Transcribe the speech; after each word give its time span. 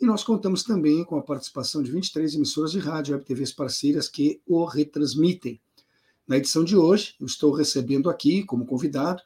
e 0.00 0.04
nós 0.04 0.22
contamos 0.22 0.62
também 0.62 1.04
com 1.04 1.16
a 1.16 1.22
participação 1.22 1.82
de 1.82 1.90
23 1.90 2.34
emissoras 2.34 2.70
de 2.70 2.78
rádio 2.78 3.16
e 3.16 3.20
TVs 3.20 3.52
parceiras 3.52 4.08
que 4.08 4.40
o 4.46 4.64
retransmitem. 4.64 5.60
Na 6.28 6.36
edição 6.36 6.64
de 6.64 6.76
hoje, 6.76 7.14
eu 7.20 7.26
estou 7.26 7.52
recebendo 7.52 8.10
aqui, 8.10 8.42
como 8.42 8.66
convidado, 8.66 9.22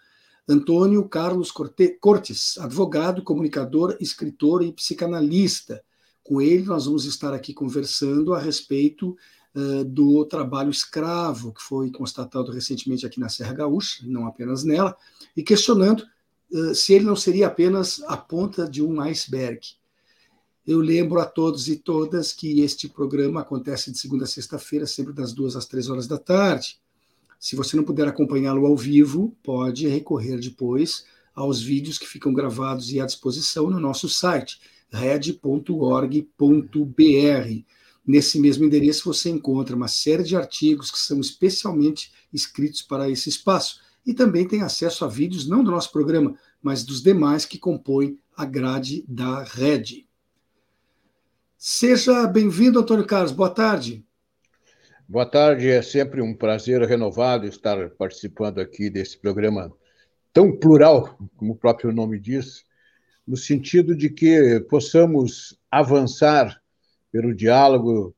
Antônio 0.49 1.09
Carlos 1.09 1.53
Cortes, 2.01 2.59
advogado, 2.59 3.23
comunicador, 3.23 3.97
escritor 4.01 4.63
e 4.63 4.73
psicanalista. 4.73 5.83
Com 6.23 6.41
ele, 6.41 6.65
nós 6.65 6.87
vamos 6.87 7.05
estar 7.05 7.33
aqui 7.33 7.53
conversando 7.53 8.35
a 8.35 8.39
respeito 8.39 9.17
uh, 9.55 9.85
do 9.85 10.25
trabalho 10.25 10.71
escravo, 10.71 11.53
que 11.53 11.63
foi 11.63 11.91
constatado 11.91 12.53
recentemente 12.53 13.07
aqui 13.07 13.19
na 13.19 13.29
Serra 13.29 13.55
Gaúcha, 13.55 14.05
não 14.07 14.27
apenas 14.27 14.63
nela, 14.63 14.97
e 15.37 15.43
questionando 15.43 16.05
uh, 16.53 16.75
se 16.75 16.95
ele 16.95 17.05
não 17.05 17.17
seria 17.17 17.47
apenas 17.47 18.03
a 18.07 18.17
ponta 18.17 18.69
de 18.69 18.83
um 18.83 19.01
iceberg. 19.01 19.80
Eu 20.67 20.79
lembro 20.79 21.19
a 21.19 21.25
todos 21.25 21.69
e 21.69 21.77
todas 21.77 22.33
que 22.33 22.61
este 22.61 22.89
programa 22.89 23.41
acontece 23.41 23.91
de 23.91 23.99
segunda 23.99 24.25
a 24.25 24.29
sexta-feira, 24.29 24.87
sempre 24.87 25.13
das 25.13 25.33
duas 25.33 25.57
às 25.57 25.67
três 25.67 25.89
horas 25.89 26.07
da 26.07 26.19
tarde. 26.19 26.79
Se 27.39 27.57
você 27.57 27.77
não 27.77 27.85
puder 27.85 28.07
acompanhá-lo 28.07 28.67
ao 28.67 28.77
vivo, 28.77 29.35
pode 29.43 29.89
recorrer 29.89 30.39
depois 30.39 31.07
aos 31.35 31.63
vídeos 31.63 31.99
que 31.99 32.07
ficam 32.07 32.35
gravados 32.35 32.93
e 32.93 33.01
à 33.01 33.07
disposição 33.07 33.71
no 33.71 33.81
nosso 33.81 34.09
site, 34.09 34.61
red.org.br. 34.91 36.21
Nesse 38.07 38.39
mesmo 38.39 38.65
endereço 38.65 39.05
você 39.05 39.31
encontra 39.31 39.75
uma 39.75 39.89
série 39.89 40.25
de 40.25 40.37
artigos 40.37 40.91
que 40.91 40.99
são 40.99 41.21
especialmente 41.21 42.13
escritos 42.33 42.83
para 42.83 43.09
esse 43.09 43.31
espaço 43.31 43.81
e 44.05 44.13
também 44.13 44.47
tem 44.47 44.63
acesso 44.63 45.05
a 45.05 45.09
vídeos 45.09 45.47
não 45.47 45.65
do 45.65 45.71
nosso 45.71 45.91
programa, 45.91 46.35
mas 46.63 46.85
dos 46.85 47.03
demais 47.03 47.47
que 47.47 47.59
compõem 47.59 48.19
a 48.37 48.45
grade 48.45 49.05
da 49.09 49.43
rede. 49.43 50.10
Seja 51.63 52.27
bem-vindo, 52.27 52.79
Antônio 52.79 53.07
Carlos. 53.07 53.33
Boa 53.33 53.51
tarde. 53.51 54.03
Boa 55.07 55.27
tarde. 55.27 55.69
É 55.69 55.83
sempre 55.83 56.23
um 56.23 56.35
prazer 56.35 56.81
renovado 56.89 57.45
estar 57.45 57.91
participando 57.91 58.61
aqui 58.61 58.89
desse 58.89 59.19
programa 59.19 59.71
tão 60.33 60.59
plural, 60.59 61.19
como 61.37 61.53
o 61.53 61.55
próprio 61.55 61.93
nome 61.93 62.19
diz, 62.19 62.65
no 63.27 63.37
sentido 63.37 63.95
de 63.95 64.09
que 64.09 64.59
possamos 64.71 65.55
avançar 65.71 66.63
pelo 67.13 67.35
diálogo 67.35 68.17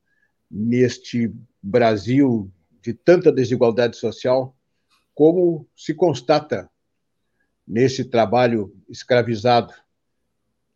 neste 0.49 1.29
Brasil 1.61 2.49
de 2.81 2.93
tanta 2.93 3.29
desigualdade 3.29 3.97
social, 3.97 4.55
como 5.13 5.67
se 5.75 5.93
constata 5.93 6.69
nesse 7.67 8.05
trabalho 8.05 8.73
escravizado 8.87 9.73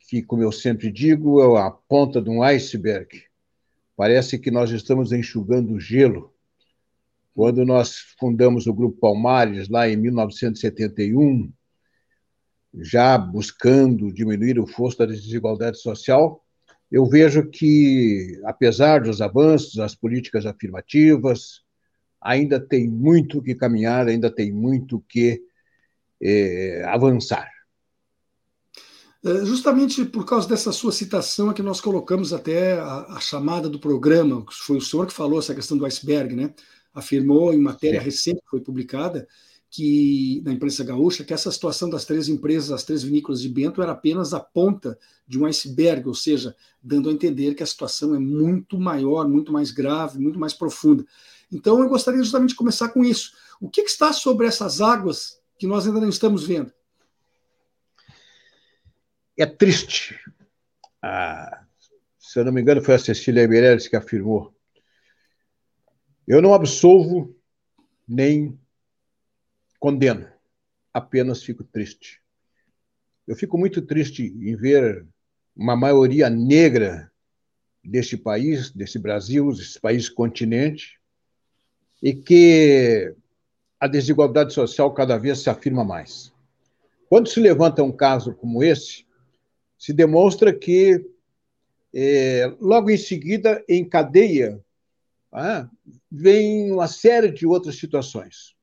que, 0.08 0.24
como 0.24 0.42
eu 0.42 0.52
sempre 0.52 0.90
digo, 0.90 1.42
é 1.42 1.62
a 1.62 1.70
ponta 1.70 2.22
de 2.22 2.30
um 2.30 2.42
iceberg. 2.42 3.24
Parece 3.96 4.40
que 4.40 4.50
nós 4.50 4.72
estamos 4.72 5.12
enxugando 5.12 5.80
gelo. 5.80 6.34
Quando 7.36 7.66
nós 7.66 7.98
fundamos 8.18 8.66
o 8.68 8.74
Grupo 8.74 8.98
Palmares, 9.00 9.68
lá 9.68 9.88
em 9.88 9.98
1971, 9.98 11.52
já 12.80 13.18
buscando 13.18 14.12
diminuir 14.12 14.60
o 14.60 14.66
fosso 14.66 14.98
da 14.98 15.06
desigualdade 15.06 15.78
social, 15.78 16.44
eu 16.90 17.06
vejo 17.06 17.50
que, 17.50 18.40
apesar 18.46 19.02
dos 19.02 19.22
avanços, 19.22 19.76
das 19.76 19.94
políticas 19.94 20.46
afirmativas, 20.46 21.64
ainda 22.22 22.60
tem 22.60 22.88
muito 22.88 23.42
que 23.42 23.54
caminhar, 23.54 24.08
ainda 24.08 24.32
tem 24.32 24.54
muito 24.54 25.04
que 25.08 25.42
é, 26.22 26.84
avançar. 26.86 27.57
É, 29.28 29.44
justamente 29.44 30.06
por 30.06 30.26
causa 30.26 30.48
dessa 30.48 30.72
sua 30.72 30.94
citação 30.94 31.52
é 31.52 31.54
que 31.54 31.62
nós 31.62 31.82
colocamos 31.82 32.32
até 32.32 32.80
a, 32.80 33.08
a, 33.10 33.20
chamada 33.20 33.68
do 33.68 33.78
programa, 33.78 34.46
foi 34.50 34.78
o 34.78 34.82
senhor 34.82 35.06
que 35.06 35.12
falou 35.12 35.40
essa 35.40 35.54
questão 35.54 35.78
do 35.78 35.86
iceberg, 35.86 36.34
né? 36.34 36.54
Afirmou 36.94 37.54
em 37.54 37.60
matéria 37.60 38.00
recente 38.00 38.40
que 38.40 38.50
foi 38.50 38.62
publicada 38.62 39.28
que 39.70 40.42
na 40.46 40.54
imprensa 40.54 40.82
gaúcha 40.82 41.26
que 41.26 41.34
essa 41.34 41.52
situação 41.52 41.90
das 41.90 42.06
três 42.06 42.30
empresas, 42.30 42.72
as 42.72 42.86
três 42.86 43.04
vinícolas 43.04 43.42
de 43.42 43.50
Bento 43.50 43.82
era 43.82 43.92
apenas 43.92 44.34
a 44.34 44.40
ponta 44.40 44.98
de 45.28 45.38
um 45.38 45.46
iceberg, 45.46 46.08
ou 46.08 46.14
seja, 46.14 46.56
dando 46.82 47.10
a 47.10 47.12
entender 47.12 47.54
que 47.54 47.62
a 47.62 47.68
situação 47.68 48.16
é 48.16 48.20
muito 48.20 48.80
maior, 48.80 49.28
muito 49.28 49.52
mais 49.52 49.72
grave, 49.72 50.20
muito 50.20 50.40
mais 50.40 50.54
profunda. 50.54 51.06
Então 51.52 51.82
eu 51.82 51.90
gostaria 51.90 52.24
justamente 52.24 52.52
de 52.52 52.56
começar 52.56 52.90
com 52.90 53.04
isso. 53.04 53.34
O 53.60 53.70
que, 53.70 53.84
que 53.84 53.90
está 53.90 54.14
sobre 54.14 54.48
essas 54.48 54.80
águas 54.80 55.38
que 55.60 55.68
nós 55.68 55.86
ainda 55.86 56.00
não 56.00 56.08
estamos 56.08 56.46
vendo? 56.46 56.72
É 59.38 59.46
triste. 59.46 60.20
Ah, 61.02 61.64
se 62.18 62.40
eu 62.40 62.46
não 62.46 62.52
me 62.52 62.62
engano, 62.62 62.84
foi 62.84 62.96
a 62.96 63.00
Cecília 63.00 63.48
Meirelles 63.48 63.88
que 63.88 63.96
afirmou. 63.96 64.54
Eu 66.28 66.42
não 66.42 66.54
absolvo 66.54 67.34
nem 68.08 68.60
condeno, 69.80 70.28
apenas 70.94 71.44
fico 71.44 71.64
triste. 71.64 72.22
Eu 73.26 73.36
fico 73.36 73.58
muito 73.58 73.82
triste 73.82 74.24
em 74.24 74.56
ver 74.56 75.06
uma 75.56 75.76
maioria 75.76 76.30
negra 76.30 77.12
deste 77.84 78.18
país, 78.18 78.72
desse 78.72 79.00
Brasil, 79.00 79.52
desse 79.52 79.80
país 79.80 80.10
continente, 80.10 81.00
e 82.04 82.14
que 82.14 83.16
a 83.80 83.88
desigualdade 83.88 84.54
social 84.54 84.94
cada 84.94 85.18
vez 85.18 85.40
se 85.40 85.50
afirma 85.50 85.84
mais. 85.84 86.34
Quando 87.10 87.30
se 87.30 87.40
levanta 87.40 87.84
um 87.84 87.92
caso 87.92 88.34
como 88.36 88.64
esse, 88.64 89.07
se 89.78 89.94
demonstra 89.94 90.54
que, 90.54 91.06
é, 91.94 92.52
logo 92.60 92.90
em 92.90 92.98
seguida, 92.98 93.64
em 93.68 93.88
cadeia, 93.88 94.60
ah, 95.32 95.70
vem 96.12 96.72
uma 96.72 96.88
série 96.88 97.32
de 97.32 97.46
outras 97.46 97.78
situações. 97.78 98.56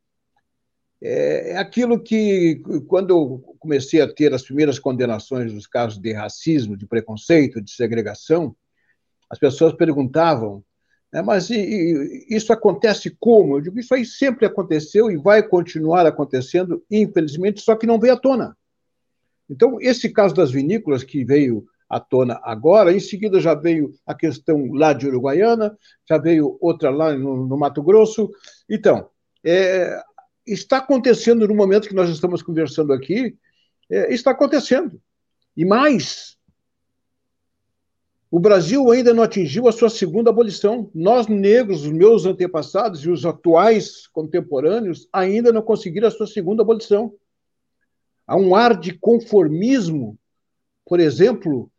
É, 1.01 1.53
é 1.53 1.57
aquilo 1.59 2.03
que, 2.03 2.63
quando 2.89 3.11
eu 3.11 3.57
comecei 3.59 4.01
a 4.01 4.13
ter 4.13 4.33
as 4.33 4.43
primeiras 4.43 4.79
condenações 4.79 5.53
dos 5.53 5.67
casos 5.67 5.99
de 5.99 6.13
racismo, 6.13 6.77
de 6.77 6.87
preconceito, 6.87 7.61
de 7.61 7.71
segregação, 7.71 8.57
as 9.29 9.39
pessoas 9.39 9.75
perguntavam, 9.75 10.65
né, 11.13 11.23
mas 11.23 11.51
e, 11.51 11.57
e, 11.57 12.27
isso 12.35 12.53
acontece 12.53 13.15
como? 13.21 13.57
Eu 13.57 13.61
digo, 13.61 13.79
isso 13.79 13.95
aí 13.95 14.05
sempre 14.05 14.47
aconteceu 14.47 15.11
e 15.11 15.17
vai 15.17 15.43
continuar 15.43 16.07
acontecendo, 16.07 16.83
infelizmente, 16.91 17.61
só 17.61 17.77
que 17.77 17.87
não 17.87 18.01
veio 18.01 18.15
à 18.15 18.17
tona. 18.17 18.57
Então, 19.49 19.78
esse 19.81 20.10
caso 20.10 20.34
das 20.34 20.50
vinícolas 20.50 21.05
que 21.05 21.25
veio 21.25 21.66
à 21.88 22.00
tona 22.00 22.41
agora, 22.43 22.93
em 22.93 23.00
seguida 23.00 23.41
já 23.41 23.55
veio 23.55 23.93
a 24.06 24.15
questão 24.15 24.72
lá 24.72 24.93
de 24.93 25.06
Uruguaiana, 25.06 25.77
já 26.09 26.19
veio 26.19 26.56
outra 26.60 26.91
lá 26.91 27.15
no, 27.15 27.47
no 27.47 27.56
Mato 27.56 27.83
Grosso. 27.83 28.31
Então, 28.69 29.09
é, 29.44 30.00
está 30.47 30.78
acontecendo 30.78 31.47
no 31.47 31.54
momento 31.54 31.88
que 31.88 31.94
nós 31.94 32.09
estamos 32.09 32.43
conversando 32.43 32.93
aqui, 32.93 33.37
é, 33.91 34.12
está 34.12 34.31
acontecendo. 34.31 35.00
E 35.56 35.65
mais, 35.65 36.37
o 38.31 38.41
Brasil 38.41 38.91
ainda 38.91 39.15
não 39.15 39.22
atingiu 39.22 39.69
a 39.69 39.72
sua 39.72 39.89
segunda 39.89 40.30
abolição. 40.30 40.91
Nós, 40.92 41.28
negros, 41.28 41.84
os 41.84 41.92
meus 41.92 42.27
antepassados 42.27 43.04
e 43.04 43.09
os 43.09 43.24
atuais 43.24 44.09
contemporâneos, 44.09 45.09
ainda 45.13 45.53
não 45.53 45.63
conseguiram 45.63 46.09
a 46.09 46.10
sua 46.10 46.27
segunda 46.27 46.63
abolição. 46.63 47.15
Há 48.26 48.36
um 48.36 48.54
ar 48.54 48.78
de 48.78 48.98
conformismo, 48.98 50.18
por 50.86 51.00
exemplo, 51.00 51.71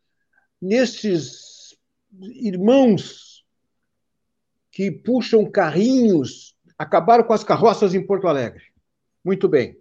nesses 0.60 1.76
irmãos 2.20 3.44
que 4.70 4.90
puxam 4.90 5.50
carrinhos, 5.50 6.54
acabaram 6.78 7.24
com 7.24 7.32
as 7.32 7.42
carroças 7.42 7.94
em 7.94 8.06
Porto 8.06 8.28
Alegre. 8.28 8.62
Muito 9.24 9.48
bem. 9.48 9.76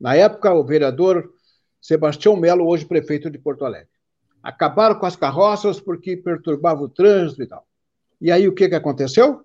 Na 0.00 0.16
época, 0.16 0.52
o 0.52 0.64
vereador 0.64 1.32
Sebastião 1.80 2.36
Melo, 2.36 2.66
hoje 2.66 2.84
prefeito 2.84 3.30
de 3.30 3.38
Porto 3.38 3.64
Alegre. 3.64 3.90
Acabaram 4.42 4.96
com 4.96 5.06
as 5.06 5.14
carroças 5.14 5.80
porque 5.80 6.16
perturbava 6.16 6.82
o 6.82 6.88
trânsito 6.88 7.42
e 7.42 7.46
tal. 7.46 7.66
E 8.20 8.30
aí 8.30 8.48
o 8.48 8.54
que, 8.54 8.68
que 8.68 8.74
aconteceu? 8.74 9.44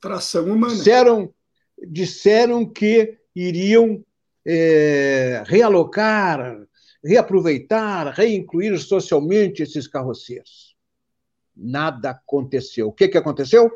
Tração 0.00 0.46
humana. 0.46 0.74
Disseram, 0.74 1.34
disseram 1.88 2.64
que 2.64 3.18
iriam 3.34 4.04
é, 4.46 5.42
realocar, 5.46 6.58
reaproveitar, 7.04 8.08
reincluir 8.14 8.78
socialmente 8.78 9.62
esses 9.62 9.86
carroceiros. 9.86 10.76
Nada 11.56 12.10
aconteceu. 12.10 12.88
O 12.88 12.92
que, 12.92 13.08
que 13.08 13.18
aconteceu? 13.18 13.70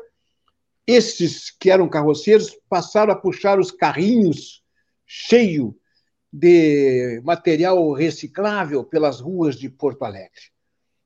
esses 0.89 1.51
que 1.51 1.69
eram 1.69 1.87
carroceiros 1.87 2.57
passaram 2.67 3.13
a 3.13 3.15
puxar 3.15 3.59
os 3.59 3.69
carrinhos 3.69 4.63
cheios 5.05 5.71
de 6.33 7.21
material 7.23 7.93
reciclável 7.93 8.83
pelas 8.83 9.19
ruas 9.19 9.55
de 9.55 9.69
Porto 9.69 10.03
Alegre. 10.03 10.49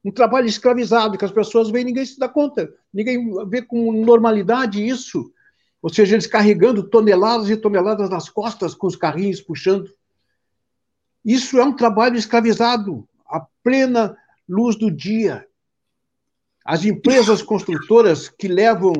Um 0.04 0.10
trabalho 0.10 0.48
escravizado 0.48 1.18
que 1.18 1.26
as 1.26 1.34
pessoas 1.34 1.70
veem 1.70 1.84
ninguém 1.84 2.06
se 2.06 2.18
dá 2.18 2.30
conta, 2.30 2.74
ninguém 2.94 3.30
vê 3.50 3.62
com 3.62 3.92
normalidade 3.92 4.86
isso. 4.86 5.34
Ou 5.84 5.94
seja, 5.94 6.16
eles 6.16 6.26
carregando 6.26 6.82
toneladas 6.82 7.50
e 7.50 7.58
toneladas 7.58 8.10
nas 8.10 8.30
costas 8.30 8.74
com 8.74 8.88
os 8.88 8.96
carrinhos 8.96 9.42
puxando. 9.42 9.94
Isso 11.26 11.60
é 11.60 11.64
um 11.66 11.76
trabalho 11.76 12.16
escravizado, 12.16 13.06
a 13.28 13.46
plena 13.62 14.18
luz 14.48 14.78
do 14.78 14.90
dia. 14.90 15.46
As 16.64 16.86
empresas 16.86 17.42
construtoras 17.42 18.30
que 18.30 18.48
levam 18.48 18.94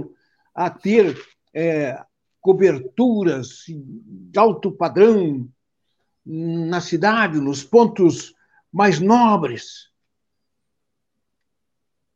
a 0.54 0.70
ter 0.70 1.18
é, 1.54 2.04
coberturas 2.42 3.64
de 3.66 4.38
alto 4.38 4.70
padrão 4.70 5.50
na 6.26 6.82
cidade, 6.82 7.40
nos 7.40 7.64
pontos 7.64 8.36
mais 8.70 9.00
nobres. 9.00 9.90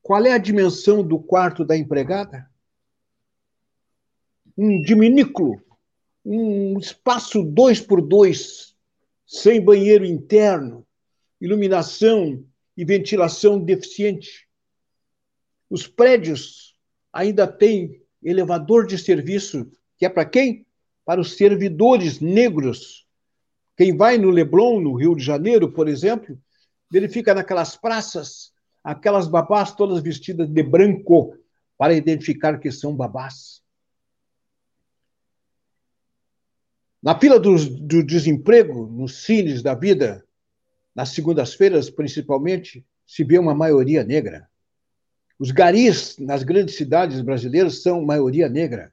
Qual 0.01 0.25
é 0.25 0.33
a 0.33 0.37
dimensão 0.37 1.01
do 1.01 1.17
quarto 1.19 1.63
da 1.63 1.77
empregada? 1.77 2.49
Um 4.57 4.81
diminículo, 4.81 5.61
um 6.25 6.79
espaço 6.79 7.43
dois 7.43 7.79
por 7.79 8.01
dois, 8.01 8.75
sem 9.25 9.63
banheiro 9.63 10.05
interno, 10.05 10.85
iluminação 11.39 12.43
e 12.75 12.83
ventilação 12.83 13.59
deficiente. 13.59 14.47
Os 15.69 15.87
prédios 15.87 16.75
ainda 17.13 17.45
têm 17.45 18.01
elevador 18.23 18.87
de 18.87 18.97
serviço, 18.97 19.69
que 19.97 20.05
é 20.05 20.09
para 20.09 20.25
quem? 20.25 20.65
Para 21.05 21.21
os 21.21 21.37
servidores 21.37 22.19
negros. 22.19 23.05
Quem 23.75 23.95
vai 23.95 24.17
no 24.17 24.29
Leblon, 24.29 24.79
no 24.79 24.95
Rio 24.95 25.15
de 25.15 25.23
Janeiro, 25.23 25.71
por 25.71 25.87
exemplo, 25.87 26.37
verifica 26.89 27.33
naquelas 27.33 27.75
praças 27.75 28.51
aquelas 28.83 29.27
babás 29.27 29.73
todas 29.75 30.01
vestidas 30.01 30.47
de 30.47 30.63
branco 30.63 31.35
para 31.77 31.93
identificar 31.93 32.57
que 32.57 32.71
são 32.71 32.95
babás. 32.95 33.61
Na 37.01 37.17
fila 37.19 37.39
do, 37.39 37.55
do 37.55 38.03
desemprego, 38.03 38.87
nos 38.87 39.23
cines 39.23 39.61
da 39.61 39.75
vida, 39.75 40.25
nas 40.95 41.09
segundas-feiras, 41.09 41.89
principalmente, 41.89 42.85
se 43.05 43.23
vê 43.23 43.37
uma 43.37 43.53
maioria 43.53 44.03
negra. 44.03 44.49
Os 45.39 45.51
garis 45.51 46.17
nas 46.17 46.43
grandes 46.43 46.75
cidades 46.75 47.21
brasileiras 47.21 47.81
são 47.81 48.03
maioria 48.03 48.49
negra. 48.49 48.91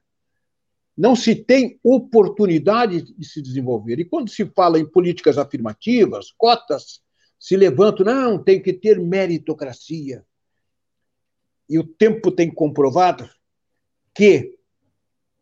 Não 0.95 1.15
se 1.15 1.35
tem 1.35 1.79
oportunidade 1.83 3.01
de 3.01 3.25
se 3.25 3.41
desenvolver. 3.41 3.99
E 3.99 4.05
quando 4.05 4.29
se 4.29 4.45
fala 4.45 4.79
em 4.79 4.85
políticas 4.85 5.37
afirmativas, 5.37 6.31
cotas, 6.37 7.01
se 7.39 7.57
levantam, 7.57 8.05
não, 8.05 8.41
tem 8.41 8.61
que 8.61 8.71
ter 8.71 8.99
meritocracia. 8.99 10.25
E 11.67 11.77
o 11.77 11.83
tempo 11.83 12.31
tem 12.31 12.53
comprovado 12.53 13.29
que 14.13 14.57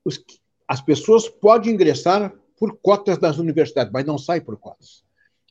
os, 0.04 0.24
as 0.68 0.82
pessoas 0.82 1.30
podem 1.30 1.74
ingressar 1.74 2.34
por 2.64 2.80
cotas 2.82 3.20
nas 3.20 3.40
universidades, 3.40 3.92
mas 3.92 4.06
não 4.06 4.18
saem 4.18 4.40
por 4.40 4.58
cotas. 4.58 5.04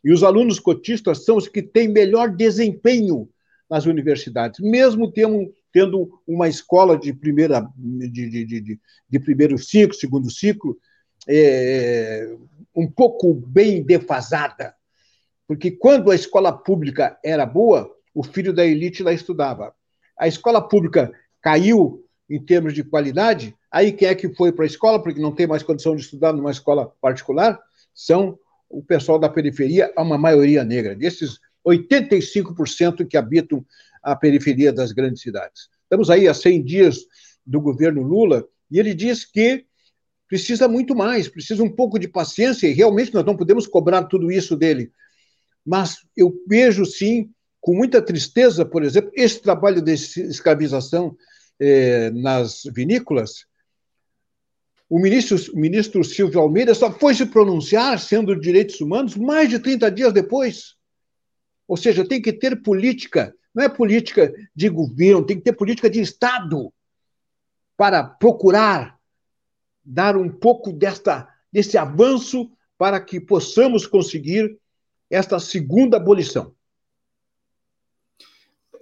E 0.03 0.11
os 0.11 0.23
alunos 0.23 0.59
cotistas 0.59 1.27
são 1.27 1.37
os 1.37 1.47
que 1.47 1.61
têm 1.61 1.87
melhor 1.87 2.35
desempenho 2.35 3.29
nas 3.69 3.85
universidades, 3.85 4.61
mesmo 4.61 5.13
tendo, 5.13 5.53
tendo 5.71 6.23
uma 6.27 6.49
escola 6.49 6.97
de 6.97 7.13
primeira 7.13 7.69
de, 7.77 8.09
de, 8.31 8.45
de, 8.47 8.81
de 9.11 9.21
primeiro 9.21 9.59
ciclo, 9.59 9.95
segundo 9.95 10.31
ciclo, 10.31 10.79
é, 11.29 12.35
um 12.75 12.91
pouco 12.91 13.35
bem 13.35 13.83
defasada. 13.83 14.75
Porque 15.47 15.71
quando 15.71 16.11
a 16.11 16.15
escola 16.15 16.51
pública 16.51 17.19
era 17.23 17.45
boa, 17.45 17.95
o 18.15 18.23
filho 18.23 18.55
da 18.55 18.65
elite 18.65 19.03
lá 19.03 19.13
estudava. 19.13 19.75
A 20.19 20.27
escola 20.27 20.67
pública 20.67 21.13
caiu 21.43 22.07
em 22.35 22.43
termos 22.43 22.73
de 22.73 22.83
qualidade, 22.83 23.55
aí 23.71 23.93
quem 23.93 24.09
é 24.09 24.15
que 24.15 24.35
foi 24.35 24.51
para 24.53 24.65
a 24.65 24.67
escola, 24.67 25.03
porque 25.03 25.21
não 25.21 25.35
tem 25.35 25.47
mais 25.47 25.63
condição 25.63 25.95
de 25.95 26.01
estudar 26.01 26.33
numa 26.33 26.51
escola 26.51 26.91
particular, 27.01 27.61
são 27.95 28.39
o 28.71 28.83
pessoal 28.83 29.19
da 29.19 29.29
periferia, 29.29 29.93
uma 29.99 30.17
maioria 30.17 30.65
negra. 30.65 30.97
Desses 30.97 31.39
85% 31.67 33.07
que 33.07 33.19
habitam 33.19 33.65
a 34.03 34.17
periferia 34.17 34.73
das 34.73 34.93
grandes 34.93 35.21
cidades. 35.21 35.69
Estamos 35.83 36.09
aí 36.09 36.27
há 36.27 36.33
100 36.33 36.65
dias 36.65 37.01
do 37.45 37.61
governo 37.61 38.03
Lula 38.03 38.49
e 38.71 38.79
ele 38.79 38.95
diz 38.95 39.27
que 39.27 39.67
precisa 40.27 40.67
muito 40.67 40.97
mais, 40.97 41.29
precisa 41.29 41.63
um 41.63 41.71
pouco 41.71 41.99
de 41.99 42.09
paciência 42.09 42.67
e 42.67 42.73
realmente 42.73 43.13
nós 43.13 43.27
não 43.27 43.37
podemos 43.37 43.67
cobrar 43.67 44.05
tudo 44.05 44.33
isso 44.33 44.57
dele. 44.57 44.91
Mas 45.65 45.99
eu 46.17 46.33
vejo 46.49 46.87
sim, 46.87 47.31
com 47.61 47.75
muita 47.75 48.01
tristeza, 48.01 48.65
por 48.65 48.83
exemplo, 48.83 49.11
esse 49.15 49.41
trabalho 49.43 49.83
de 49.83 49.93
escravização 49.93 51.15
eh, 51.65 52.11
nas 52.11 52.65
vinícolas. 52.65 53.47
O 54.91 54.99
ministro, 54.99 55.37
o 55.55 55.59
ministro 55.59 56.03
Silvio 56.03 56.41
Almeida 56.41 56.75
só 56.75 56.93
foi 56.93 57.15
se 57.15 57.25
pronunciar, 57.25 58.01
sendo 58.01 58.39
direitos 58.39 58.81
humanos, 58.81 59.15
mais 59.15 59.49
de 59.49 59.61
30 59.61 59.89
dias 59.93 60.13
depois. 60.13 60.75
Ou 61.69 61.77
seja, 61.77 62.07
tem 62.07 62.21
que 62.21 62.33
ter 62.33 62.61
política, 62.63 63.33
não 63.55 63.63
é 63.63 63.69
política 63.69 64.35
de 64.55 64.69
governo, 64.69 65.25
tem 65.25 65.37
que 65.37 65.45
ter 65.45 65.53
política 65.53 65.89
de 65.89 66.01
Estado 66.01 66.75
para 67.77 68.03
procurar 68.03 68.99
dar 69.85 70.17
um 70.17 70.29
pouco 70.29 70.73
desta, 70.73 71.29
desse 71.53 71.79
avanço 71.79 72.51
para 72.77 73.01
que 73.01 73.21
possamos 73.21 73.87
conseguir 73.87 74.59
esta 75.09 75.39
segunda 75.39 75.97
abolição. 75.97 76.53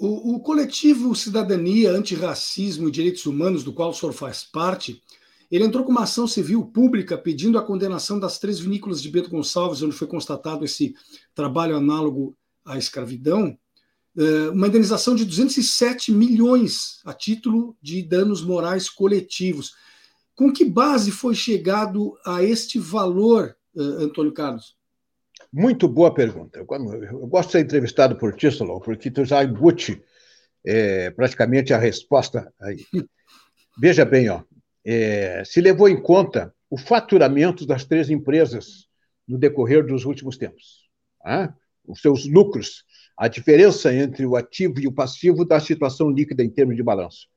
O, 0.03 0.37
o, 0.37 0.41
coletivo 0.41 1.15
Cidadania, 1.15 1.91
Antirracismo 1.91 2.89
e 2.89 2.91
Direitos 2.91 3.27
Humanos, 3.27 3.63
do 3.63 3.71
qual 3.71 3.91
o 3.91 3.93
senhor 3.93 4.15
faz 4.15 4.43
parte, 4.43 5.03
ele 5.51 5.63
entrou 5.63 5.85
com 5.85 5.91
uma 5.91 6.05
ação 6.05 6.27
civil 6.27 6.65
pública 6.65 7.19
pedindo 7.19 7.59
a 7.59 7.63
condenação 7.63 8.19
das 8.19 8.39
três 8.39 8.59
vinícolas 8.59 9.03
de 9.03 9.11
Bento 9.11 9.29
Gonçalves, 9.29 9.83
onde 9.83 9.95
foi 9.95 10.07
constatado 10.07 10.65
esse 10.65 10.95
trabalho 11.35 11.77
análogo 11.77 12.35
à 12.65 12.79
escravidão, 12.79 13.59
eh, 14.17 14.49
uma 14.49 14.69
indenização 14.69 15.15
de 15.15 15.27
207 15.27 16.11
milhões 16.13 17.03
a 17.05 17.13
título 17.13 17.77
de 17.83 18.03
danos 18.03 18.43
morais 18.43 18.89
coletivos. 18.89 19.75
Com 20.35 20.51
que 20.51 20.65
base 20.65 21.11
foi 21.11 21.35
chegado 21.35 22.17
a 22.25 22.43
este 22.43 22.79
valor, 22.79 23.55
eh, 23.77 23.83
Antônio 24.03 24.33
Carlos? 24.33 24.80
Muito 25.53 25.89
boa 25.89 26.13
pergunta. 26.13 26.59
Eu 26.59 27.27
gosto 27.27 27.49
de 27.49 27.53
ser 27.53 27.61
entrevistado 27.61 28.17
por 28.17 28.35
ti, 28.35 28.51
Solon, 28.51 28.79
porque 28.81 29.11
tu 29.11 29.25
já 29.25 29.43
embute 29.43 30.03
é, 30.65 31.11
praticamente 31.11 31.73
a 31.73 31.79
resposta 31.79 32.53
aí. 32.61 32.85
Veja 33.79 34.05
bem, 34.05 34.29
ó, 34.29 34.43
é, 34.85 35.43
se 35.45 35.61
levou 35.61 35.89
em 35.89 36.01
conta 36.01 36.55
o 36.69 36.77
faturamento 36.77 37.67
das 37.67 37.85
três 37.85 38.11
empresas 38.11 38.89
no 39.27 39.39
decorrer 39.39 39.85
dos 39.85 40.05
últimos 40.05 40.37
tempos. 40.37 40.89
Ah? 41.25 41.53
os 41.87 42.01
seus 42.01 42.27
lucros, 42.27 42.85
a 43.17 43.29
diferença 43.29 43.93
entre 43.93 44.25
o 44.25 44.37
ativo 44.37 44.81
e 44.81 44.87
o 44.87 44.93
passivo 44.93 45.45
da 45.45 45.61
situação 45.61 46.11
líquida 46.11 46.43
em 46.43 46.51
termos 46.51 46.77
de 46.77 46.83
balanço. 46.83 47.29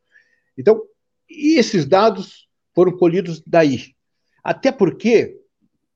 Então, 0.57 0.81
esses 1.29 1.85
dados 1.85 2.47
foram 2.73 2.95
colhidos 2.97 3.41
daí. 3.45 3.95
Até 4.43 4.71
porque 4.71 5.39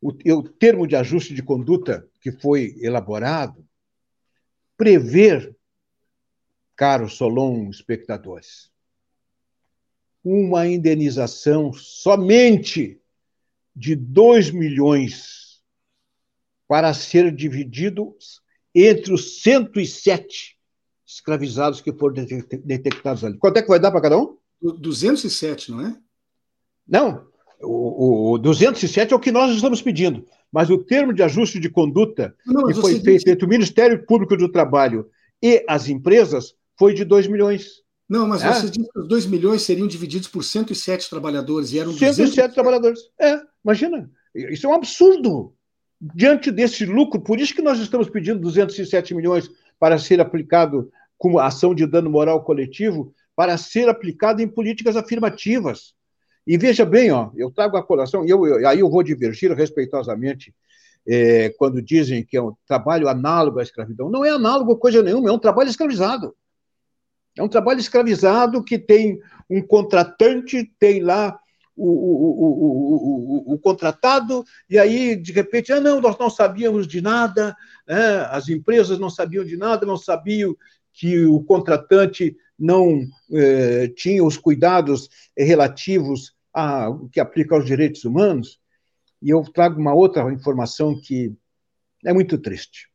o, 0.01 0.09
o 0.09 0.43
termo 0.43 0.87
de 0.87 0.95
ajuste 0.95 1.33
de 1.33 1.43
conduta 1.43 2.07
que 2.21 2.31
foi 2.31 2.75
elaborado 2.79 3.65
prever, 4.75 5.55
caros 6.75 7.15
Solon 7.15 7.69
espectadores, 7.69 8.71
uma 10.23 10.67
indenização 10.67 11.73
somente 11.73 13.01
de 13.75 13.95
2 13.95 14.51
milhões 14.51 15.61
para 16.67 16.93
ser 16.93 17.33
dividido 17.33 18.15
entre 18.75 19.13
os 19.13 19.41
107 19.41 20.57
escravizados 21.05 21.81
que 21.81 21.93
foram 21.93 22.25
detectados 22.63 23.23
ali. 23.23 23.37
Quanto 23.37 23.57
é 23.57 23.61
que 23.61 23.69
vai 23.69 23.79
dar 23.79 23.91
para 23.91 24.01
cada 24.01 24.17
um? 24.17 24.37
207, 24.61 25.71
não 25.71 25.87
é? 25.87 25.97
Não, 26.85 27.27
o, 27.61 28.33
o 28.33 28.37
207 28.37 29.13
é 29.13 29.15
o 29.15 29.19
que 29.19 29.31
nós 29.31 29.53
estamos 29.53 29.81
pedindo, 29.81 30.25
mas 30.51 30.69
o 30.69 30.77
termo 30.77 31.13
de 31.13 31.23
ajuste 31.23 31.59
de 31.59 31.69
conduta 31.69 32.35
não, 32.45 32.67
que 32.67 32.73
foi 32.73 32.99
feito 32.99 33.05
disse... 33.05 33.29
entre 33.29 33.45
o 33.45 33.49
Ministério 33.49 34.05
Público 34.05 34.37
do 34.37 34.49
Trabalho 34.49 35.09
e 35.41 35.63
as 35.67 35.87
empresas 35.89 36.55
foi 36.77 36.93
de 36.93 37.03
2 37.03 37.27
milhões. 37.27 37.81
Não, 38.07 38.27
mas 38.27 38.43
é? 38.43 38.53
você 38.53 38.69
disse 38.69 38.89
que 38.91 38.99
os 38.99 39.07
2 39.07 39.25
milhões 39.25 39.63
seriam 39.63 39.87
divididos 39.87 40.27
por 40.27 40.43
107 40.43 41.09
trabalhadores 41.09 41.73
e 41.73 41.79
eram 41.79 41.91
107 41.91 42.17
207 42.17 42.53
trabalhadores. 42.53 42.99
É, 43.19 43.41
imagina. 43.63 44.09
Isso 44.33 44.67
é 44.67 44.69
um 44.69 44.73
absurdo 44.73 45.53
diante 45.99 46.51
desse 46.51 46.85
lucro, 46.85 47.19
por 47.19 47.39
isso 47.39 47.55
que 47.55 47.61
nós 47.61 47.79
estamos 47.79 48.09
pedindo 48.09 48.39
207 48.39 49.15
milhões 49.15 49.49
para 49.79 49.97
ser 49.97 50.21
aplicado 50.21 50.91
como 51.17 51.39
ação 51.39 51.73
de 51.73 51.85
dano 51.87 52.09
moral 52.09 52.43
coletivo, 52.43 53.13
para 53.35 53.57
ser 53.57 53.89
aplicado 53.89 54.41
em 54.41 54.47
políticas 54.47 54.95
afirmativas. 54.95 55.93
E 56.47 56.57
veja 56.57 56.85
bem, 56.85 57.11
ó, 57.11 57.29
eu 57.35 57.51
trago 57.51 57.75
a 57.75 57.83
colação, 57.83 58.25
e 58.25 58.29
eu, 58.29 58.47
eu, 58.47 58.65
aí 58.65 58.79
eu 58.79 58.89
vou 58.89 59.03
divergir 59.03 59.51
respeitosamente 59.51 60.55
é, 61.05 61.49
quando 61.57 61.81
dizem 61.81 62.23
que 62.23 62.37
é 62.37 62.41
um 62.41 62.53
trabalho 62.65 63.09
análogo 63.09 63.59
à 63.59 63.63
escravidão. 63.63 64.09
Não 64.09 64.23
é 64.23 64.29
análogo 64.29 64.71
a 64.71 64.79
coisa 64.79 65.03
nenhuma, 65.03 65.29
é 65.29 65.33
um 65.33 65.39
trabalho 65.39 65.69
escravizado. 65.69 66.33
É 67.37 67.43
um 67.43 67.49
trabalho 67.49 67.81
escravizado 67.81 68.63
que 68.63 68.79
tem 68.79 69.19
um 69.49 69.61
contratante, 69.61 70.71
tem 70.79 71.01
lá 71.01 71.37
o, 71.75 71.85
o, 71.85 73.51
o, 73.51 73.53
o, 73.53 73.59
contratado, 73.59 74.43
e 74.69 74.79
aí, 74.79 75.17
de 75.17 75.33
repente, 75.33 75.73
ah, 75.73 75.81
não, 75.81 75.99
nós 75.99 76.17
não 76.17 76.29
sabíamos 76.29 76.87
de 76.87 77.01
nada, 77.01 77.55
né? 77.85 78.25
as 78.31 78.47
empresas 78.47 78.97
não 78.97 79.09
sabiam 79.09 79.43
de 79.43 79.57
nada, 79.57 79.85
não 79.85 79.97
sabiam 79.97 80.55
que 80.93 81.25
o 81.25 81.43
contratante 81.43 82.35
não 82.57 83.05
eh, 83.31 83.89
tinha 83.95 84.23
os 84.23 84.35
cuidados 84.35 85.07
relativos 85.37 86.35
a, 86.57 86.89
que 87.11 87.19
aplica 87.19 87.53
aos 87.53 87.65
direitos 87.65 88.03
humanos. 88.03 88.59
E 89.21 89.29
eu 89.29 89.43
trago 89.43 89.79
uma 89.79 89.93
outra 89.93 90.31
informação 90.33 90.99
que 90.99 91.31
é 92.03 92.11
muito 92.11 92.37
triste. 92.39 92.89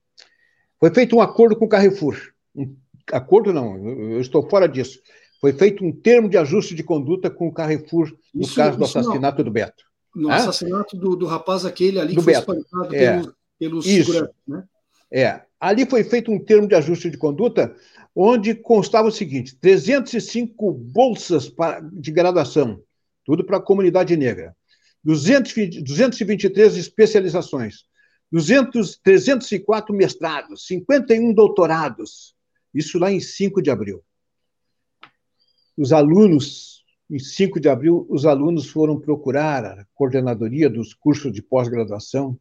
Foi 0.81 0.93
feito 0.93 1.15
um 1.15 1.21
acordo 1.21 1.57
com 1.57 1.67
o 1.67 1.69
Carrefour. 1.69 2.17
Um 2.57 2.75
acordo 3.13 3.53
não, 3.53 3.77
eu 3.87 4.21
estou 4.21 4.49
fora 4.49 4.69
disso. 4.69 5.01
Foi 5.41 5.53
feito 5.53 5.85
um 5.85 5.93
termo 5.93 6.29
de 6.29 6.37
ajuste 6.37 6.75
de 6.75 6.83
conduta 6.83 7.31
com 7.31 7.47
o 7.47 7.53
Carrefour 7.53 8.13
no 8.35 8.43
isso, 8.43 8.57
caso 8.57 8.77
do 8.77 8.85
assassinato 8.85 9.39
não. 9.39 9.45
do 9.45 9.51
Beto. 9.51 9.85
No 10.15 10.29
Hã? 10.29 10.35
assassinato 10.35 10.97
do, 10.97 11.15
do, 11.15 11.27
rapaz 11.27 11.65
aquele 11.65 12.01
ali 12.01 12.15
do 12.15 12.21
que 12.21 12.27
Beto. 12.27 12.45
foi 12.45 12.59
espancado 12.59 12.95
é. 12.95 13.13
pelos, 13.13 13.35
pelos 13.59 13.87
isso. 13.87 14.29
né? 14.47 14.65
É. 15.11 15.43
Ali 15.61 15.87
foi 15.87 16.03
feito 16.03 16.33
um 16.33 16.39
termo 16.39 16.67
de 16.67 16.75
ajuste 16.75 17.09
de 17.09 17.17
conduta 17.17 17.75
onde 18.15 18.55
constava 18.55 19.09
o 19.09 19.13
seguinte: 19.13 19.57
305 19.57 20.73
bolsas 20.73 21.53
de 21.93 22.11
graduação, 22.11 22.81
tudo 23.25 23.45
para 23.45 23.59
a 23.59 23.63
comunidade 23.63 24.17
negra, 24.17 24.57
220, 25.05 25.83
223 25.83 26.77
especializações, 26.77 27.85
200, 28.31 28.99
304 28.99 29.95
mestrados, 29.95 30.67
51 30.67 31.35
doutorados, 31.35 32.35
isso 32.73 32.99
lá 32.99 33.11
em 33.11 33.21
5 33.21 33.61
de 33.61 33.71
abril. 33.71 34.03
Os 35.77 35.93
alunos, 35.93 36.85
em 37.11 37.19
5 37.19 37.61
de 37.61 37.69
abril, 37.69 38.07
os 38.09 38.25
alunos 38.25 38.69
foram 38.71 38.99
procurar 38.99 39.65
a 39.65 39.87
coordenadoria 39.95 40.71
dos 40.71 40.95
cursos 40.95 41.33
de 41.33 41.43
pós-graduação, 41.43 42.39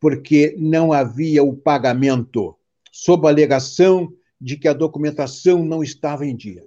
porque 0.00 0.54
não 0.58 0.92
havia 0.92 1.42
o 1.42 1.56
pagamento, 1.56 2.56
sob 2.92 3.26
a 3.26 3.30
alegação 3.30 4.12
de 4.40 4.56
que 4.56 4.68
a 4.68 4.72
documentação 4.72 5.64
não 5.64 5.82
estava 5.82 6.26
em 6.26 6.36
dia. 6.36 6.66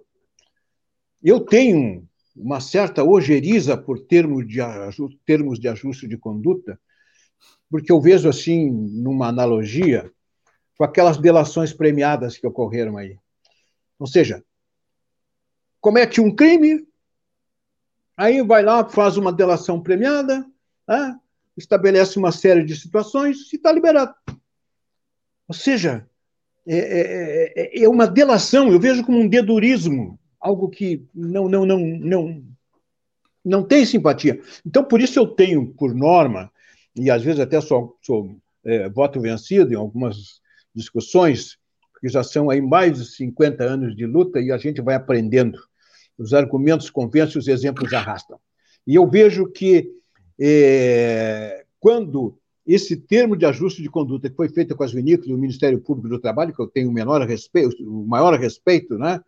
Eu 1.23 1.39
tenho 1.39 2.07
uma 2.35 2.59
certa 2.59 3.03
ojeriza 3.03 3.77
por 3.77 3.99
termos 3.99 4.47
de, 4.47 4.59
termos 5.25 5.59
de 5.59 5.67
ajuste 5.67 6.07
de 6.07 6.17
conduta, 6.17 6.79
porque 7.69 7.91
eu 7.91 8.01
vejo 8.01 8.27
assim, 8.27 8.69
numa 8.69 9.27
analogia, 9.27 10.11
com 10.77 10.83
aquelas 10.83 11.17
delações 11.17 11.71
premiadas 11.71 12.37
que 12.37 12.47
ocorreram 12.47 12.97
aí. 12.97 13.17
Ou 13.99 14.07
seja, 14.07 14.43
comete 15.79 16.19
um 16.19 16.35
crime, 16.35 16.87
aí 18.17 18.41
vai 18.41 18.63
lá, 18.63 18.87
faz 18.87 19.17
uma 19.17 19.31
delação 19.31 19.81
premiada, 19.81 20.45
né? 20.87 21.19
estabelece 21.57 22.17
uma 22.17 22.31
série 22.31 22.63
de 22.63 22.75
situações 22.75 23.51
e 23.51 23.55
está 23.55 23.71
liberado. 23.71 24.13
Ou 25.47 25.55
seja, 25.55 26.07
é, 26.67 26.77
é, 26.77 27.53
é, 27.55 27.83
é, 27.83 27.89
uma 27.89 28.07
delação, 28.07 28.71
eu 28.71 28.79
vejo 28.79 29.03
como 29.03 29.19
um 29.19 29.27
dedurismo, 29.27 30.19
algo 30.41 30.67
que 30.69 31.05
não, 31.13 31.47
não, 31.47 31.65
não, 31.65 31.79
não, 31.79 32.43
não 33.45 33.63
tem 33.63 33.85
simpatia. 33.85 34.41
Então, 34.65 34.83
por 34.83 34.99
isso 34.99 35.19
eu 35.19 35.27
tenho, 35.27 35.67
por 35.73 35.93
norma, 35.93 36.51
e 36.95 37.09
às 37.09 37.23
vezes 37.23 37.39
até 37.39 37.61
sou, 37.61 37.97
sou 38.01 38.35
é, 38.65 38.89
voto 38.89 39.21
vencido 39.21 39.71
em 39.71 39.77
algumas 39.77 40.41
discussões, 40.73 41.57
que 41.99 42.09
já 42.09 42.23
são 42.23 42.49
aí 42.49 42.59
mais 42.59 42.97
de 42.97 43.05
50 43.05 43.63
anos 43.63 43.95
de 43.95 44.05
luta 44.07 44.41
e 44.41 44.51
a 44.51 44.57
gente 44.57 44.81
vai 44.81 44.95
aprendendo. 44.95 45.59
Os 46.17 46.33
argumentos 46.33 46.89
convencem, 46.89 47.37
os 47.37 47.47
exemplos 47.47 47.93
arrastam. 47.93 48.39
E 48.85 48.95
eu 48.95 49.07
vejo 49.07 49.47
que 49.47 49.91
é, 50.39 51.63
quando 51.79 52.37
esse 52.65 52.95
termo 52.95 53.35
de 53.35 53.45
ajuste 53.45 53.81
de 53.81 53.89
conduta 53.89 54.29
que 54.29 54.35
foi 54.35 54.49
feito 54.49 54.75
com 54.75 54.83
as 54.83 54.91
vinícolas 54.91 55.29
do 55.29 55.37
Ministério 55.37 55.79
Público 55.79 56.09
do 56.09 56.19
Trabalho, 56.19 56.53
que 56.53 56.61
eu 56.61 56.67
tenho 56.67 56.89
o 56.89 56.93
menor 56.93 57.21
respeito, 57.27 57.75
o 57.83 58.07
maior 58.07 58.37
respeito, 58.39 58.97
né? 58.97 59.21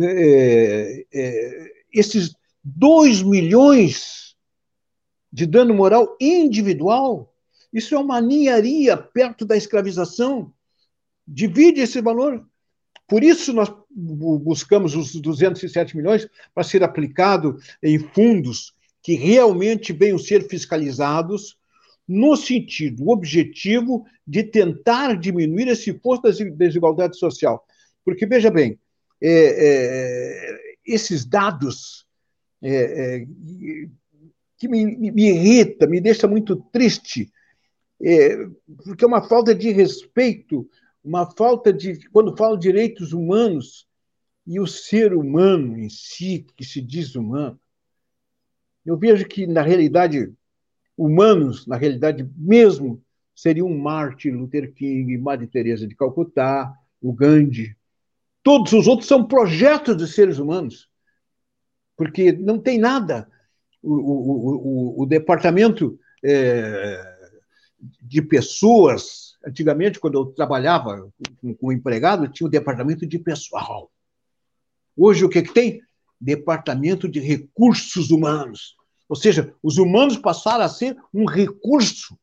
É, 0.00 1.04
é, 1.12 1.72
esses 1.92 2.34
2 2.64 3.22
milhões 3.22 4.34
de 5.30 5.46
dano 5.46 5.74
moral 5.74 6.16
individual, 6.20 7.34
isso 7.72 7.94
é 7.94 7.98
uma 7.98 8.20
ninharia 8.20 8.96
perto 8.96 9.44
da 9.44 9.56
escravização 9.56 10.52
divide 11.26 11.80
esse 11.80 12.00
valor. 12.00 12.46
Por 13.08 13.22
isso 13.22 13.52
nós 13.52 13.72
buscamos 13.90 14.94
os 14.94 15.14
207 15.14 15.96
milhões 15.96 16.28
para 16.54 16.64
ser 16.64 16.82
aplicado 16.82 17.58
em 17.82 17.98
fundos 17.98 18.74
que 19.02 19.14
realmente 19.14 19.92
venham 19.92 20.18
ser 20.18 20.48
fiscalizados 20.48 21.58
no 22.06 22.36
sentido 22.36 23.08
objetivo 23.08 24.06
de 24.26 24.42
tentar 24.44 25.18
diminuir 25.18 25.68
esse 25.68 25.90
imposto 25.90 26.28
da 26.28 26.44
desigualdade 26.54 27.18
social. 27.18 27.64
Porque, 28.04 28.26
veja 28.26 28.50
bem, 28.50 28.78
é, 29.22 29.30
é, 29.30 30.74
esses 30.84 31.24
dados 31.24 32.06
é, 32.62 33.20
é 33.22 33.26
que 34.58 34.68
me, 34.68 34.84
me, 35.10 35.28
irrita, 35.30 35.86
me 35.86 36.00
deixa 36.00 36.28
muito 36.28 36.56
triste, 36.72 37.32
é, 38.00 38.46
porque 38.84 39.04
é 39.04 39.08
uma 39.08 39.22
falta 39.22 39.54
de 39.54 39.70
respeito 39.70 40.68
uma 41.04 41.30
falta 41.30 41.72
de. 41.72 42.08
Quando 42.10 42.36
falo 42.36 42.56
direitos 42.56 43.12
humanos 43.12 43.86
e 44.46 44.60
o 44.60 44.66
ser 44.66 45.14
humano 45.14 45.78
em 45.78 45.88
si, 45.88 46.46
que 46.56 46.64
se 46.64 46.80
diz 46.80 47.14
humano, 47.14 47.58
eu 48.84 48.96
vejo 48.96 49.26
que, 49.26 49.46
na 49.46 49.62
realidade, 49.62 50.32
humanos, 50.96 51.66
na 51.66 51.76
realidade 51.76 52.28
mesmo, 52.36 53.02
seriam 53.34 53.68
Martin 53.68 54.30
Luther 54.30 54.72
King, 54.72 55.16
Madre 55.18 55.46
Teresa 55.46 55.86
de 55.86 55.94
Calcutá, 55.94 56.72
o 57.00 57.12
Gandhi. 57.12 57.76
Todos 58.42 58.72
os 58.72 58.86
outros 58.86 59.08
são 59.08 59.24
projetos 59.24 59.96
de 59.96 60.06
seres 60.06 60.38
humanos, 60.38 60.88
porque 61.96 62.32
não 62.32 62.58
tem 62.58 62.78
nada. 62.78 63.30
O, 63.82 63.94
o, 63.94 65.00
o, 65.00 65.02
o 65.02 65.06
departamento 65.06 65.98
é, 66.24 67.00
de 68.00 68.22
pessoas 68.22 69.32
Antigamente, 69.44 69.98
quando 69.98 70.14
eu 70.14 70.26
trabalhava 70.26 71.10
com, 71.40 71.54
com 71.54 71.72
empregado, 71.72 72.28
tinha 72.28 72.46
o 72.46 72.50
departamento 72.50 73.06
de 73.06 73.18
pessoal. 73.18 73.90
Hoje, 74.96 75.24
o 75.24 75.28
que, 75.28 75.42
que 75.42 75.52
tem? 75.52 75.82
Departamento 76.20 77.08
de 77.08 77.18
recursos 77.18 78.10
humanos. 78.10 78.76
Ou 79.08 79.16
seja, 79.16 79.52
os 79.62 79.78
humanos 79.78 80.16
passaram 80.16 80.64
a 80.64 80.68
ser 80.68 80.96
um 81.12 81.24
recurso. 81.24 82.16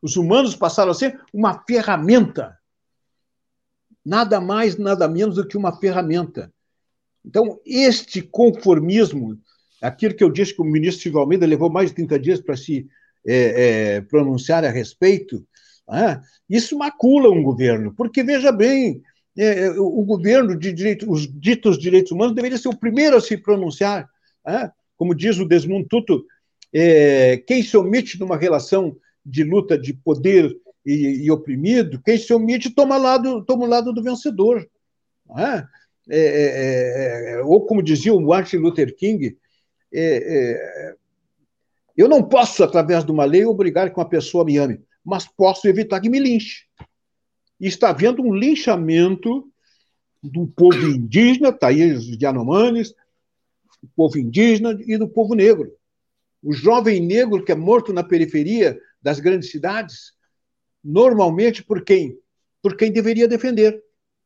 Os 0.00 0.16
humanos 0.16 0.54
passaram 0.54 0.92
a 0.92 0.94
ser 0.94 1.20
uma 1.32 1.64
ferramenta. 1.66 2.56
Nada 4.04 4.40
mais, 4.40 4.76
nada 4.76 5.06
menos 5.08 5.36
do 5.36 5.46
que 5.46 5.56
uma 5.56 5.78
ferramenta. 5.78 6.52
Então, 7.24 7.60
este 7.66 8.22
conformismo, 8.22 9.38
aquilo 9.80 10.14
que 10.14 10.24
eu 10.24 10.30
disse 10.30 10.54
que 10.54 10.62
o 10.62 10.64
ministro 10.64 11.02
Silvio 11.02 11.20
Almeida 11.20 11.46
levou 11.46 11.70
mais 11.70 11.90
de 11.90 11.96
30 11.96 12.18
dias 12.18 12.40
para 12.40 12.56
se 12.56 12.86
é, 13.26 13.96
é, 13.96 14.00
pronunciar 14.00 14.64
a 14.64 14.70
respeito, 14.70 15.46
né? 15.88 16.20
Isso 16.48 16.78
macula 16.78 17.28
um 17.30 17.42
governo, 17.42 17.92
porque, 17.94 18.22
veja 18.22 18.50
bem, 18.50 19.02
é, 19.36 19.66
é, 19.66 19.70
o 19.70 20.02
governo 20.04 20.56
de 20.56 20.72
direito, 20.72 21.10
os 21.10 21.26
ditos 21.28 21.78
direitos 21.78 22.12
humanos 22.12 22.34
deveria 22.34 22.58
ser 22.58 22.68
o 22.68 22.76
primeiro 22.76 23.16
a 23.16 23.20
se 23.20 23.36
pronunciar. 23.36 24.08
Né? 24.46 24.70
Como 24.96 25.14
diz 25.14 25.38
o 25.38 25.46
Desmond 25.46 25.86
Tutu, 25.88 26.24
é, 26.72 27.38
quem 27.38 27.62
se 27.62 27.76
omite 27.76 28.18
numa 28.18 28.36
relação 28.36 28.96
de 29.24 29.44
luta 29.44 29.78
de 29.78 29.92
poder 29.92 30.54
e, 30.84 31.24
e 31.24 31.30
oprimido, 31.30 32.00
quem 32.02 32.18
se 32.18 32.32
omite 32.32 32.70
toma, 32.70 32.96
lado, 32.96 33.44
toma 33.44 33.64
o 33.64 33.68
lado 33.68 33.92
do 33.92 34.02
vencedor. 34.02 34.68
Né? 35.28 35.66
É, 36.08 36.18
é, 36.18 37.32
é, 37.34 37.42
ou 37.42 37.66
como 37.66 37.82
dizia 37.82 38.14
o 38.14 38.20
Martin 38.20 38.56
Luther 38.56 38.94
King, 38.96 39.36
eu 41.96 42.08
não 42.08 42.22
posso, 42.22 42.62
através 42.64 43.04
de 43.04 43.10
uma 43.10 43.24
lei, 43.24 43.44
obrigar 43.44 43.90
que 43.90 43.98
uma 43.98 44.08
pessoa 44.08 44.44
me 44.44 44.56
ame 44.56 44.80
mas 45.04 45.26
posso 45.26 45.66
evitar 45.66 46.00
que 46.00 46.08
me 46.08 46.18
linche. 46.18 46.64
E 47.58 47.66
está 47.66 47.90
havendo 47.90 48.22
um 48.22 48.34
linchamento 48.34 49.50
do 50.22 50.46
povo 50.46 50.86
indígena, 50.86 51.52
tá 51.52 51.68
aí 51.68 51.94
do 51.94 53.88
povo 53.96 54.18
indígena 54.18 54.78
e 54.86 54.96
do 54.96 55.08
povo 55.08 55.34
negro. 55.34 55.72
O 56.42 56.52
jovem 56.52 57.00
negro 57.00 57.44
que 57.44 57.52
é 57.52 57.54
morto 57.54 57.92
na 57.92 58.04
periferia 58.04 58.78
das 59.02 59.20
grandes 59.20 59.50
cidades, 59.50 60.12
normalmente 60.82 61.62
por 61.62 61.84
quem? 61.84 62.18
Por 62.62 62.76
quem 62.76 62.92
deveria 62.92 63.28
defender. 63.28 63.82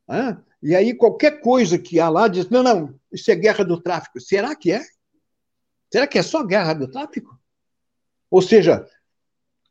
Ah, 0.09 0.39
e 0.63 0.75
aí 0.75 0.95
qualquer 0.95 1.41
coisa 1.41 1.79
que 1.79 2.01
há 2.01 2.09
lá 2.09 2.29
diz, 2.29 2.49
não, 2.49 2.63
não, 2.63 2.99
isso 3.13 3.31
é 3.31 3.35
guerra 3.35 3.65
do 3.65 3.81
tráfico. 3.81 4.21
Será 4.21 4.55
que 4.55 4.73
é? 4.73 4.83
Será 5.93 6.07
que 6.07 6.19
é 6.19 6.23
só 6.23 6.43
guerra 6.43 6.75
do 6.75 6.91
tráfico? 6.91 7.39
Ou 8.31 8.43
seja, 8.43 8.89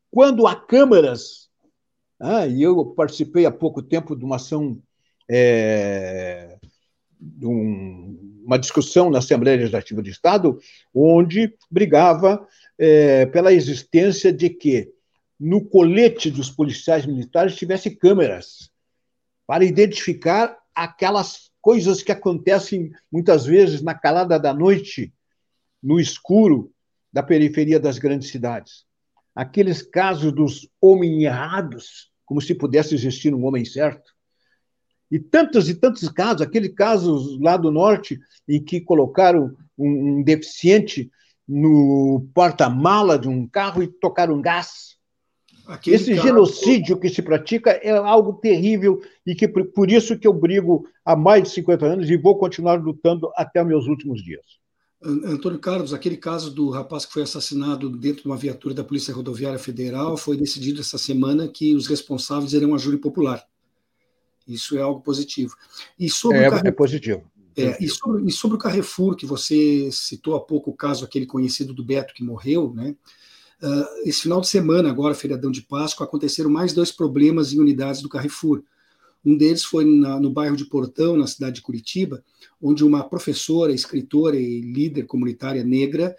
quando 0.10 0.48
há 0.48 0.56
câmaras, 0.56 1.50
ah, 2.20 2.48
e 2.48 2.62
eu 2.62 2.86
participei 2.86 3.46
há 3.46 3.52
pouco 3.52 3.82
tempo 3.82 4.16
de 4.16 4.24
uma 4.24 4.38
ação, 4.38 4.82
é, 5.30 6.58
de 7.20 7.46
um, 7.46 8.42
uma 8.46 8.58
discussão 8.58 9.10
na 9.10 9.18
Assembleia 9.18 9.58
Legislativa 9.58 10.02
do 10.02 10.10
Estado, 10.10 10.60
onde 10.94 11.54
brigava 11.70 12.48
é, 12.78 13.26
pela 13.26 13.52
existência 13.52 14.32
de 14.32 14.50
que 14.50 14.94
no 15.44 15.62
colete 15.62 16.32
dos 16.32 16.50
policiais 16.50 17.06
militares 17.06 17.58
tivesse 17.58 17.92
câmeras 17.92 18.72
para 19.46 19.66
identificar 19.66 20.58
aquelas 20.74 21.52
coisas 21.60 22.02
que 22.02 22.14
acontecem 22.14 22.94
muitas 23.12 23.46
vezes 23.46 23.82
na 23.82 23.94
calada 23.94 24.40
da 24.40 24.54
noite, 24.54 25.14
no 25.82 26.00
escuro 26.00 26.72
da 27.12 27.22
periferia 27.22 27.78
das 27.78 28.00
grandes 28.00 28.30
cidades. 28.30 28.86
Aqueles 29.36 29.82
casos 29.82 30.32
dos 30.32 30.70
homens 30.80 31.22
errados, 31.22 32.10
como 32.26 32.40
se 32.40 32.56
pudesse 32.56 32.96
existir 32.96 33.36
um 33.36 33.46
homem 33.46 33.66
certo. 33.66 34.14
E 35.12 35.20
tantos 35.20 35.68
e 35.68 35.76
tantos 35.76 36.08
casos, 36.08 36.42
aquele 36.42 36.70
caso 36.70 37.38
lá 37.42 37.58
do 37.58 37.70
norte, 37.70 38.18
em 38.48 38.64
que 38.64 38.80
colocaram 38.80 39.54
um, 39.78 40.20
um 40.20 40.24
deficiente 40.24 41.12
no 41.46 42.30
porta-mala 42.34 43.20
de 43.20 43.28
um 43.28 43.46
carro 43.46 43.84
e 43.84 43.88
tocaram 43.88 44.42
gás. 44.42 44.93
Aquele 45.66 45.96
Esse 45.96 46.16
carro... 46.16 46.28
genocídio 46.28 47.00
que 47.00 47.10
se 47.10 47.22
pratica 47.22 47.72
é 47.72 47.92
algo 47.92 48.34
terrível 48.34 49.02
e 49.26 49.34
que 49.34 49.48
por 49.48 49.90
isso 49.90 50.18
que 50.18 50.28
eu 50.28 50.34
brigo 50.34 50.88
há 51.06 51.16
mais 51.16 51.44
de 51.44 51.50
50 51.52 51.86
anos 51.86 52.10
e 52.10 52.18
vou 52.18 52.38
continuar 52.38 52.82
lutando 52.82 53.32
até 53.36 53.64
meus 53.64 53.88
últimos 53.88 54.22
dias. 54.22 54.46
Antônio 55.06 55.60
Carlos, 55.60 55.94
aquele 55.94 56.16
caso 56.16 56.50
do 56.50 56.70
rapaz 56.70 57.06
que 57.06 57.12
foi 57.12 57.24
assassinado 57.24 57.90
dentro 57.90 58.24
de 58.24 58.28
uma 58.28 58.38
viatura 58.38 58.74
da 58.74 58.84
Polícia 58.84 59.14
Rodoviária 59.14 59.60
Federal, 59.60 60.16
foi 60.16 60.38
decidido 60.38 60.80
essa 60.80 60.98
semana 60.98 61.48
que 61.48 61.76
os 61.76 61.88
responsáveis 61.88 62.54
irão 62.54 62.74
a 62.74 62.78
júri 62.78 62.98
popular. 62.98 63.46
Isso 64.48 64.78
é 64.78 64.82
algo 64.82 65.02
positivo. 65.02 65.56
E 66.00 66.10
sobre 66.10 66.38
é, 66.38 66.50
Carrefour, 66.50 66.68
é 66.68 66.72
positivo. 66.72 67.24
É, 67.56 67.84
e, 67.84 67.90
sobre, 67.90 68.26
e 68.26 68.32
sobre 68.32 68.56
o 68.56 68.60
Carrefour, 68.60 69.16
que 69.16 69.26
você 69.26 69.90
citou 69.92 70.36
há 70.36 70.42
pouco 70.42 70.72
o 70.72 70.76
caso 70.76 71.04
aquele 71.04 71.26
conhecido 71.26 71.74
do 71.74 71.84
Beto 71.84 72.14
que 72.14 72.24
morreu, 72.24 72.74
né? 72.74 72.96
Uh, 73.64 73.88
esse 74.04 74.24
final 74.24 74.42
de 74.42 74.50
semana, 74.50 74.90
agora, 74.90 75.16
feriadão 75.16 75.50
de 75.50 75.62
Páscoa, 75.62 76.06
aconteceram 76.06 76.50
mais 76.50 76.74
dois 76.74 76.92
problemas 76.92 77.54
em 77.54 77.60
unidades 77.60 78.02
do 78.02 78.10
Carrefour. 78.10 78.62
Um 79.24 79.38
deles 79.38 79.64
foi 79.64 79.86
na, 79.86 80.20
no 80.20 80.30
bairro 80.30 80.58
de 80.58 80.66
Portão, 80.66 81.16
na 81.16 81.26
cidade 81.26 81.56
de 81.56 81.62
Curitiba, 81.62 82.22
onde 82.62 82.84
uma 82.84 83.08
professora, 83.08 83.72
escritora 83.72 84.36
e 84.36 84.60
líder 84.60 85.06
comunitária 85.06 85.64
negra 85.64 86.14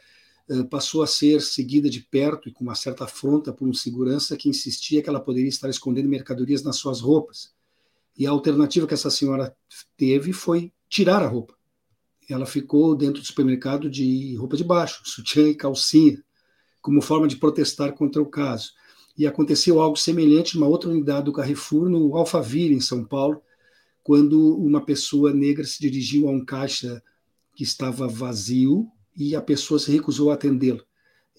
uh, 0.49 0.65
passou 0.71 1.03
a 1.03 1.07
ser 1.07 1.43
seguida 1.43 1.91
de 1.91 2.01
perto 2.01 2.49
e 2.49 2.53
com 2.53 2.65
uma 2.65 2.75
certa 2.75 3.05
afronta 3.05 3.53
por 3.53 3.69
um 3.69 3.75
segurança 3.75 4.39
que 4.39 4.49
insistia 4.49 5.03
que 5.03 5.09
ela 5.11 5.21
poderia 5.21 5.51
estar 5.51 5.69
escondendo 5.69 6.09
mercadorias 6.09 6.63
nas 6.63 6.77
suas 6.77 7.03
roupas. 7.03 7.53
E 8.17 8.27
a 8.27 8.31
alternativa 8.31 8.87
que 8.87 8.95
essa 8.95 9.11
senhora 9.11 9.55
teve 9.99 10.33
foi 10.33 10.73
tirar 10.89 11.23
a 11.23 11.27
roupa. 11.27 11.55
Ela 12.31 12.47
ficou 12.47 12.95
dentro 12.95 13.21
do 13.21 13.27
supermercado 13.27 13.91
de 13.91 14.35
roupa 14.37 14.57
de 14.57 14.65
baixo, 14.65 15.03
sutiã 15.05 15.47
e 15.47 15.55
calcinha, 15.55 16.25
como 16.85 17.01
forma 17.01 17.27
de 17.27 17.37
protestar 17.37 17.95
contra 17.95 18.21
o 18.21 18.27
caso 18.27 18.73
e 19.17 19.27
aconteceu 19.27 19.81
algo 19.81 19.97
semelhante 19.97 20.55
numa 20.55 20.69
outra 20.69 20.91
unidade 20.91 21.25
do 21.25 21.33
Carrefour, 21.33 21.89
no 21.89 22.15
Alphaville, 22.15 22.75
em 22.75 22.81
São 22.81 23.03
Paulo, 23.03 23.41
quando 24.03 24.55
uma 24.59 24.85
pessoa 24.85 25.33
negra 25.33 25.65
se 25.65 25.81
dirigiu 25.81 26.29
a 26.29 26.31
um 26.31 26.45
caixa 26.45 27.03
que 27.57 27.63
estava 27.63 28.07
vazio 28.07 28.87
e 29.17 29.35
a 29.35 29.41
pessoa 29.41 29.81
se 29.81 29.91
recusou 29.91 30.31
a 30.31 30.35
atendê-lo. 30.35 30.85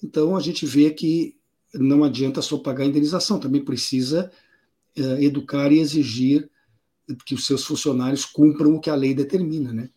Então 0.04 0.36
a 0.36 0.40
gente 0.40 0.66
vê 0.66 0.90
que 0.90 1.38
não 1.76 2.04
adianta 2.04 2.42
só 2.42 2.58
pagar 2.58 2.84
a 2.84 2.88
indenização, 2.88 3.40
também 3.40 3.64
precisa 3.64 4.32
uh, 4.98 5.22
educar 5.22 5.72
e 5.72 5.80
exigir 5.80 6.50
que 7.24 7.36
os 7.36 7.46
seus 7.46 7.64
funcionários 7.64 8.26
cumpram 8.26 8.74
o 8.74 8.82
que 8.82 8.90
a 8.90 8.96
lei 8.96 9.14
determina, 9.14 9.72
né? 9.72 9.92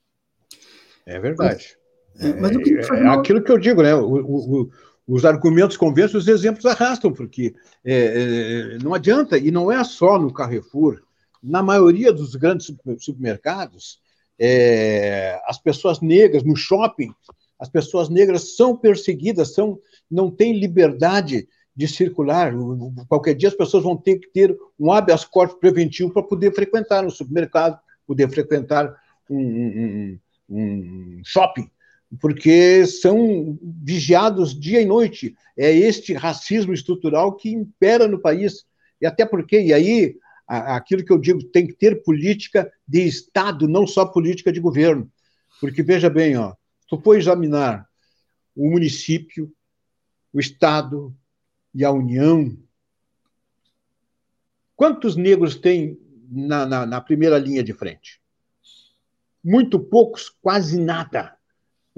É 1.07 1.19
verdade. 1.19 1.79
É, 2.19 2.35
mas 2.39 2.51
é, 2.51 2.99
é, 2.99 3.07
aquilo 3.07 3.43
que 3.43 3.51
eu 3.51 3.57
digo, 3.57 3.83
né? 3.83 3.95
O, 3.95 4.17
o, 4.17 4.71
os 5.09 5.25
argumentos 5.25 5.79
convencem, 5.79 6.18
os 6.18 6.29
exemplos 6.29 6.66
arrastam, 6.66 7.11
porque 7.11 7.55
é, 7.83 7.94
é, 8.75 8.79
não 8.85 8.92
adianta, 8.92 9.38
e 9.38 9.51
não 9.51 9.73
é 9.73 9.83
só 9.83 10.18
no 10.18 10.31
Carrefour, 10.31 11.01
na 11.42 11.62
maioria 11.62 12.12
dos 12.12 12.35
grandes 12.35 12.71
supermercados, 12.99 14.01
é, 14.38 15.40
as 15.47 15.59
pessoas 15.59 16.03
negras, 16.03 16.44
no 16.44 16.55
shopping, 16.55 17.11
as 17.59 17.71
pessoas 17.71 18.11
negras 18.11 18.55
são 18.55 18.77
perseguidas, 18.77 19.55
são, 19.55 19.81
não 20.11 20.31
têm 20.31 20.61
liberdade 20.61 21.49
de 21.75 21.88
circular. 21.88 22.53
Qualquer 23.09 23.35
dia 23.35 23.49
as 23.49 23.55
pessoas 23.55 23.85
vão 23.85 23.97
ter 23.97 24.18
que 24.18 24.29
ter 24.29 24.55
um 24.79 24.92
habeas 24.92 25.25
corpus 25.25 25.59
preventivo 25.59 26.12
para 26.12 26.23
poder 26.23 26.55
frequentar 26.55 27.05
um 27.05 27.11
supermercado, 27.11 27.81
poder 28.07 28.29
frequentar 28.29 28.94
um, 29.29 29.40
um, 29.40 30.18
um 30.51 31.21
shopping 31.25 31.71
porque 32.21 32.87
são 32.87 33.59
vigiados 33.62 34.59
dia 34.59 34.81
e 34.81 34.87
noite. 34.87 35.37
É 35.57 35.71
este 35.71 36.14
racismo 36.14 36.73
estrutural 36.73 37.35
que 37.37 37.51
impera 37.51 38.09
no 38.09 38.21
país. 38.21 38.64
E 39.01 39.07
até 39.07 39.27
porque, 39.27 39.61
e 39.61 39.73
aí, 39.73 40.16
aquilo 40.47 41.05
que 41.05 41.12
eu 41.12 41.18
digo, 41.18 41.42
tem 41.44 41.66
que 41.66 41.75
ter 41.75 42.03
política 42.03 42.73
de 42.87 43.07
Estado, 43.07 43.68
não 43.68 43.87
só 43.87 44.07
política 44.07 44.51
de 44.51 44.61
governo. 44.61 45.11
Porque, 45.61 45.83
veja 45.83 46.09
bem, 46.09 46.37
ó, 46.37 46.55
tu 46.88 46.99
for 46.99 47.16
examinar 47.16 47.87
o 48.57 48.71
município, 48.71 49.53
o 50.33 50.40
Estado 50.40 51.14
e 51.75 51.85
a 51.85 51.92
União, 51.92 52.57
quantos 54.75 55.14
negros 55.14 55.57
tem 55.57 55.99
na, 56.31 56.64
na, 56.64 56.87
na 56.87 57.01
primeira 57.01 57.38
linha 57.38 57.62
de 57.62 57.75
frente? 57.75 58.21
Muito 59.44 59.79
poucos, 59.79 60.31
quase 60.40 60.81
nada 60.81 61.38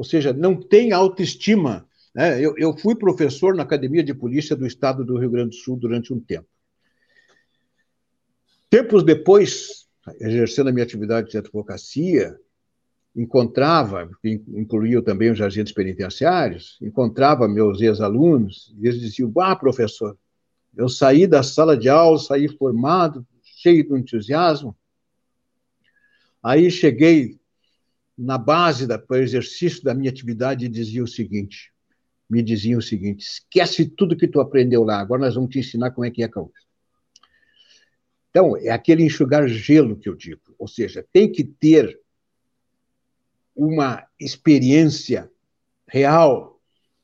ou 0.01 0.05
seja, 0.05 0.33
não 0.33 0.57
tem 0.57 0.93
autoestima. 0.93 1.87
Né? 2.15 2.41
Eu, 2.41 2.55
eu 2.57 2.75
fui 2.75 2.95
professor 2.95 3.55
na 3.55 3.65
Academia 3.65 4.03
de 4.03 4.15
Polícia 4.15 4.57
do 4.57 4.67
Estado 4.67 5.05
do 5.05 5.19
Rio 5.19 5.29
Grande 5.29 5.51
do 5.51 5.57
Sul 5.57 5.77
durante 5.77 6.11
um 6.11 6.19
tempo. 6.19 6.49
Tempos 8.71 9.05
depois, 9.05 9.87
exercendo 10.19 10.71
a 10.71 10.73
minha 10.73 10.87
atividade 10.87 11.31
de 11.31 11.37
advocacia, 11.37 12.35
encontrava, 13.15 14.09
incluía 14.25 15.03
também 15.03 15.31
os 15.31 15.41
agentes 15.43 15.75
penitenciários, 15.75 16.79
encontrava 16.81 17.47
meus 17.47 17.79
ex-alunos, 17.83 18.75
e 18.81 18.89
eles 18.89 19.01
diziam: 19.01 19.31
Ah, 19.39 19.55
professor, 19.55 20.17
eu 20.75 20.89
saí 20.89 21.27
da 21.27 21.43
sala 21.43 21.77
de 21.77 21.91
aula, 21.91 22.19
saí 22.19 22.49
formado, 22.49 23.27
cheio 23.43 23.87
de 23.87 23.99
entusiasmo. 23.99 24.75
Aí 26.43 26.71
cheguei 26.71 27.39
na 28.21 28.37
base 28.37 28.87
da, 28.87 28.99
para 28.99 29.17
o 29.17 29.23
exercício 29.23 29.83
da 29.83 29.95
minha 29.95 30.11
atividade, 30.11 30.69
dizia 30.69 31.03
o 31.03 31.09
seguinte: 31.09 31.73
me 32.29 32.43
diziam 32.43 32.79
o 32.79 32.83
seguinte: 32.83 33.23
esquece 33.23 33.89
tudo 33.89 34.17
que 34.17 34.29
tu 34.29 34.41
aprendeu 34.41 34.85
lá, 34.85 35.01
agora 35.01 35.23
nós 35.23 35.35
vamos 35.35 35.51
te 35.51 35.59
ensinar 35.59 35.91
como 35.93 36.05
é 36.05 36.11
que 36.11 36.23
é 36.23 36.27
a 36.27 36.31
Então, 38.29 38.57
é 38.59 38.69
aquele 38.69 39.05
enxugar 39.05 39.49
gelo 39.49 39.97
que 39.97 40.09
eu 40.09 40.15
digo, 40.15 40.55
ou 40.59 40.69
seja, 40.69 41.05
tem 41.11 41.33
que 41.33 41.43
ter 41.43 41.99
uma 43.57 44.07
experiência 44.21 45.31
real, 45.89 46.61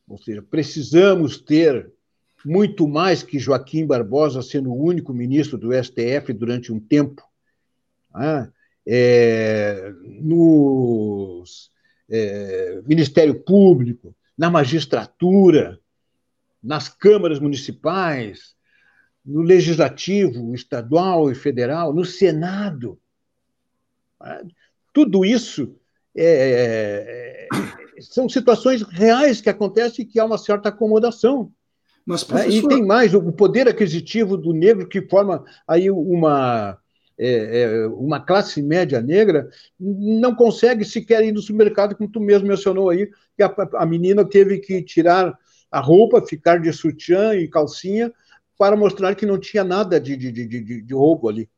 ou 0.07 0.19
seja, 0.19 0.43
precisamos 0.43 1.39
ter 1.39 1.91
muito 2.45 2.87
mais 2.87 3.23
que 3.23 3.39
Joaquim 3.39 3.87
Barbosa 3.87 4.43
sendo 4.43 4.71
o 4.71 4.85
único 4.85 5.15
ministro 5.15 5.57
do 5.57 5.73
STF 5.73 6.33
durante 6.35 6.73
um 6.73 6.79
tempo. 6.79 7.23
Ah, 8.15 8.49
é, 8.87 9.92
no 10.20 11.42
é, 12.09 12.81
Ministério 12.87 13.35
Público, 13.42 14.14
na 14.38 14.49
magistratura, 14.49 15.81
nas 16.62 16.88
câmaras 16.88 17.40
municipais, 17.40 18.55
no 19.25 19.42
legislativo 19.42 20.55
estadual 20.55 21.31
e 21.31 21.35
federal, 21.35 21.92
no 21.92 22.05
Senado. 22.05 22.99
Tudo 24.92 25.25
isso 25.25 25.77
é, 26.16 27.46
é, 27.53 28.01
são 28.01 28.29
situações 28.29 28.83
reais 28.83 29.40
que 29.40 29.51
acontecem 29.51 30.05
e 30.05 30.09
que 30.09 30.20
há 30.20 30.25
uma 30.25 30.38
certa 30.38 30.68
acomodação. 30.68 31.53
Mas, 32.05 32.22
professor... 32.22 32.53
E 32.53 32.68
tem 32.68 32.87
mais, 32.87 33.14
o 33.14 33.33
poder 33.33 33.68
aquisitivo 33.68 34.37
do 34.37 34.53
negro 34.53 34.88
que 34.88 35.03
forma 35.03 35.44
aí 35.66 35.90
uma, 35.90 36.79
é, 37.19 37.63
é, 37.63 37.87
uma 37.87 38.21
classe 38.21 38.63
média 38.63 39.01
negra 39.01 39.49
não 39.79 40.35
consegue 40.35 40.85
sequer 40.85 41.25
ir 41.25 41.33
no 41.33 41.41
supermercado, 41.41 41.97
como 41.97 42.11
tu 42.11 42.21
mesmo 42.21 42.49
mencionou 42.49 42.91
aí, 42.91 43.11
que 43.37 43.43
a, 43.43 43.55
a 43.75 43.87
menina 43.87 44.25
teve 44.25 44.59
que 44.59 44.83
tirar 44.83 45.37
a 45.71 45.81
roupa, 45.81 46.27
ficar 46.27 46.61
de 46.61 46.73
sutiã 46.73 47.35
e 47.35 47.49
calcinha, 47.49 48.13
para 48.59 48.77
mostrar 48.77 49.15
que 49.15 49.27
não 49.27 49.39
tinha 49.39 49.65
nada 49.65 50.01
de, 50.01 50.17
de, 50.17 50.33
de, 50.33 50.83
de, 50.83 50.95
roubo 50.95 51.29
ali. 51.29 51.49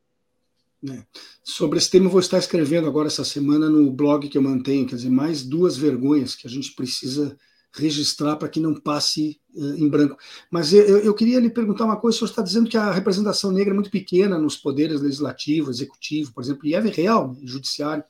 É. 0.89 1.03
Sobre 1.43 1.79
esse 1.79 1.91
tema, 1.91 2.07
eu 2.07 2.11
vou 2.11 2.21
estar 2.21 2.39
escrevendo 2.39 2.89
agora 2.89 3.09
essa 3.09 3.25
semana 3.25 3.69
no 3.69 3.91
blog 3.91 4.29
que 4.29 4.39
eu 4.39 4.43
mantenho, 4.43 4.87
quer 4.87 4.97
dizer, 4.97 5.11
mais 5.11 5.45
duas 5.45 5.77
vergonhas 5.77 6.35
que 6.35 6.47
a 6.47 6.51
gente 6.51 6.75
precisa 6.75 7.37
registrar 7.73 8.37
para 8.37 8.49
que 8.49 8.61
não 8.61 8.75
passe 8.75 9.41
uh, 9.55 9.75
em 9.75 9.89
branco. 9.89 10.17
Mas 10.51 10.73
eu, 10.73 10.99
eu, 10.99 11.15
queria 11.15 11.41
lhe 11.41 11.51
perguntar 11.51 11.85
uma 11.85 11.97
coisa: 11.97 12.17
o 12.17 12.19
senhor 12.19 12.31
está 12.31 12.43
dizendo 12.43 12.69
que 12.69 12.77
a 12.77 12.93
representação 12.93 13.53
negra 13.53 13.73
é 13.73 13.75
muito 13.75 13.91
pequena 13.91 14.39
nos 14.39 14.57
poderes 14.57 15.01
legislativo, 15.01 15.71
executivo, 15.71 16.33
por 16.33 16.43
exemplo, 16.43 16.67
e 16.67 16.75
é 16.75 16.81
real, 16.81 17.33
né, 17.33 17.39
judiciário. 17.43 18.05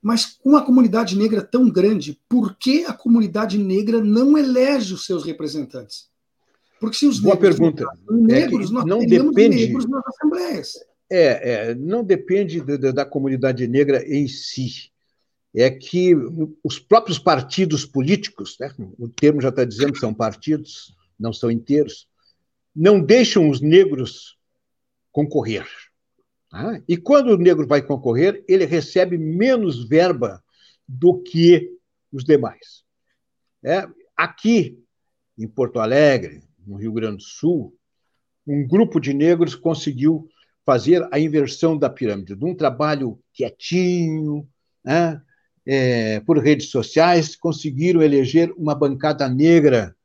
Mas 0.00 0.26
com 0.26 0.56
a 0.56 0.62
comunidade 0.62 1.16
negra 1.16 1.42
tão 1.42 1.70
grande, 1.70 2.20
por 2.28 2.56
que 2.56 2.84
a 2.84 2.92
comunidade 2.92 3.56
negra 3.56 4.02
não 4.02 4.36
elege 4.36 4.94
os 4.94 5.06
seus 5.06 5.24
representantes? 5.24 6.10
Porque 6.80 6.96
se 6.96 7.06
os 7.06 7.20
Boa 7.20 7.36
negros 7.36 7.56
pergunta. 7.56 7.86
negros, 8.10 8.70
é 8.70 8.72
nós 8.72 8.84
não 8.84 8.98
depende 8.98 9.56
negros 9.56 9.88
nas 9.88 10.02
assembleias. 10.04 10.72
É, 11.08 11.70
é, 11.70 11.74
não 11.76 12.02
depende 12.02 12.60
da 12.92 13.04
comunidade 13.04 13.68
negra 13.68 14.02
em 14.04 14.26
si 14.26 14.91
é 15.54 15.70
que 15.70 16.14
os 16.64 16.78
próprios 16.78 17.18
partidos 17.18 17.84
políticos, 17.84 18.56
né, 18.58 18.74
o 18.98 19.08
termo 19.08 19.40
já 19.40 19.50
está 19.50 19.64
dizendo 19.64 19.96
são 19.96 20.14
partidos, 20.14 20.96
não 21.18 21.32
são 21.32 21.50
inteiros, 21.50 22.08
não 22.74 23.00
deixam 23.00 23.50
os 23.50 23.60
negros 23.60 24.38
concorrer. 25.10 25.66
Tá? 26.50 26.80
E 26.88 26.96
quando 26.96 27.28
o 27.28 27.38
negro 27.38 27.66
vai 27.66 27.82
concorrer, 27.82 28.42
ele 28.48 28.64
recebe 28.64 29.18
menos 29.18 29.86
verba 29.86 30.42
do 30.88 31.22
que 31.22 31.70
os 32.10 32.24
demais. 32.24 32.82
É, 33.62 33.86
aqui, 34.16 34.82
em 35.38 35.46
Porto 35.46 35.80
Alegre, 35.80 36.42
no 36.66 36.76
Rio 36.76 36.92
Grande 36.92 37.18
do 37.18 37.22
Sul, 37.22 37.76
um 38.46 38.66
grupo 38.66 38.98
de 38.98 39.12
negros 39.12 39.54
conseguiu 39.54 40.28
fazer 40.64 41.06
a 41.12 41.18
inversão 41.18 41.76
da 41.76 41.90
pirâmide, 41.90 42.34
de 42.34 42.44
um 42.44 42.54
trabalho 42.54 43.20
quietinho, 43.32 44.48
né? 44.84 45.20
É, 45.66 46.20
por 46.20 46.38
redes 46.38 46.70
sociais, 46.70 47.36
conseguiram 47.36 48.02
eleger 48.02 48.52
uma 48.56 48.74
bancada 48.74 49.28
negra 49.28 49.96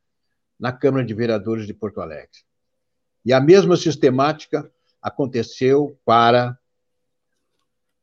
na 0.60 0.72
Câmara 0.72 1.06
de 1.06 1.14
Vereadores 1.14 1.68
de 1.68 1.74
Porto 1.74 2.02
Alegre. 2.02 2.46
E 3.26 3.34
a 3.34 3.42
mesma 3.42 3.76
sistemática 3.76 4.70
aconteceu 5.02 6.00
para 6.06 6.58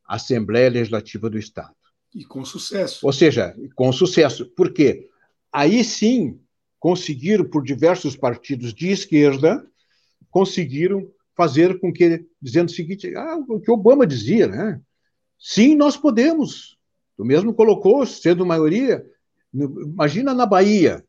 a 0.05 0.15
Assembleia 0.15 0.69
Legislativa 0.69 1.29
do 1.29 1.37
Estado. 1.37 1.75
E 2.13 2.23
com 2.23 2.45
sucesso. 2.45 3.05
Ou 3.05 3.11
seja, 3.11 3.55
com 3.75 3.91
sucesso. 3.91 4.45
Por 4.45 4.71
quê? 4.71 5.09
Aí 5.51 5.83
sim 5.83 6.39
conseguiram, 6.79 7.43
por 7.43 7.63
diversos 7.63 8.15
partidos 8.15 8.73
de 8.73 8.89
esquerda, 8.89 9.65
conseguiram 10.29 11.09
fazer 11.35 11.79
com 11.79 11.91
que, 11.91 12.25
dizendo 12.41 12.69
o 12.69 12.71
seguinte, 12.71 13.13
ah, 13.15 13.37
o 13.49 13.59
que 13.59 13.71
Obama 13.71 14.05
dizia, 14.05 14.47
né? 14.47 14.79
Sim, 15.37 15.75
nós 15.75 15.97
podemos. 15.97 16.77
Tu 17.17 17.23
mesmo 17.23 17.53
colocou, 17.53 18.05
sendo 18.05 18.45
maioria. 18.45 19.05
Imagina 19.53 20.33
na 20.33 20.45
Bahia. 20.45 21.03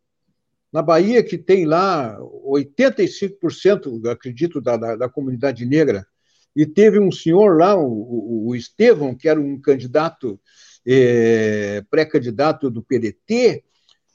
Na 0.73 0.83
Bahia, 0.83 1.23
que 1.23 1.39
tem 1.39 1.65
lá 1.65 2.19
85%, 2.21 4.07
acredito, 4.11 4.61
da, 4.61 4.77
da, 4.77 4.97
da, 4.97 5.09
comunidade 5.09 5.65
negra, 5.65 6.07
e 6.55 6.67
teve 6.67 6.99
um 6.99 7.11
senhor 7.11 7.59
lá, 7.59 7.77
o, 7.77 8.49
o 8.49 8.55
Estevão, 8.55 9.15
que 9.15 9.29
era 9.29 9.41
um 9.41 9.61
candidato, 9.61 10.41
é, 10.87 11.83
pré-candidato 11.91 12.71
do 12.71 12.83
PDT, 12.83 13.65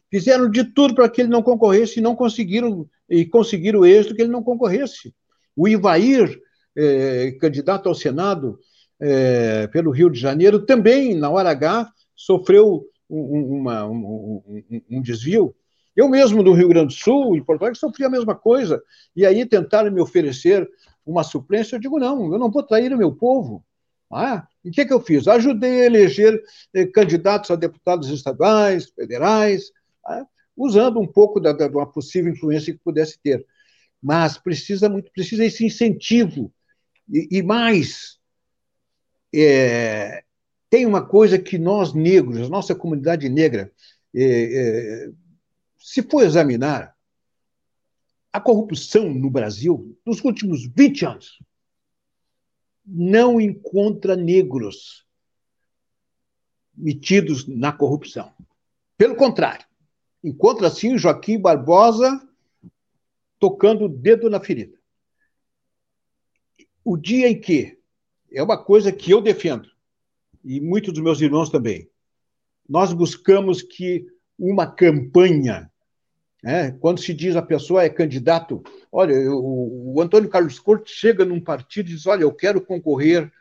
fizeram 0.10 0.49
de 0.49 0.63
tudo 0.63 0.95
para 0.95 1.10
que 1.10 1.21
ele 1.21 1.30
não 1.30 1.41
concorresse 1.41 1.99
e 1.99 2.04
não 2.04 2.15
conseguiram, 2.15 2.88
e 3.10 3.25
conseguiram 3.25 3.80
o 3.80 3.86
êxito 3.86 4.15
que 4.15 4.21
ele 4.21 4.32
não 4.32 4.43
concorresse. 4.43 5.13
O 5.56 5.67
Ivair, 5.67 6.39
é, 6.75 7.32
candidato 7.39 7.89
ao 7.89 7.95
Senado, 7.95 8.60
é, 9.02 9.68
pelo 9.68 9.92
Rio 9.92 10.10
de 10.10 10.20
Janeiro, 10.20 10.64
também, 10.64 11.16
na 11.16 11.30
hora 11.30 11.50
H, 11.50 11.92
sofreu 12.16 12.86
um, 13.10 13.58
uma, 13.58 13.86
um, 13.86 14.44
um, 14.46 14.82
um, 14.92 15.02
desvio. 15.02 15.56
Eu 15.96 16.08
mesmo, 16.08 16.44
no 16.44 16.54
Rio 16.54 16.70
Grande 16.70 16.94
do 16.94 17.00
Sul, 17.00 17.36
em 17.36 17.44
Porto 17.44 17.64
Alegre, 17.64 17.80
sofri 17.80 18.06
a 18.06 18.10
mesma 18.10 18.36
coisa. 18.36 18.82
E 19.16 19.26
aí 19.26 19.46
tentaram 19.46 19.92
me 19.92 20.00
oferecer 20.00 20.70
uma 21.06 21.24
suplência. 21.24 21.76
Eu 21.76 21.80
digo, 21.80 22.00
não, 22.00 22.32
eu 22.32 22.40
não 22.40 22.52
vou 22.52 22.64
trair 22.64 22.94
o 22.94 22.98
meu 22.98 23.14
povo. 23.14 23.66
Ah, 24.14 24.48
e 24.64 24.70
o 24.70 24.72
que, 24.72 24.86
que 24.86 24.94
eu 24.94 25.00
fiz? 25.00 25.28
Ajudei 25.28 25.82
a 25.82 25.86
eleger 25.86 26.42
eh, 26.74 26.86
candidatos 26.86 27.50
a 27.50 27.56
deputados 27.56 28.10
estaduais, 28.10 28.90
federais, 28.90 29.72
ah, 30.06 30.26
usando 30.56 31.00
um 31.00 31.08
pouco 31.08 31.40
da, 31.40 31.54
da, 31.54 31.70
possível 31.86 32.32
influência 32.32 32.74
que 32.74 32.80
pudesse 32.84 33.18
ter. 33.22 33.46
Mas 34.02 34.38
precisa 34.38 34.90
muito, 34.90 35.12
precisa 35.12 35.46
esse 35.46 35.66
incentivo. 35.66 36.54
E, 37.10 37.40
e 37.40 37.44
mais, 37.44 38.20
é, 39.34 40.24
tem 40.70 40.86
uma 40.86 41.06
coisa 41.06 41.38
que 41.38 41.58
nós 41.58 41.94
negros, 41.94 42.50
nossa 42.50 42.74
comunidade 42.74 43.28
negra, 43.30 43.72
é, 44.13 44.24
é, 44.24 45.12
se 45.78 46.04
for 46.04 46.24
examinar 46.24 46.96
a 48.32 48.39
corrupção 48.39 49.13
no 49.13 49.30
Brasil 49.30 49.98
nos 50.06 50.24
últimos 50.24 50.65
20 50.65 51.06
anos, 51.06 51.39
não 52.86 53.39
encontra 53.39 54.15
negros 54.15 55.06
metidos 56.74 57.48
na 57.48 57.72
corrupção. 57.72 58.34
Pelo 58.98 59.15
contrário, 59.15 59.65
encontra 60.24 60.70
sim 60.70 60.98
Joaquim 60.98 61.39
Barbosa 61.39 62.28
tocando 63.39 63.86
o 63.86 63.89
dedo 63.89 64.30
na 64.30 64.39
ferida. 64.39 64.80
O 66.84 66.96
dia 66.96 67.28
em 67.28 67.39
que 67.39 67.81
é 68.32 68.41
uma 68.41 68.58
coisa 68.58 68.91
que 68.91 69.12
eu 69.12 69.22
defendo, 69.22 69.70
e 70.44 70.60
muitos 70.60 70.94
dos 70.94 71.04
meus 71.04 71.20
irmãos 71.22 71.50
também. 71.50 71.89
Nós 72.67 72.94
buscamos 72.94 73.62
que 73.62 74.06
uma 74.39 74.65
campanha, 74.65 75.70
né, 76.41 76.72
quando 76.80 77.02
se 77.02 77.13
diz 77.13 77.36
a 77.36 77.41
pessoa 77.41 77.84
é 77.84 77.89
candidato, 77.89 78.63
olha, 78.91 79.15
o, 79.32 79.96
o 79.96 80.02
Antônio 80.02 80.30
Carlos 80.30 80.60
Cortes 80.60 80.94
chega 80.94 81.26
num 81.26 81.41
partido 81.41 81.89
e 81.89 81.94
diz: 81.94 82.08
olha, 82.08 82.24
eu 82.24 82.34
quero 82.34 82.62
concorrer 82.62 83.32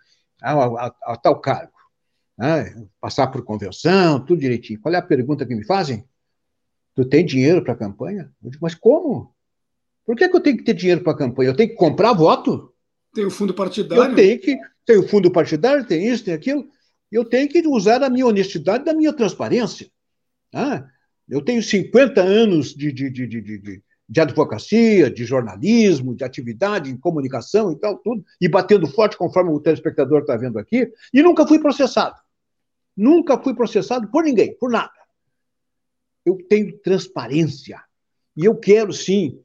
a, 0.43 0.53
a, 0.53 0.95
a 1.05 1.17
tal 1.17 1.41
cargo, 1.41 1.73
né, 2.37 2.87
passar 3.01 3.29
por 3.29 3.45
convenção, 3.45 4.25
tudo 4.25 4.41
direitinho. 4.41 4.81
Qual 4.81 4.95
é 4.95 4.99
a 4.99 5.03
pergunta 5.03 5.47
que 5.47 5.55
me 5.55 5.65
fazem? 5.65 6.05
Tu 6.95 7.05
tem 7.05 7.25
dinheiro 7.25 7.63
para 7.63 7.73
a 7.73 7.77
campanha? 7.77 8.31
Eu 8.43 8.51
digo, 8.51 8.63
mas 8.63 8.75
como? 8.75 9.35
Por 10.05 10.17
que, 10.17 10.29
que 10.29 10.37
eu 10.37 10.41
tenho 10.41 10.57
que 10.57 10.65
ter 10.65 10.75
dinheiro 10.75 11.03
para 11.03 11.13
a 11.13 11.17
campanha? 11.17 11.51
Eu 11.51 11.57
tenho 11.57 11.71
que 11.71 11.77
comprar 11.77 12.13
voto? 12.13 12.75
Tem 13.15 13.25
o 13.25 13.31
fundo 13.31 13.55
partidário. 13.55 14.05
Eu 14.05 14.15
tenho 14.15 14.41
que. 14.41 14.59
Tem 14.91 14.99
o 14.99 15.07
fundo 15.07 15.31
partidário, 15.31 15.87
tem 15.87 16.09
isso, 16.09 16.25
tem 16.25 16.35
aquilo. 16.35 16.69
Eu 17.13 17.25
tenho 17.25 17.49
que 17.49 17.65
usar 17.65 18.03
a 18.03 18.11
minha 18.11 18.27
honestidade, 18.27 18.85
da 18.85 18.93
minha 18.93 19.13
transparência. 19.13 19.89
Ah, 20.53 20.85
eu 21.29 21.41
tenho 21.41 21.63
50 21.63 22.21
anos 22.21 22.75
de, 22.75 22.91
de, 22.91 23.09
de, 23.09 23.25
de, 23.29 23.83
de 24.09 24.21
advocacia, 24.21 25.09
de 25.09 25.25
jornalismo, 25.25 26.13
de 26.13 26.25
atividade 26.25 26.91
em 26.91 26.97
comunicação 26.97 27.71
e 27.71 27.79
tal, 27.79 27.99
tudo, 27.99 28.25
e 28.41 28.49
batendo 28.49 28.89
forte, 28.89 29.17
conforme 29.17 29.53
o 29.53 29.61
telespectador 29.61 30.23
está 30.23 30.37
vendo 30.37 30.59
aqui, 30.59 30.93
e 31.15 31.23
nunca 31.23 31.47
fui 31.47 31.61
processado. 31.61 32.17
Nunca 32.97 33.39
fui 33.39 33.55
processado 33.55 34.11
por 34.11 34.25
ninguém, 34.25 34.57
por 34.59 34.73
nada. 34.73 34.91
Eu 36.27 36.37
tenho 36.49 36.77
transparência. 36.81 37.81
E 38.37 38.45
eu 38.45 38.57
quero, 38.57 38.93
sim, 38.93 39.41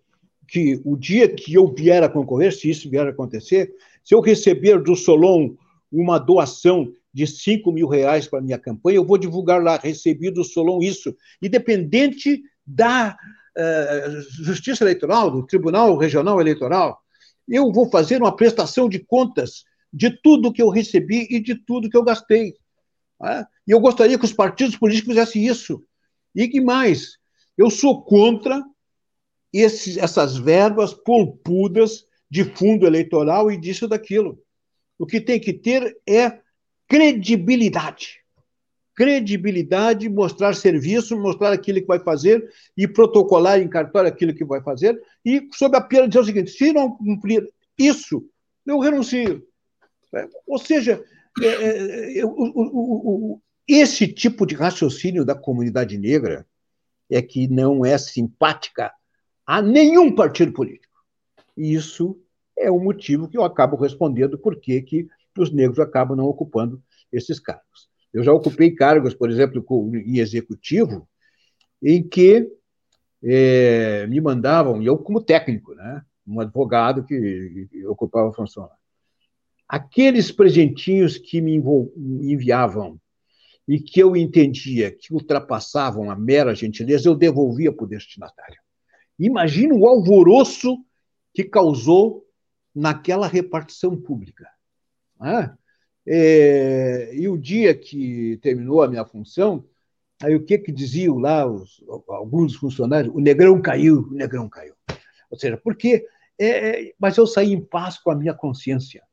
que 0.48 0.82
o 0.84 0.98
dia 0.98 1.30
que 1.30 1.54
eu 1.54 1.72
vier 1.72 2.02
a 2.02 2.10
concorrer, 2.10 2.52
se 2.52 2.68
isso 2.68 2.90
vier 2.90 3.06
a 3.06 3.12
acontecer, 3.12 3.72
se 4.06 4.14
eu 4.14 4.22
receber 4.22 4.82
do 4.82 4.96
Solon 4.96 5.56
uma 5.92 6.20
doação 6.20 6.94
de 7.12 7.26
5 7.26 7.72
mil 7.72 7.88
reais 7.88 8.28
para 8.28 8.42
minha 8.42 8.60
campanha, 8.60 8.98
eu 8.98 9.06
vou 9.06 9.18
divulgar 9.18 9.64
lá, 9.64 9.78
recebi 9.78 10.30
do 10.30 10.44
Solon 10.44 10.80
isso, 10.82 11.16
independente 11.42 12.44
da 12.66 13.18
uh, 13.58 14.44
Justiça 14.44 14.84
Eleitoral, 14.84 15.32
do 15.32 15.46
Tribunal 15.46 15.98
Regional 15.98 16.40
Eleitoral. 16.40 17.00
Eu 17.48 17.72
vou 17.72 17.90
fazer 17.90 18.22
uma 18.22 18.36
prestação 18.36 18.88
de 18.88 19.00
contas 19.00 19.64
de 19.92 20.12
tudo 20.22 20.52
que 20.52 20.62
eu 20.62 20.70
recebi 20.70 21.26
e 21.30 21.40
de 21.40 21.56
tudo 21.56 21.90
que 21.90 21.98
eu 21.98 22.04
gastei. 22.04 22.54
Tá? 23.18 23.48
E 23.66 23.72
eu 23.72 23.80
gostaria 23.80 24.20
que 24.20 24.26
os 24.26 24.34
partidos 24.34 24.76
políticos 24.76 25.14
fizessem 25.14 25.48
isso. 25.48 25.82
E 26.36 26.48
que 26.48 26.62
mais? 26.62 27.18
Eu 27.58 27.70
sou 27.70 28.04
contra 28.04 28.62
essas 29.54 30.36
verbas 30.36 30.94
polpudas 30.94 32.06
de 32.36 32.44
fundo 32.44 32.86
eleitoral 32.86 33.50
e 33.50 33.56
disso 33.56 33.88
daquilo. 33.88 34.38
O 35.00 35.06
que 35.06 35.22
tem 35.22 35.40
que 35.40 35.54
ter 35.54 35.98
é 36.06 36.42
credibilidade. 36.86 38.20
Credibilidade, 38.94 40.10
mostrar 40.10 40.54
serviço, 40.54 41.18
mostrar 41.18 41.54
aquilo 41.54 41.80
que 41.80 41.88
vai 41.88 42.00
fazer 42.00 42.46
e 42.76 42.90
protocolar 42.90 43.62
em 43.62 43.70
cartório 43.70 44.10
aquilo 44.10 44.36
que 44.36 44.44
vai 44.44 44.62
fazer. 44.62 45.02
E, 45.24 45.48
sob 45.54 45.78
a 45.78 45.82
pena, 45.82 46.10
dizer 46.10 46.20
o 46.20 46.26
seguinte: 46.26 46.52
se 46.52 46.74
não 46.74 46.92
cumprir 46.92 47.50
isso, 47.78 48.30
eu 48.66 48.80
renuncio. 48.80 49.42
É, 50.14 50.28
ou 50.46 50.60
seja, 50.60 51.02
é, 51.42 51.48
é, 51.48 52.20
é 52.20 52.26
o, 52.26 52.32
o, 52.32 53.34
o, 53.34 53.42
esse 53.66 54.10
tipo 54.10 54.46
de 54.46 54.56
raciocínio 54.56 55.24
da 55.24 55.36
comunidade 55.36 55.98
negra 55.98 56.46
é 57.10 57.22
que 57.22 57.48
não 57.48 57.86
é 57.86 57.98
simpática 57.98 58.92
a 59.48 59.62
nenhum 59.62 60.14
partido 60.14 60.52
político. 60.52 60.96
Isso 61.56 62.20
é 62.58 62.72
o 62.72 62.80
motivo 62.80 63.28
que 63.28 63.38
eu 63.38 63.44
acabo 63.44 63.76
respondendo 63.76 64.38
por 64.38 64.60
que, 64.60 64.82
que 64.82 65.08
os 65.38 65.52
negros 65.52 65.80
acabam 65.80 66.18
não 66.18 66.26
ocupando 66.26 66.82
esses 67.12 67.40
cargos. 67.40 67.90
Eu 68.14 68.24
já 68.24 68.32
ocupei 68.32 68.72
cargos, 68.72 69.14
por 69.14 69.30
exemplo, 69.30 69.64
em 69.94 70.20
executivo, 70.20 71.08
em 71.84 72.02
que 72.02 72.50
é, 73.24 74.08
me 74.08 74.22
mandavam, 74.22 74.82
e 74.82 74.86
eu 74.86 74.98
como 74.98 75.22
técnico, 75.22 75.74
né, 75.76 76.02
um 76.26 76.40
advogado 76.40 77.04
que, 77.04 77.68
que 77.70 77.86
ocupava 77.86 78.30
a 78.30 78.34
função. 78.34 78.70
Aqueles 79.68 80.32
presentinhos 80.32 81.18
que 81.18 81.42
me 81.42 81.56
enviavam 81.56 83.00
e 83.68 83.80
que 83.80 84.00
eu 84.00 84.16
entendia 84.16 84.92
que 84.92 85.14
ultrapassavam 85.14 86.10
a 86.10 86.16
mera 86.16 86.54
gentileza, 86.54 87.10
eu 87.10 87.16
devolvia 87.16 87.72
para 87.72 87.84
o 87.84 87.88
destinatário. 87.88 88.60
Imagina 89.18 89.74
o 89.74 89.88
alvoroço 89.88 90.78
que 91.34 91.44
causou 91.44 92.25
naquela 92.76 93.28
repartição 93.28 93.96
pública. 93.96 94.48
Né? 95.20 95.56
É, 96.08 97.16
e 97.16 97.28
o 97.28 97.38
dia 97.38 97.74
que 97.74 98.38
terminou 98.42 98.84
a 98.84 98.88
minha 98.88 99.06
função, 99.06 99.66
aí 100.22 100.36
o 100.36 100.44
que 100.44 100.58
que 100.58 100.72
diziam 100.72 101.18
lá 101.18 101.46
os, 101.48 101.84
alguns 102.10 102.56
funcionários? 102.56 103.14
O 103.16 103.20
negrão 103.20 103.62
caiu, 103.62 104.08
o 104.10 104.14
negrão 104.14 104.50
caiu. 104.50 104.76
Ou 105.30 105.40
seja, 105.40 105.58
porque 105.58 106.06
é, 106.38 106.90
é, 106.90 106.94
mas 107.00 107.18
eu 107.18 107.26
saí 107.26 107.54
em 107.54 107.62
paz 107.62 107.98
com 107.98 108.12
a 108.12 108.16
minha 108.16 108.34
consciência. 108.34 109.04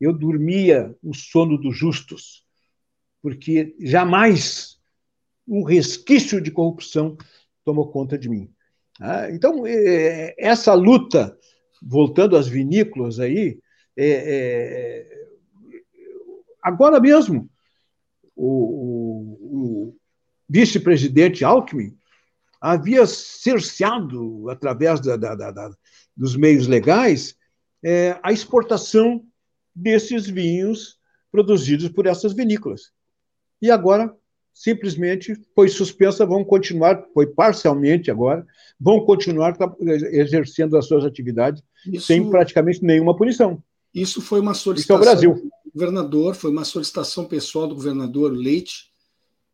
Eu 0.00 0.12
dormia 0.12 0.94
o 1.02 1.14
sono 1.14 1.58
dos 1.58 1.76
justos, 1.76 2.44
porque 3.22 3.74
jamais 3.80 4.78
um 5.46 5.62
resquício 5.62 6.40
de 6.40 6.50
corrupção 6.50 7.16
tomou 7.64 7.90
conta 7.90 8.18
de 8.18 8.28
mim. 8.28 8.50
Ah, 9.00 9.30
então, 9.30 9.66
é, 9.66 10.34
essa 10.38 10.72
luta, 10.74 11.38
voltando 11.86 12.36
às 12.36 12.48
vinícolas 12.48 13.20
aí, 13.20 13.58
é, 13.96 14.08
é, 14.08 15.26
agora 16.62 16.98
mesmo, 16.98 17.48
o, 18.34 18.48
o, 18.48 19.88
o 19.88 19.96
vice-presidente 20.48 21.44
Alckmin 21.44 21.96
havia 22.60 23.06
cerceado, 23.06 24.48
através 24.48 25.00
da, 25.00 25.16
da, 25.16 25.34
da, 25.34 25.70
dos 26.16 26.34
meios 26.34 26.66
legais, 26.66 27.36
é, 27.82 28.18
a 28.22 28.32
exportação 28.32 29.22
desses 29.74 30.26
vinhos 30.26 30.98
produzidos 31.30 31.88
por 31.88 32.06
essas 32.06 32.32
vinícolas. 32.32 32.92
E 33.60 33.70
agora, 33.70 34.14
simplesmente, 34.54 35.34
foi 35.54 35.68
suspensa, 35.68 36.24
vão 36.24 36.44
continuar, 36.44 37.04
foi 37.12 37.26
parcialmente 37.26 38.10
agora, 38.10 38.46
vão 38.80 39.04
continuar 39.04 39.56
exercendo 40.12 40.76
as 40.76 40.86
suas 40.86 41.04
atividades 41.04 41.60
Isso... 41.84 42.06
sem 42.06 42.30
praticamente 42.30 42.82
nenhuma 42.82 43.16
punição. 43.16 43.60
Isso 43.92 44.22
foi 44.22 44.40
uma 44.40 44.54
solicitação 44.54 45.00
Isso 45.00 45.08
é 45.08 45.28
o 45.28 45.32
Brasil. 45.32 45.50
do 45.64 45.72
governador, 45.72 46.34
foi 46.36 46.50
uma 46.50 46.64
solicitação 46.64 47.26
pessoal 47.26 47.66
do 47.66 47.74
governador 47.74 48.32
Leite, 48.32 48.92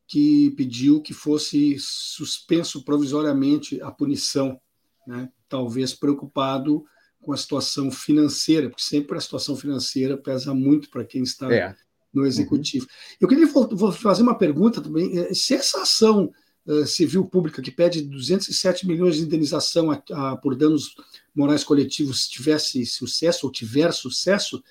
que 0.06 0.50
pediu 0.50 1.00
que 1.00 1.14
fosse 1.14 1.76
suspenso 1.78 2.84
provisoriamente 2.84 3.80
a 3.80 3.90
punição, 3.90 4.60
né? 5.06 5.28
talvez 5.48 5.94
preocupado 5.94 6.84
com 7.22 7.32
a 7.32 7.36
situação 7.36 7.90
financeira, 7.90 8.68
porque 8.68 8.82
sempre 8.82 9.16
a 9.16 9.20
situação 9.20 9.56
financeira 9.56 10.16
pesa 10.16 10.54
muito 10.54 10.90
para 10.90 11.04
quem 11.04 11.22
está 11.22 11.52
é. 11.52 11.74
No 12.12 12.26
executivo. 12.26 12.84
Uhum. 12.84 13.16
Eu 13.20 13.28
queria 13.28 13.46
vou 13.46 13.92
fazer 13.92 14.22
uma 14.22 14.36
pergunta 14.36 14.80
também: 14.80 15.18
é, 15.18 15.34
se 15.34 15.54
essa 15.54 15.82
ação 15.82 16.32
uh, 16.66 16.86
civil 16.86 17.24
pública 17.24 17.62
que 17.62 17.70
pede 17.70 18.02
207 18.02 18.86
milhões 18.86 19.16
de 19.16 19.22
indenização 19.22 19.90
a, 19.90 20.02
a, 20.12 20.36
por 20.36 20.56
danos 20.56 20.94
morais 21.34 21.64
coletivos 21.64 22.28
tivesse 22.28 22.84
sucesso 22.86 23.46
ou 23.46 23.52
tiver 23.52 23.92
sucesso, 23.92 24.62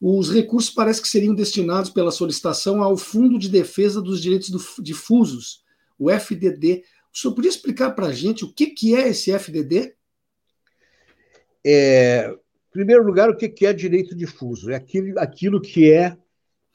os 0.00 0.32
recursos 0.32 0.70
parece 0.70 1.02
que 1.02 1.08
seriam 1.08 1.34
destinados 1.34 1.90
pela 1.90 2.10
solicitação 2.10 2.82
ao 2.82 2.96
Fundo 2.96 3.38
de 3.38 3.48
Defesa 3.48 4.00
dos 4.00 4.20
Direitos 4.20 4.50
do, 4.50 4.60
Difusos, 4.82 5.62
o 5.98 6.10
FDD. 6.10 6.84
O 7.12 7.18
senhor 7.18 7.34
podia 7.34 7.50
explicar 7.50 7.90
para 7.90 8.06
a 8.06 8.12
gente 8.12 8.44
o 8.44 8.52
que, 8.52 8.66
que 8.66 8.94
é 8.94 9.08
esse 9.08 9.32
FDD? 9.32 9.94
É, 11.66 12.32
em 12.68 12.70
primeiro 12.70 13.04
lugar, 13.04 13.28
o 13.28 13.36
que 13.36 13.66
é 13.66 13.72
direito 13.72 14.14
difuso? 14.14 14.70
É 14.70 14.76
aquilo, 14.76 15.18
aquilo 15.18 15.60
que 15.60 15.90
é, 15.90 16.16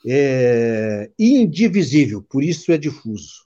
é 0.05 1.09
indivisível, 1.17 2.21
por 2.21 2.43
isso 2.43 2.71
é 2.71 2.77
difuso. 2.77 3.45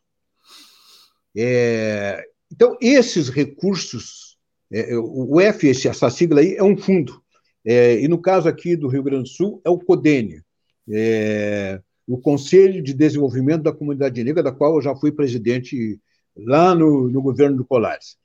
É, 1.35 2.23
então, 2.51 2.77
esses 2.81 3.29
recursos, 3.29 4.37
é, 4.71 4.97
o 4.97 5.39
F, 5.39 5.69
essa 5.69 6.09
sigla 6.09 6.41
aí, 6.41 6.55
é 6.55 6.63
um 6.63 6.77
fundo. 6.77 7.21
É, 7.65 7.99
e 7.99 8.07
no 8.07 8.19
caso 8.19 8.47
aqui 8.47 8.75
do 8.75 8.87
Rio 8.87 9.03
Grande 9.03 9.23
do 9.23 9.29
Sul, 9.29 9.61
é 9.63 9.69
o 9.69 9.77
CODENE, 9.77 10.41
é, 10.89 11.81
o 12.07 12.17
Conselho 12.17 12.81
de 12.81 12.93
Desenvolvimento 12.93 13.63
da 13.63 13.73
Comunidade 13.73 14.23
Negra, 14.23 14.41
da 14.41 14.51
qual 14.51 14.75
eu 14.75 14.81
já 14.81 14.95
fui 14.95 15.11
presidente 15.11 15.99
lá 16.35 16.73
no, 16.73 17.09
no 17.09 17.21
governo 17.21 17.57
do 17.57 17.65
Colares. 17.65 18.17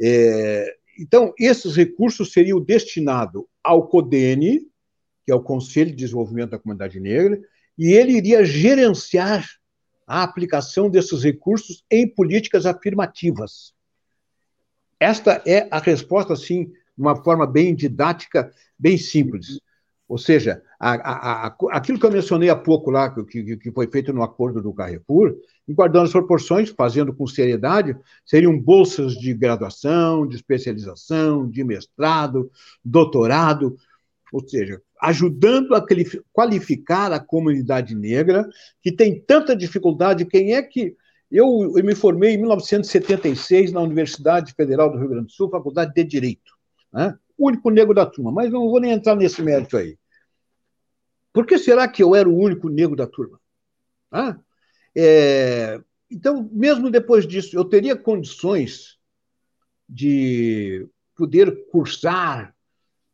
É, 0.00 0.72
então, 0.98 1.34
esses 1.38 1.74
recursos 1.74 2.32
seriam 2.32 2.60
destinados 2.60 3.42
ao 3.62 3.88
CODENE, 3.88 4.60
que 5.24 5.32
é 5.32 5.34
o 5.34 5.42
Conselho 5.42 5.90
de 5.90 5.96
Desenvolvimento 5.96 6.50
da 6.50 6.58
Comunidade 6.58 7.00
Negra, 7.00 7.40
e 7.76 7.92
ele 7.92 8.12
iria 8.12 8.44
gerenciar 8.44 9.44
a 10.06 10.22
aplicação 10.22 10.90
desses 10.90 11.22
recursos 11.22 11.84
em 11.90 12.06
políticas 12.06 12.66
afirmativas. 12.66 13.72
Esta 15.00 15.42
é 15.46 15.68
a 15.70 15.78
resposta, 15.78 16.32
assim, 16.32 16.66
de 16.66 16.72
uma 16.98 17.16
forma 17.22 17.46
bem 17.46 17.74
didática, 17.74 18.50
bem 18.78 18.96
simples. 18.96 19.60
Ou 20.06 20.18
seja, 20.18 20.62
a, 20.78 20.92
a, 20.92 21.46
a, 21.46 21.56
aquilo 21.72 21.98
que 21.98 22.04
eu 22.04 22.10
mencionei 22.10 22.50
há 22.50 22.56
pouco 22.56 22.90
lá, 22.90 23.10
que, 23.10 23.56
que 23.56 23.72
foi 23.72 23.86
feito 23.86 24.12
no 24.12 24.22
acordo 24.22 24.60
do 24.60 24.72
Carrefour, 24.72 25.34
guardando 25.68 26.04
as 26.04 26.12
proporções, 26.12 26.68
fazendo 26.68 27.14
com 27.14 27.26
seriedade, 27.26 27.96
seriam 28.24 28.58
bolsas 28.58 29.14
de 29.14 29.32
graduação, 29.32 30.26
de 30.26 30.36
especialização, 30.36 31.48
de 31.48 31.64
mestrado, 31.64 32.50
doutorado, 32.84 33.76
ou 34.30 34.46
seja, 34.46 34.80
ajudando 35.04 35.74
a 35.74 35.86
qualificar 36.32 37.12
a 37.12 37.20
comunidade 37.20 37.94
negra, 37.94 38.48
que 38.82 38.90
tem 38.90 39.20
tanta 39.20 39.54
dificuldade. 39.54 40.24
Quem 40.24 40.54
é 40.54 40.62
que. 40.62 40.96
Eu, 41.30 41.72
eu 41.76 41.84
me 41.84 41.94
formei 41.94 42.34
em 42.34 42.38
1976 42.38 43.72
na 43.72 43.80
Universidade 43.80 44.52
Federal 44.52 44.90
do 44.90 44.98
Rio 44.98 45.08
Grande 45.08 45.26
do 45.26 45.32
Sul, 45.32 45.50
Faculdade 45.50 45.92
de 45.92 46.04
Direito. 46.04 46.52
Né? 46.92 47.16
O 47.36 47.48
único 47.48 47.70
negro 47.70 47.92
da 47.92 48.06
turma, 48.06 48.30
mas 48.30 48.52
não 48.52 48.68
vou 48.68 48.78
nem 48.78 48.92
entrar 48.92 49.16
nesse 49.16 49.42
mérito 49.42 49.76
aí. 49.76 49.98
Por 51.32 51.44
que 51.44 51.58
será 51.58 51.88
que 51.88 52.02
eu 52.02 52.14
era 52.14 52.28
o 52.28 52.38
único 52.38 52.68
negro 52.68 52.94
da 52.94 53.06
turma? 53.06 53.40
É, 54.96 55.80
então, 56.08 56.48
mesmo 56.52 56.88
depois 56.88 57.26
disso, 57.26 57.56
eu 57.56 57.64
teria 57.64 57.96
condições 57.96 58.96
de 59.88 60.86
poder 61.16 61.66
cursar 61.66 62.54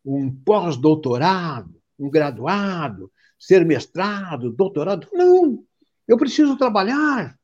um 0.05 0.31
pós-doutorado, 0.31 1.80
um 2.01 2.09
graduado, 2.09 3.11
ser 3.39 3.65
mestrado, 3.65 4.51
doutorado. 4.51 5.07
Não, 5.13 5.63
eu 6.07 6.17
preciso 6.17 6.57
trabalhar. 6.57 7.37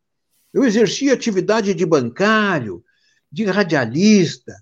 Eu 0.54 0.63
exerci 0.63 1.10
atividade 1.10 1.74
de 1.74 1.86
bancário, 1.86 2.84
de 3.32 3.46
radialista, 3.46 4.54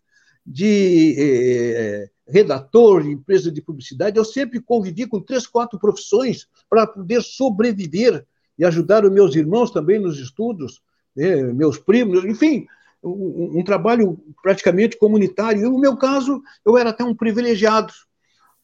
de 0.45 1.15
eh, 1.17 2.09
redator 2.27 3.03
de 3.03 3.09
empresa 3.09 3.51
de 3.51 3.61
publicidade. 3.61 4.17
Eu 4.17 4.25
sempre 4.25 4.59
convivi 4.59 5.07
com 5.07 5.21
três, 5.21 5.47
quatro 5.47 5.79
profissões 5.79 6.47
para 6.69 6.85
poder 6.85 7.21
sobreviver 7.21 8.25
e 8.57 8.65
ajudar 8.65 9.05
os 9.05 9.11
meus 9.11 9.35
irmãos 9.35 9.71
também 9.71 9.99
nos 9.99 10.19
estudos, 10.19 10.81
né, 11.15 11.35
meus 11.53 11.77
primos, 11.77 12.23
enfim, 12.25 12.65
um, 13.03 13.59
um, 13.59 13.63
trabalho 13.63 14.17
praticamente 14.41 14.97
comunitário. 14.97 15.61
E 15.61 15.69
no 15.69 15.79
meu 15.79 15.97
caso, 15.97 16.41
eu 16.65 16.77
era 16.77 16.89
até 16.89 17.03
um 17.03 17.15
privilegiado, 17.15 17.93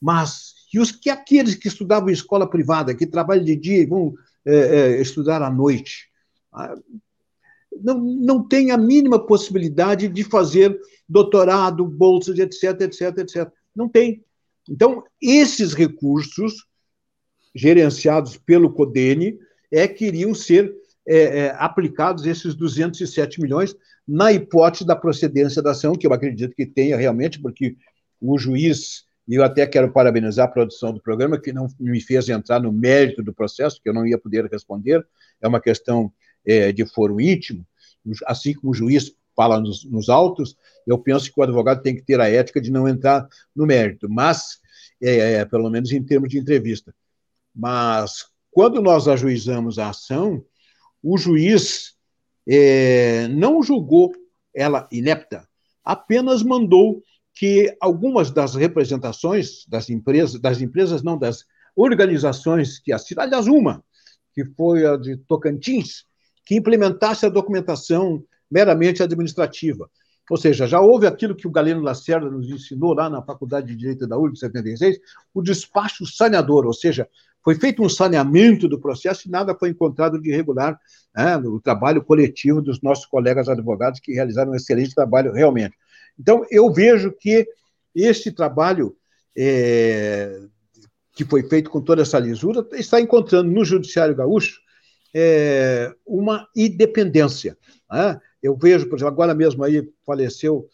mas 0.01 0.60
e 0.73 0.79
os 0.79 0.91
que 0.91 1.09
aqueles 1.09 1.55
que 1.55 1.67
estudavam 1.67 2.09
em 2.09 2.13
escola 2.13 2.49
privada, 2.49 2.95
que 2.95 3.05
trabalham 3.05 3.43
de 3.43 3.55
dia 3.55 3.79
e 3.79 3.85
vão 3.85 4.13
é, 4.45 4.55
é, 4.55 5.01
estudar 5.01 5.41
à 5.41 5.49
noite, 5.49 6.09
ah, 6.53 6.75
não, 7.81 7.99
não 7.99 8.47
tem 8.47 8.71
a 8.71 8.77
mínima 8.77 9.25
possibilidade 9.25 10.07
de 10.07 10.23
fazer 10.23 10.79
doutorado, 11.07 11.85
bolsas, 11.85 12.37
etc, 12.39 12.81
etc, 12.81 13.17
etc. 13.19 13.51
Não 13.75 13.87
tem. 13.87 14.23
Então, 14.69 15.03
esses 15.21 15.73
recursos 15.73 16.65
gerenciados 17.53 18.37
pelo 18.37 18.73
CODENE 18.73 19.37
é 19.71 19.87
que 19.87 20.05
iriam 20.05 20.33
ser 20.33 20.73
é, 21.07 21.17
é, 21.17 21.55
aplicados 21.57 22.25
esses 22.25 22.55
207 22.55 23.41
milhões 23.41 23.75
na 24.07 24.31
hipótese 24.31 24.85
da 24.85 24.95
procedência 24.95 25.61
da 25.61 25.71
ação, 25.71 25.93
que 25.93 26.05
eu 26.05 26.13
acredito 26.13 26.55
que 26.55 26.65
tenha 26.65 26.97
realmente, 26.97 27.41
porque 27.41 27.75
o 28.19 28.37
juiz, 28.37 29.05
e 29.27 29.35
eu 29.35 29.43
até 29.43 29.65
quero 29.65 29.91
parabenizar 29.91 30.45
a 30.45 30.51
produção 30.51 30.93
do 30.93 31.01
programa, 31.01 31.39
que 31.39 31.53
não 31.53 31.67
me 31.79 32.01
fez 32.01 32.27
entrar 32.29 32.59
no 32.59 32.71
mérito 32.71 33.23
do 33.23 33.33
processo, 33.33 33.79
que 33.81 33.87
eu 33.87 33.93
não 33.93 34.05
ia 34.05 34.17
poder 34.17 34.45
responder, 34.45 35.05
é 35.39 35.47
uma 35.47 35.61
questão 35.61 36.11
é, 36.45 36.71
de 36.71 36.85
foro 36.85 37.21
íntimo, 37.21 37.65
assim 38.25 38.53
como 38.53 38.71
o 38.71 38.75
juiz 38.75 39.15
fala 39.35 39.59
nos, 39.59 39.85
nos, 39.85 40.09
autos, 40.09 40.57
eu 40.85 40.97
penso 40.97 41.31
que 41.31 41.39
o 41.39 41.43
advogado 41.43 41.81
tem 41.81 41.95
que 41.95 42.01
ter 42.01 42.19
a 42.19 42.29
ética 42.29 42.59
de 42.59 42.71
não 42.71 42.87
entrar 42.87 43.27
no 43.55 43.65
mérito, 43.65 44.09
mas, 44.09 44.59
é, 45.01 45.33
é 45.33 45.45
pelo 45.45 45.69
menos 45.69 45.91
em 45.91 46.03
termos 46.03 46.29
de 46.29 46.37
entrevista. 46.37 46.93
Mas 47.55 48.25
quando 48.51 48.81
nós 48.81 49.07
ajuizamos 49.07 49.79
a 49.79 49.89
ação, 49.89 50.43
o 51.01 51.17
juiz 51.17 51.95
é, 52.47 53.27
não 53.29 53.63
julgou 53.63 54.13
ela 54.53 54.87
inepta, 54.91 55.47
apenas 55.83 56.43
mandou 56.43 57.01
que 57.33 57.75
algumas 57.79 58.31
das 58.31 58.55
representações 58.55 59.65
das 59.67 59.89
empresas, 59.89 60.39
das 60.39 60.61
empresas 60.61 61.01
não, 61.01 61.17
das 61.17 61.45
organizações 61.75 62.79
que 62.79 62.91
assinaram, 62.91 63.27
aliás, 63.29 63.47
uma, 63.47 63.83
que 64.33 64.45
foi 64.45 64.85
a 64.85 64.97
de 64.97 65.17
Tocantins, 65.17 66.05
que 66.45 66.55
implementasse 66.55 67.25
a 67.25 67.29
documentação 67.29 68.23
meramente 68.49 69.01
administrativa. 69.01 69.89
Ou 70.29 70.37
seja, 70.37 70.67
já 70.67 70.79
houve 70.79 71.07
aquilo 71.07 71.35
que 71.35 71.47
o 71.47 71.51
Galeno 71.51 71.81
Lacerda 71.81 72.29
nos 72.29 72.49
ensinou 72.49 72.93
lá 72.93 73.09
na 73.09 73.21
Faculdade 73.21 73.67
de 73.67 73.75
Direito 73.75 74.07
da 74.07 74.17
URB, 74.17 74.37
76, 74.37 74.97
o 75.33 75.41
despacho 75.41 76.05
saneador, 76.05 76.65
ou 76.65 76.73
seja, 76.73 77.07
foi 77.43 77.55
feito 77.55 77.83
um 77.83 77.89
saneamento 77.89 78.67
do 78.67 78.79
processo 78.79 79.27
e 79.27 79.31
nada 79.31 79.55
foi 79.55 79.69
encontrado 79.69 80.21
de 80.21 80.29
irregular 80.29 80.79
né, 81.15 81.37
no 81.37 81.59
trabalho 81.59 82.03
coletivo 82.03 82.61
dos 82.61 82.81
nossos 82.81 83.05
colegas 83.05 83.49
advogados 83.49 83.99
que 83.99 84.13
realizaram 84.13 84.51
um 84.51 84.55
excelente 84.55 84.93
trabalho 84.93 85.33
realmente. 85.33 85.75
Então, 86.21 86.45
eu 86.51 86.71
vejo 86.71 87.11
que 87.11 87.47
esse 87.95 88.31
trabalho 88.31 88.95
é, 89.35 90.39
que 91.13 91.25
foi 91.25 91.41
feito 91.41 91.71
com 91.71 91.81
toda 91.81 92.03
essa 92.03 92.19
lisura 92.19 92.63
está 92.73 93.01
encontrando 93.01 93.51
no 93.51 93.65
Judiciário 93.65 94.15
Gaúcho 94.15 94.61
é, 95.15 95.91
uma 96.05 96.47
independência. 96.55 97.57
Né? 97.91 98.21
Eu 98.41 98.55
vejo, 98.55 98.87
por 98.87 98.97
exemplo, 98.97 99.13
agora 99.13 99.33
mesmo 99.33 99.63
aí 99.63 99.89
faleceu 100.05 100.69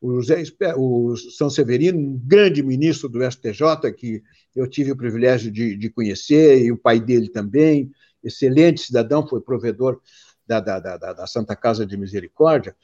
o, 0.00 0.20
José, 0.20 0.44
o 0.76 1.16
São 1.16 1.50
Severino, 1.50 1.98
um 1.98 2.20
grande 2.24 2.62
ministro 2.62 3.08
do 3.08 3.28
STJ, 3.28 3.92
que 3.96 4.22
eu 4.54 4.68
tive 4.68 4.92
o 4.92 4.96
privilégio 4.96 5.50
de, 5.50 5.76
de 5.76 5.90
conhecer, 5.90 6.62
e 6.62 6.70
o 6.70 6.78
pai 6.78 7.00
dele 7.00 7.28
também, 7.28 7.90
excelente 8.22 8.82
cidadão, 8.82 9.26
foi 9.26 9.40
provedor 9.40 10.00
da, 10.46 10.60
da, 10.60 10.78
da, 10.78 10.96
da 10.96 11.26
Santa 11.26 11.56
Casa 11.56 11.84
de 11.84 11.96
Misericórdia. 11.96 12.76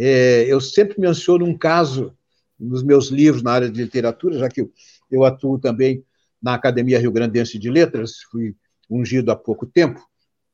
É, 0.00 0.44
eu 0.46 0.60
sempre 0.60 1.00
menciono 1.00 1.44
um 1.44 1.58
caso 1.58 2.16
nos 2.58 2.84
meus 2.84 3.08
livros 3.08 3.42
na 3.42 3.50
área 3.50 3.68
de 3.68 3.82
literatura, 3.82 4.38
já 4.38 4.48
que 4.48 4.70
eu, 5.10 5.24
atuo 5.24 5.58
também 5.58 6.04
na 6.40 6.54
Academia 6.54 7.00
Rio 7.00 7.10
Grandense 7.10 7.58
de 7.58 7.68
Letras, 7.68 8.22
fui 8.30 8.54
ungido 8.88 9.32
há 9.32 9.36
pouco 9.36 9.66
tempo. 9.66 10.00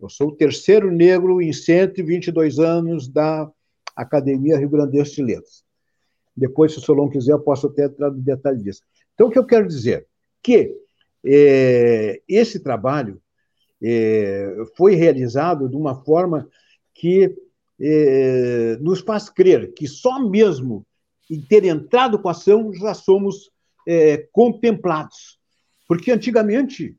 Eu 0.01 0.09
sou 0.09 0.29
o 0.29 0.37
terceiro 0.37 0.91
negro 0.91 1.43
em 1.43 1.53
122 1.53 2.59
anos 2.59 3.07
da 3.07 3.51
Academia 3.95 4.57
Rio 4.57 4.71
Grandense 4.71 5.17
de 5.17 5.23
Letras. 5.23 5.63
Depois, 6.35 6.73
se 6.73 6.79
o 6.79 6.81
Solon 6.81 7.11
quiser, 7.11 7.33
eu 7.33 7.41
posso 7.41 7.67
até 7.67 7.85
entrar 7.85 8.11
no 8.11 8.21
detalhe 8.21 8.63
disso. 8.63 8.83
Então, 9.15 9.29
o 9.29 9.31
que 9.31 9.39
eu 9.39 9.47
quero 9.47 9.69
dizer? 9.69 10.07
Que 10.43 10.75
é, 11.25 12.21
esse 12.27 12.61
trabalho 12.61 13.21
é, 13.83 14.57
foi 14.75 14.95
realizado 14.95 15.69
de 15.69 15.77
uma 15.77 16.03
forma 16.03 16.49
que 16.95 17.37
é, 17.81 18.77
nos 18.81 19.01
faz 19.01 19.29
crer 19.29 19.73
que 19.75 19.87
só 19.87 20.19
mesmo 20.19 20.87
em 21.31 21.41
ter 21.41 21.65
entrado 21.65 22.19
com 22.19 22.29
a 22.29 22.33
ação 22.33 22.73
já 22.75 22.95
somos 22.95 23.51
é, 23.87 24.29
contemplados. 24.33 25.39
Porque 25.87 26.11
antigamente, 26.11 26.97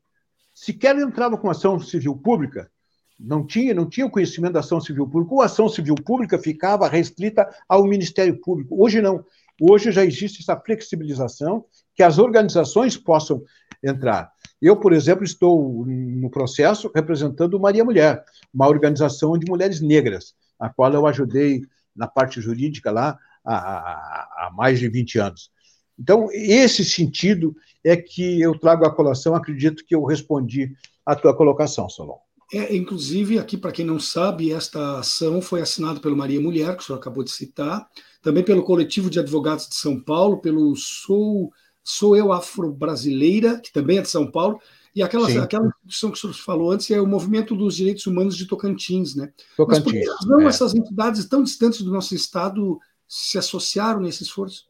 sequer 0.54 0.96
entrava 0.98 1.36
com 1.36 1.50
ação 1.50 1.78
civil 1.80 2.16
pública, 2.16 2.70
não 3.18 3.46
tinha, 3.46 3.72
não 3.72 3.88
tinha 3.88 4.06
o 4.06 4.10
conhecimento 4.10 4.52
da 4.52 4.60
ação 4.60 4.80
civil 4.80 5.08
pública, 5.08 5.34
ou 5.34 5.42
a 5.42 5.46
ação 5.46 5.68
civil 5.68 5.94
pública 5.94 6.38
ficava 6.38 6.88
restrita 6.88 7.48
ao 7.68 7.84
Ministério 7.84 8.38
Público. 8.40 8.82
Hoje 8.82 9.00
não. 9.00 9.24
Hoje 9.60 9.90
já 9.90 10.04
existe 10.04 10.42
essa 10.42 10.60
flexibilização 10.60 11.64
que 11.94 12.02
as 12.02 12.18
organizações 12.18 12.96
possam 12.96 13.42
entrar. 13.82 14.30
Eu, 14.60 14.76
por 14.76 14.92
exemplo, 14.92 15.24
estou 15.24 15.86
no 15.86 16.30
processo 16.30 16.90
representando 16.94 17.58
Maria 17.58 17.84
Mulher, 17.84 18.22
uma 18.52 18.68
organização 18.68 19.38
de 19.38 19.50
mulheres 19.50 19.80
negras, 19.80 20.34
a 20.58 20.68
qual 20.68 20.92
eu 20.92 21.06
ajudei 21.06 21.62
na 21.94 22.06
parte 22.06 22.40
jurídica 22.40 22.90
lá 22.90 23.18
há, 23.44 24.46
há 24.46 24.50
mais 24.54 24.78
de 24.78 24.88
20 24.88 25.18
anos. 25.18 25.50
Então, 25.98 26.28
esse 26.32 26.84
sentido 26.84 27.56
é 27.82 27.96
que 27.96 28.40
eu 28.40 28.58
trago 28.58 28.84
à 28.84 28.94
colação, 28.94 29.34
acredito 29.34 29.84
que 29.86 29.94
eu 29.94 30.04
respondi 30.04 30.72
à 31.04 31.14
tua 31.14 31.34
colocação, 31.34 31.88
Solon. 31.88 32.18
É, 32.52 32.76
inclusive, 32.76 33.38
aqui, 33.38 33.56
para 33.56 33.72
quem 33.72 33.84
não 33.84 33.98
sabe, 33.98 34.52
esta 34.52 35.00
ação 35.00 35.40
foi 35.42 35.60
assinada 35.60 35.98
pelo 35.98 36.16
Maria 36.16 36.40
Mulher, 36.40 36.76
que 36.76 36.82
o 36.82 36.86
senhor 36.86 36.98
acabou 36.98 37.24
de 37.24 37.30
citar, 37.30 37.88
também 38.22 38.44
pelo 38.44 38.62
Coletivo 38.62 39.10
de 39.10 39.18
Advogados 39.18 39.68
de 39.68 39.74
São 39.74 40.00
Paulo, 40.00 40.40
pelo 40.40 40.76
Sou, 40.76 41.50
Sou 41.82 42.16
Eu 42.16 42.32
Afro-Brasileira, 42.32 43.58
que 43.58 43.72
também 43.72 43.98
é 43.98 44.02
de 44.02 44.10
São 44.10 44.30
Paulo, 44.30 44.60
e 44.96 45.02
aquela, 45.02 45.28
aquela 45.42 45.66
instituição 45.66 46.10
que 46.10 46.16
o 46.16 46.20
senhor 46.20 46.32
falou 46.32 46.70
antes 46.70 46.90
é 46.90 46.98
o 46.98 47.06
Movimento 47.06 47.54
dos 47.54 47.76
Direitos 47.76 48.06
Humanos 48.06 48.34
de 48.34 48.46
Tocantins, 48.46 49.14
né? 49.14 49.30
Tocantins. 49.54 49.84
Mas 49.84 49.92
por 49.92 49.92
que 49.92 50.08
razão 50.08 50.40
é. 50.40 50.46
essas 50.46 50.74
entidades 50.74 51.26
tão 51.26 51.42
distantes 51.42 51.82
do 51.82 51.92
nosso 51.92 52.14
Estado 52.14 52.78
se 53.06 53.36
associaram 53.36 54.00
nesse 54.00 54.22
esforço? 54.22 54.64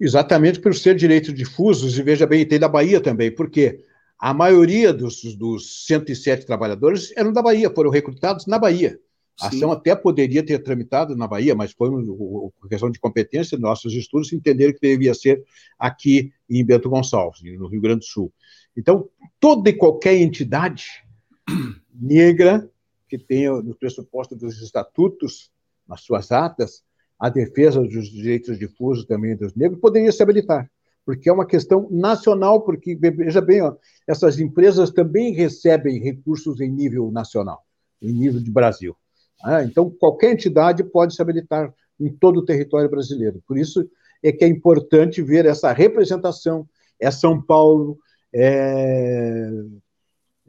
Exatamente 0.00 0.58
por 0.58 0.74
ser 0.74 0.94
direitos 0.96 1.34
difusos, 1.34 1.98
e 1.98 2.02
veja 2.02 2.26
bem, 2.26 2.48
tem 2.48 2.58
da 2.58 2.66
Bahia 2.66 2.98
também, 2.98 3.30
por 3.30 3.50
quê? 3.50 3.84
A 4.18 4.32
maioria 4.32 4.90
dos, 4.90 5.22
dos 5.36 5.84
107 5.84 6.46
trabalhadores 6.46 7.12
eram 7.14 7.30
da 7.30 7.42
Bahia, 7.42 7.70
foram 7.70 7.90
recrutados 7.90 8.46
na 8.46 8.58
Bahia. 8.58 8.98
A 9.38 9.48
ação 9.48 9.70
até 9.70 9.94
poderia 9.94 10.42
ter 10.42 10.62
tramitado 10.62 11.14
na 11.14 11.28
Bahia, 11.28 11.54
mas 11.54 11.72
foi 11.72 11.90
uma 11.90 12.68
questão 12.70 12.90
de 12.90 12.98
competência, 12.98 13.58
nossos 13.58 13.92
estudos 13.92 14.32
entenderam 14.32 14.72
que 14.72 14.80
devia 14.80 15.12
ser 15.12 15.44
aqui 15.78 16.32
em 16.48 16.64
Bento 16.64 16.88
Gonçalves, 16.88 17.42
no 17.58 17.68
Rio 17.68 17.82
Grande 17.82 17.98
do 17.98 18.06
Sul. 18.06 18.32
Então, 18.76 19.08
toda 19.40 19.70
e 19.70 19.72
qualquer 19.72 20.16
entidade 20.16 21.04
negra 21.94 22.68
que 23.08 23.16
tenha 23.16 23.52
no 23.62 23.74
pressuposto 23.74 24.34
dos 24.34 24.60
estatutos, 24.60 25.50
nas 25.88 26.00
suas 26.02 26.32
atas, 26.32 26.84
a 27.18 27.28
defesa 27.28 27.80
dos 27.80 28.10
direitos 28.10 28.58
difusos 28.58 29.06
também 29.06 29.36
dos 29.36 29.54
negros, 29.54 29.80
poderia 29.80 30.12
se 30.12 30.22
habilitar 30.22 30.70
porque 31.06 31.30
é 31.30 31.32
uma 31.32 31.46
questão 31.46 31.88
nacional, 31.88 32.62
porque, 32.62 32.96
veja 32.96 33.40
bem, 33.40 33.62
ó, 33.62 33.76
essas 34.08 34.40
empresas 34.40 34.90
também 34.90 35.32
recebem 35.32 36.00
recursos 36.00 36.60
em 36.60 36.68
nível 36.68 37.12
nacional, 37.12 37.64
em 38.02 38.12
nível 38.12 38.42
de 38.42 38.50
Brasil. 38.50 38.96
Né? 39.44 39.64
Então, 39.64 39.88
qualquer 39.88 40.32
entidade 40.32 40.82
pode 40.82 41.14
se 41.14 41.22
habilitar 41.22 41.72
em 41.98 42.12
todo 42.12 42.38
o 42.38 42.44
território 42.44 42.90
brasileiro. 42.90 43.40
Por 43.46 43.56
isso 43.56 43.88
é 44.20 44.32
que 44.32 44.44
é 44.44 44.48
importante 44.48 45.22
ver 45.22 45.46
essa 45.46 45.72
representação, 45.72 46.68
é 46.98 47.08
São 47.08 47.40
Paulo, 47.40 47.96
é, 48.38 49.50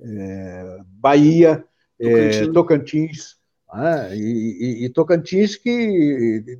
é 0.02 0.80
Bahia, 0.86 1.66
Tocantins, 2.00 2.36
é, 2.42 2.52
Tocantins 2.52 3.36
né? 3.74 4.18
e, 4.18 4.82
e, 4.82 4.86
e 4.86 4.90
Tocantins 4.90 5.56
que 5.56 6.60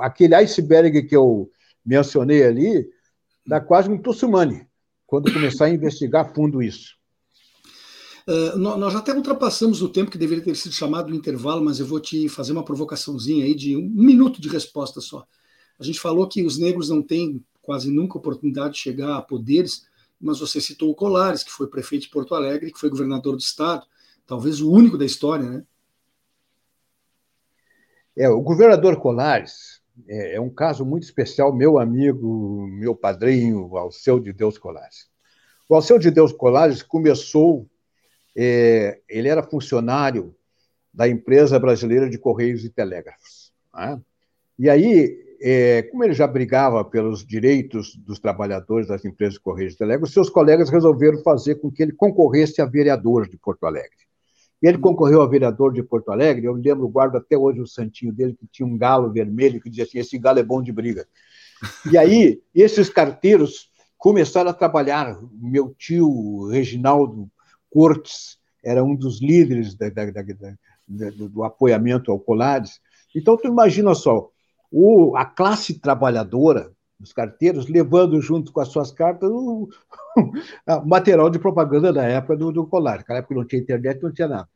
aquele 0.00 0.34
iceberg 0.34 1.02
que 1.02 1.16
eu 1.16 1.50
mencionei 1.84 2.42
ali, 2.44 2.88
dá 3.46 3.60
quase 3.60 3.90
um 3.90 3.98
Tussumane, 3.98 4.66
quando 5.06 5.32
começar 5.32 5.66
a 5.66 5.70
investigar 5.70 6.32
fundo 6.34 6.62
isso. 6.62 6.96
Uh, 8.26 8.56
nós 8.56 8.94
até 8.94 9.12
ultrapassamos 9.12 9.82
o 9.82 9.88
tempo 9.88 10.10
que 10.10 10.16
deveria 10.16 10.42
ter 10.42 10.56
sido 10.56 10.72
chamado 10.72 11.10
no 11.10 11.16
intervalo, 11.16 11.62
mas 11.62 11.78
eu 11.78 11.86
vou 11.86 12.00
te 12.00 12.26
fazer 12.26 12.52
uma 12.52 12.64
provocaçãozinha 12.64 13.44
aí 13.44 13.54
de 13.54 13.76
um 13.76 13.86
minuto 13.86 14.40
de 14.40 14.48
resposta 14.48 15.00
só. 15.00 15.26
A 15.78 15.84
gente 15.84 16.00
falou 16.00 16.26
que 16.26 16.42
os 16.42 16.58
negros 16.58 16.88
não 16.88 17.02
têm 17.02 17.44
quase 17.60 17.90
nunca 17.90 18.16
oportunidade 18.16 18.74
de 18.74 18.80
chegar 18.80 19.16
a 19.16 19.22
poderes, 19.22 19.86
mas 20.20 20.40
você 20.40 20.60
citou 20.60 20.90
o 20.90 20.94
Colares, 20.94 21.42
que 21.42 21.50
foi 21.50 21.66
prefeito 21.66 22.02
de 22.02 22.08
Porto 22.08 22.34
Alegre, 22.34 22.72
que 22.72 22.78
foi 22.78 22.88
governador 22.88 23.36
do 23.36 23.40
estado, 23.40 23.86
talvez 24.26 24.60
o 24.60 24.70
único 24.70 24.96
da 24.96 25.04
história, 25.04 25.48
né? 25.48 25.64
É, 28.16 28.28
o 28.28 28.40
governador 28.40 28.96
Colares, 29.00 29.82
é, 30.08 30.36
é, 30.36 30.40
um 30.40 30.50
caso 30.50 30.84
muito 30.84 31.02
especial, 31.02 31.54
meu 31.54 31.78
amigo, 31.78 32.66
meu 32.68 32.94
padrinho, 32.94 33.76
Alceu 33.76 34.20
de 34.20 34.32
Deus 34.32 34.56
Colares. 34.56 35.08
O 35.68 35.74
Alceu 35.74 35.98
de 35.98 36.10
Deus 36.10 36.32
Colares 36.32 36.82
começou, 36.82 37.68
é, 38.36 39.00
ele 39.08 39.28
era 39.28 39.42
funcionário 39.42 40.34
da 40.92 41.08
empresa 41.08 41.58
brasileira 41.58 42.08
de 42.08 42.18
Correios 42.18 42.64
e 42.64 42.70
Telégrafos. 42.70 43.52
Né? 43.74 44.00
E 44.58 44.70
aí, 44.70 45.33
é, 45.46 45.82
como 45.82 46.02
ele 46.02 46.14
já 46.14 46.26
brigava 46.26 46.82
pelos 46.82 47.22
direitos 47.22 47.94
dos 47.96 48.18
trabalhadores 48.18 48.88
das 48.88 49.04
empresas 49.04 49.34
de 49.34 49.40
Correios 49.40 49.74
e 49.74 49.76
Telégrafos, 49.76 50.14
seus 50.14 50.30
colegas 50.30 50.70
resolveram 50.70 51.22
fazer 51.22 51.56
com 51.56 51.70
que 51.70 51.82
ele 51.82 51.92
concorresse 51.92 52.62
a 52.62 52.64
vereador 52.64 53.28
de 53.28 53.36
Porto 53.36 53.66
Alegre. 53.66 54.04
Ele 54.62 54.78
concorreu 54.78 55.20
a 55.20 55.26
vereador 55.26 55.74
de 55.74 55.82
Porto 55.82 56.10
Alegre. 56.10 56.46
Eu 56.46 56.54
lembro, 56.54 56.88
guardo 56.88 57.16
até 57.16 57.36
hoje 57.36 57.60
o 57.60 57.66
santinho 57.66 58.10
dele, 58.10 58.32
que 58.32 58.46
tinha 58.46 58.66
um 58.66 58.78
galo 58.78 59.12
vermelho 59.12 59.60
que 59.60 59.68
dizia 59.68 59.84
assim: 59.84 59.98
esse 59.98 60.16
galo 60.16 60.38
é 60.38 60.42
bom 60.42 60.62
de 60.62 60.72
briga. 60.72 61.06
E 61.92 61.98
aí, 61.98 62.42
esses 62.54 62.88
carteiros 62.88 63.70
começaram 63.98 64.48
a 64.48 64.54
trabalhar. 64.54 65.18
Meu 65.30 65.74
tio, 65.78 66.48
Reginaldo 66.48 67.30
Cortes, 67.68 68.38
era 68.62 68.82
um 68.82 68.94
dos 68.96 69.20
líderes 69.20 69.74
da, 69.74 69.90
da, 69.90 70.06
da, 70.06 71.10
do 71.28 71.44
apoiamento 71.44 72.10
ao 72.10 72.18
Colares. 72.18 72.80
Então, 73.14 73.36
tu 73.36 73.46
imagina 73.46 73.94
só, 73.94 74.30
o, 74.76 75.16
a 75.16 75.24
classe 75.24 75.78
trabalhadora, 75.78 76.72
os 77.00 77.12
carteiros, 77.12 77.68
levando 77.68 78.20
junto 78.20 78.52
com 78.52 78.60
as 78.60 78.68
suas 78.68 78.90
cartas 78.90 79.30
o, 79.30 79.68
o 80.66 80.84
material 80.84 81.30
de 81.30 81.38
propaganda 81.38 81.92
da 81.92 82.02
época 82.02 82.36
do, 82.36 82.50
do 82.50 82.66
Colares. 82.66 83.02
Naquela 83.02 83.20
época 83.20 83.36
não 83.36 83.46
tinha 83.46 83.62
internet, 83.62 84.02
não 84.02 84.12
tinha 84.12 84.26
nada. 84.26 84.48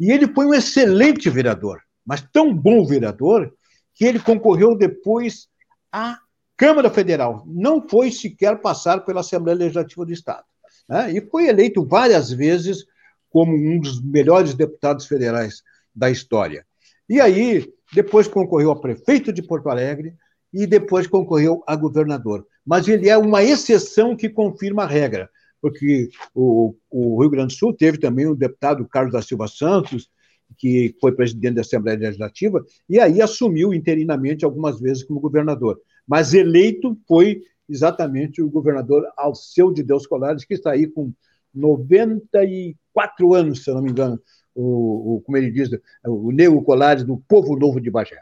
E 0.00 0.10
ele 0.10 0.32
foi 0.32 0.46
um 0.46 0.54
excelente 0.54 1.28
vereador, 1.28 1.82
mas 2.06 2.22
tão 2.32 2.54
bom 2.54 2.86
vereador 2.86 3.52
que 3.94 4.06
ele 4.06 4.18
concorreu 4.18 4.74
depois 4.74 5.46
à 5.92 6.18
Câmara 6.56 6.88
Federal. 6.88 7.44
Não 7.46 7.86
foi 7.86 8.10
sequer 8.10 8.58
passar 8.62 9.04
pela 9.04 9.20
Assembleia 9.20 9.58
Legislativa 9.58 10.06
do 10.06 10.12
Estado. 10.12 10.44
Né? 10.88 11.12
E 11.12 11.20
foi 11.20 11.48
eleito 11.48 11.84
várias 11.84 12.30
vezes 12.30 12.86
como 13.28 13.54
um 13.54 13.78
dos 13.78 14.00
melhores 14.02 14.54
deputados 14.54 15.06
federais 15.06 15.62
da 15.94 16.10
história. 16.10 16.66
E 17.08 17.20
aí, 17.20 17.70
depois 17.92 18.26
concorreu 18.28 18.70
a 18.70 18.80
prefeito 18.80 19.32
de 19.32 19.42
Porto 19.42 19.68
Alegre 19.68 20.14
e 20.52 20.66
depois 20.66 21.06
concorreu 21.06 21.62
a 21.66 21.76
governador. 21.76 22.46
Mas 22.64 22.88
ele 22.88 23.08
é 23.08 23.16
uma 23.16 23.42
exceção 23.42 24.16
que 24.16 24.28
confirma 24.28 24.84
a 24.84 24.86
regra, 24.86 25.28
porque 25.60 26.08
o, 26.34 26.74
o 26.90 27.20
Rio 27.20 27.30
Grande 27.30 27.54
do 27.54 27.58
Sul 27.58 27.74
teve 27.74 27.98
também 27.98 28.26
o 28.26 28.34
deputado 28.34 28.86
Carlos 28.88 29.12
da 29.12 29.22
Silva 29.22 29.48
Santos, 29.48 30.08
que 30.56 30.94
foi 31.00 31.12
presidente 31.12 31.56
da 31.56 31.60
Assembleia 31.60 31.98
Legislativa, 31.98 32.64
e 32.88 33.00
aí 33.00 33.20
assumiu 33.20 33.74
interinamente 33.74 34.44
algumas 34.44 34.80
vezes 34.80 35.02
como 35.04 35.20
governador. 35.20 35.80
Mas 36.06 36.34
eleito 36.34 36.96
foi 37.06 37.42
exatamente 37.68 38.40
o 38.40 38.48
governador 38.48 39.04
Alceu 39.16 39.72
de 39.72 39.82
Deus 39.82 40.06
Colares, 40.06 40.44
que 40.44 40.54
está 40.54 40.70
aí 40.70 40.86
com 40.86 41.12
94 41.52 43.34
anos, 43.34 43.64
se 43.64 43.70
eu 43.70 43.74
não 43.74 43.82
me 43.82 43.90
engano, 43.90 44.20
o, 44.56 45.16
o 45.16 45.20
como 45.20 45.36
ele 45.36 45.50
diz, 45.50 45.68
o 46.04 46.32
Nego 46.32 46.62
Colares 46.62 47.04
do 47.04 47.18
Povo 47.28 47.56
Novo 47.56 47.80
de 47.80 47.90
Bagé. 47.90 48.20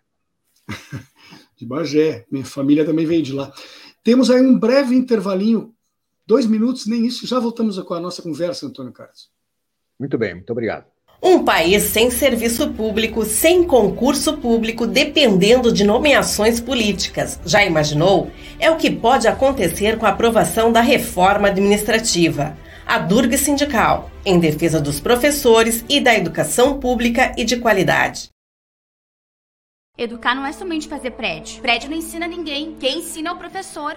De 1.57 1.65
Bagé, 1.65 2.27
minha 2.29 2.45
família 2.45 2.85
também 2.85 3.07
veio 3.07 3.23
de 3.23 3.33
lá. 3.33 3.53
Temos 4.03 4.29
aí 4.29 4.41
um 4.41 4.59
breve 4.59 4.97
intervalinho, 4.97 5.73
dois 6.27 6.47
minutos, 6.47 6.85
nem 6.87 7.07
isso, 7.07 7.29
já 7.29 7.39
voltamos 7.39 7.79
com 7.79 7.95
a 7.95 8.01
nossa 8.01 8.21
conversa, 8.21 8.67
Antônio 8.67 8.93
Carlos. 8.93 9.31
Muito 9.99 10.19
bem, 10.19 10.35
muito 10.35 10.51
obrigado. 10.51 10.87
Um 11.23 11.45
país 11.45 11.85
sem 11.85 12.11
serviço 12.11 12.71
público, 12.73 13.25
sem 13.25 13.65
concurso 13.65 14.37
público, 14.37 14.87
dependendo 14.87 15.73
de 15.73 15.85
nomeações 15.85 16.61
políticas. 16.61 17.41
Já 17.47 17.65
imaginou? 17.65 18.31
É 18.59 18.71
o 18.71 18.77
que 18.77 18.91
pode 18.91 19.27
acontecer 19.27 19.97
com 19.97 20.05
a 20.05 20.11
aprovação 20.11 20.71
da 20.71 20.83
reforma 20.83 21.49
administrativa. 21.49 22.59
A 22.87 22.99
Durga 22.99 23.39
Sindical, 23.39 24.11
em 24.25 24.39
defesa 24.39 24.81
dos 24.81 25.01
professores 25.01 25.85
e 25.89 26.01
da 26.01 26.15
educação 26.15 26.79
pública 26.79 27.35
e 27.37 27.45
de 27.45 27.57
qualidade. 27.57 28.29
Educar 29.97 30.35
não 30.35 30.45
é 30.45 30.53
somente 30.53 30.87
fazer 30.87 31.13
prédio. 31.13 31.63
Prédio 31.63 31.89
não 31.89 31.97
ensina 31.97 32.27
ninguém. 32.27 32.77
Quem 32.77 32.99
ensina 32.99 33.31
é 33.31 33.33
o 33.33 33.39
professor. 33.39 33.97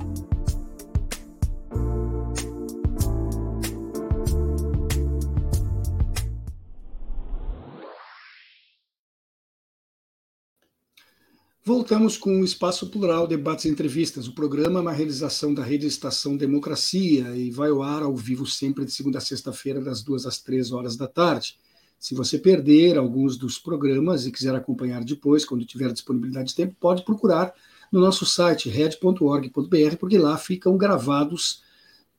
Voltamos 11.73 12.17
com 12.17 12.41
o 12.41 12.43
Espaço 12.43 12.89
Plural, 12.89 13.25
Debates 13.25 13.63
e 13.63 13.69
Entrevistas. 13.69 14.27
O 14.27 14.33
programa 14.33 14.79
é 14.79 14.81
uma 14.81 14.91
realização 14.91 15.53
da 15.53 15.63
Rede 15.63 15.87
Estação 15.87 16.35
Democracia 16.35 17.33
e 17.33 17.49
vai 17.49 17.69
ao 17.69 17.81
ar 17.81 18.03
ao 18.03 18.13
vivo 18.13 18.45
sempre 18.45 18.83
de 18.83 18.91
segunda 18.91 19.19
a 19.19 19.21
sexta-feira, 19.21 19.79
das 19.79 20.03
duas 20.03 20.25
às 20.25 20.37
três 20.37 20.73
horas 20.73 20.97
da 20.97 21.07
tarde. 21.07 21.57
Se 21.97 22.13
você 22.13 22.37
perder 22.37 22.97
alguns 22.97 23.37
dos 23.37 23.57
programas 23.57 24.25
e 24.25 24.33
quiser 24.33 24.53
acompanhar 24.53 25.01
depois, 25.05 25.45
quando 25.45 25.63
tiver 25.63 25.93
disponibilidade 25.93 26.49
de 26.49 26.55
tempo, 26.55 26.75
pode 26.77 27.05
procurar 27.05 27.53
no 27.89 28.01
nosso 28.01 28.25
site 28.25 28.67
red.org.br, 28.67 29.95
porque 29.97 30.17
lá 30.17 30.37
ficam 30.37 30.75
gravados 30.75 31.63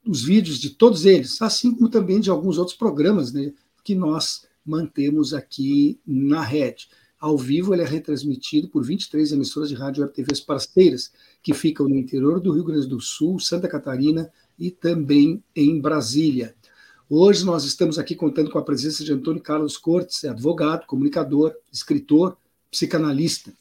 os 0.03 0.25
vídeos 0.25 0.59
de 0.59 0.71
todos 0.71 1.05
eles, 1.05 1.43
assim 1.43 1.75
como 1.75 1.91
também 1.91 2.21
de 2.21 2.31
alguns 2.31 2.57
outros 2.57 2.77
programas 2.77 3.35
né, 3.35 3.53
que 3.85 3.95
nós 3.95 4.47
mantemos 4.65 5.35
aqui 5.35 6.01
na 6.07 6.41
rede 6.41 6.89
ao 7.23 7.39
vivo, 7.39 7.73
ele 7.73 7.83
é 7.83 7.87
retransmitido 7.87 8.67
por 8.67 8.85
23 8.85 9.31
emissoras 9.31 9.69
de 9.69 9.77
rádio 9.77 10.03
web 10.03 10.13
TVs 10.13 10.41
parceiras, 10.41 11.13
que 11.41 11.55
ficam 11.55 11.89
no 11.89 11.95
interior 11.95 12.41
do 12.41 12.51
Rio 12.51 12.65
Grande 12.65 12.89
do 12.89 13.01
Sul, 13.01 13.39
Santa 13.39 13.69
Catarina 13.69 14.29
e 14.59 14.73
também 14.73 15.41
em 15.55 15.81
Brasília. 15.81 16.53
Hoje 17.09 17.45
nós 17.45 17.63
estamos 17.63 17.97
aqui 17.97 18.17
contando 18.17 18.51
com 18.51 18.59
a 18.59 18.65
presença 18.65 19.05
de 19.05 19.13
Antônio 19.13 19.41
Carlos 19.41 19.77
Cortes, 19.77 20.25
é 20.25 20.31
advogado, 20.31 20.85
comunicador, 20.85 21.55
escritor, 21.73 22.37
psicanalista. 22.69 23.53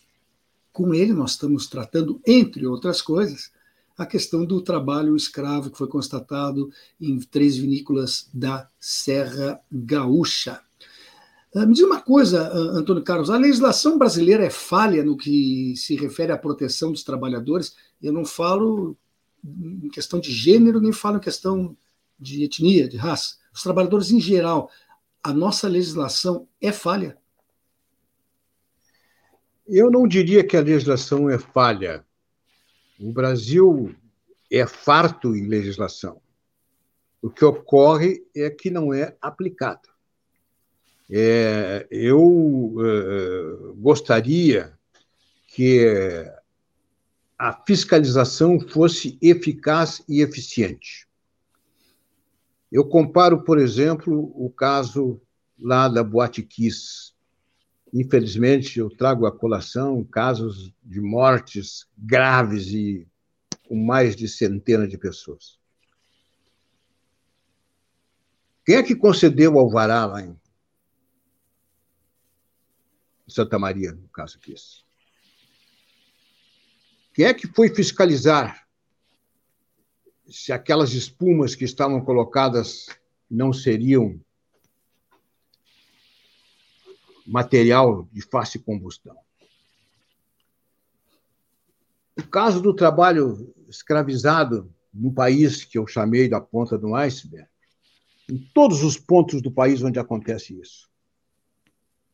Com 0.73 0.91
ele 0.91 1.13
nós 1.13 1.33
estamos 1.33 1.67
tratando, 1.67 2.19
entre 2.25 2.65
outras 2.65 2.99
coisas, 2.99 3.51
a 3.95 4.07
questão 4.07 4.43
do 4.43 4.59
trabalho 4.59 5.15
escravo 5.15 5.69
que 5.69 5.77
foi 5.77 5.87
constatado 5.87 6.71
em 6.99 7.19
três 7.19 7.57
vinícolas 7.57 8.27
da 8.33 8.67
Serra 8.79 9.61
Gaúcha. 9.71 10.61
Ah, 11.53 11.65
me 11.65 11.73
diz 11.73 11.83
uma 11.83 12.01
coisa, 12.01 12.47
ah, 12.47 12.77
Antônio 12.77 13.03
Carlos, 13.03 13.29
a 13.29 13.37
legislação 13.37 13.97
brasileira 13.97 14.45
é 14.45 14.49
falha 14.49 15.03
no 15.03 15.17
que 15.17 15.75
se 15.75 15.95
refere 15.95 16.31
à 16.31 16.37
proteção 16.37 16.91
dos 16.91 17.03
trabalhadores? 17.03 17.75
Eu 18.01 18.13
não 18.13 18.23
falo 18.23 18.97
em 19.43 19.89
questão 19.89 20.19
de 20.19 20.31
gênero, 20.31 20.79
nem 20.79 20.93
falo 20.93 21.17
em 21.17 21.21
questão 21.21 21.75
de 22.17 22.43
etnia, 22.43 22.87
de 22.87 22.95
raça. 22.95 23.35
Os 23.53 23.63
trabalhadores 23.63 24.11
em 24.11 24.19
geral, 24.19 24.69
a 25.21 25.33
nossa 25.33 25.67
legislação 25.67 26.47
é 26.61 26.71
falha? 26.71 27.17
Eu 29.67 29.91
não 29.91 30.07
diria 30.07 30.43
que 30.43 30.55
a 30.55 30.61
legislação 30.61 31.29
é 31.29 31.37
falha. 31.37 32.05
O 32.99 33.11
Brasil 33.11 33.95
é 34.51 34.65
farto 34.67 35.35
em 35.35 35.47
legislação. 35.47 36.21
O 37.21 37.29
que 37.29 37.43
ocorre 37.43 38.25
é 38.35 38.49
que 38.49 38.69
não 38.69 38.93
é 38.93 39.15
aplicada. 39.21 39.90
É, 41.13 41.87
eu 41.91 42.73
é, 42.79 43.73
gostaria 43.75 44.73
que 45.47 45.85
a 47.37 47.53
fiscalização 47.65 48.59
fosse 48.59 49.17
eficaz 49.21 50.01
e 50.07 50.21
eficiente. 50.21 51.05
Eu 52.71 52.87
comparo, 52.87 53.43
por 53.43 53.59
exemplo, 53.59 54.31
o 54.35 54.49
caso 54.49 55.19
lá 55.59 55.89
da 55.89 56.03
Boate 56.03 56.41
Kiss. 56.41 57.13
Infelizmente, 57.93 58.79
eu 58.79 58.89
trago 58.89 59.25
à 59.25 59.31
colação 59.31 60.03
casos 60.05 60.73
de 60.81 61.01
mortes 61.01 61.87
graves 61.97 62.67
e 62.67 63.05
com 63.67 63.75
mais 63.75 64.15
de 64.15 64.29
centenas 64.29 64.87
de 64.87 64.97
pessoas. 64.97 65.59
Quem 68.65 68.75
é 68.75 68.83
que 68.83 68.95
concedeu 68.95 69.55
o 69.55 69.59
alvará 69.59 70.05
lá 70.05 70.21
em 70.21 70.40
Santa 73.31 73.57
Maria, 73.57 73.91
no 73.91 74.07
caso 74.09 74.37
aqui. 74.37 74.53
Quem 77.13 77.25
é 77.25 77.33
que 77.33 77.47
foi 77.47 77.73
fiscalizar 77.73 78.67
se 80.29 80.51
aquelas 80.51 80.93
espumas 80.93 81.55
que 81.55 81.65
estavam 81.65 82.03
colocadas 82.03 82.87
não 83.29 83.51
seriam 83.51 84.19
material 87.25 88.07
de 88.11 88.21
fácil 88.21 88.61
combustão? 88.63 89.17
O 92.17 92.27
caso 92.27 92.61
do 92.61 92.73
trabalho 92.73 93.53
escravizado 93.67 94.73
no 94.93 95.13
país 95.13 95.63
que 95.63 95.77
eu 95.77 95.87
chamei 95.87 96.27
da 96.27 96.41
ponta 96.41 96.77
do 96.77 96.93
iceberg, 96.95 97.47
em 98.29 98.37
todos 98.53 98.83
os 98.83 98.97
pontos 98.97 99.41
do 99.41 99.51
país 99.51 99.81
onde 99.81 99.99
acontece 99.99 100.59
isso. 100.59 100.90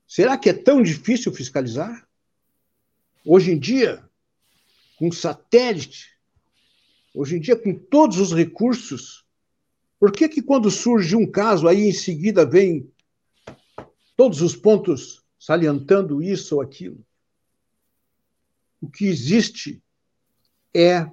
Será 0.07 0.37
que 0.37 0.49
é 0.49 0.53
tão 0.53 0.81
difícil 0.81 1.33
fiscalizar? 1.33 2.07
Hoje 3.25 3.51
em 3.51 3.59
dia, 3.59 4.09
com 4.97 5.11
satélite, 5.11 6.17
hoje 7.13 7.35
em 7.35 7.41
dia 7.41 7.57
com 7.57 7.75
todos 7.75 8.17
os 8.17 8.33
recursos, 8.33 9.25
por 9.99 10.13
que 10.13 10.29
que 10.29 10.41
quando 10.41 10.71
surge 10.71 11.13
um 11.15 11.29
caso 11.29 11.67
aí 11.67 11.81
em 11.81 11.91
seguida 11.91 12.45
vem 12.45 12.89
todos 14.15 14.41
os 14.41 14.55
pontos 14.55 15.25
salientando 15.37 16.23
isso 16.23 16.55
ou 16.55 16.61
aquilo? 16.61 17.05
O 18.79 18.89
que 18.89 19.07
existe 19.07 19.83
é 20.73 21.09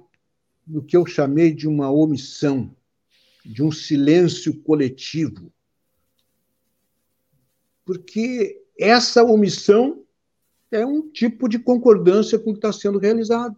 o 0.67 0.81
que 0.81 0.95
eu 0.95 1.05
chamei 1.05 1.53
de 1.53 1.67
uma 1.67 1.91
omissão, 1.91 2.73
de 3.43 3.61
um 3.61 3.71
silêncio 3.71 4.57
coletivo. 4.61 5.51
Porque 7.83 8.64
essa 8.79 9.23
omissão 9.23 10.05
é 10.71 10.85
um 10.85 11.09
tipo 11.09 11.47
de 11.47 11.59
concordância 11.59 12.37
com 12.37 12.49
o 12.49 12.53
que 12.53 12.59
está 12.59 12.73
sendo 12.73 12.99
realizado. 12.99 13.57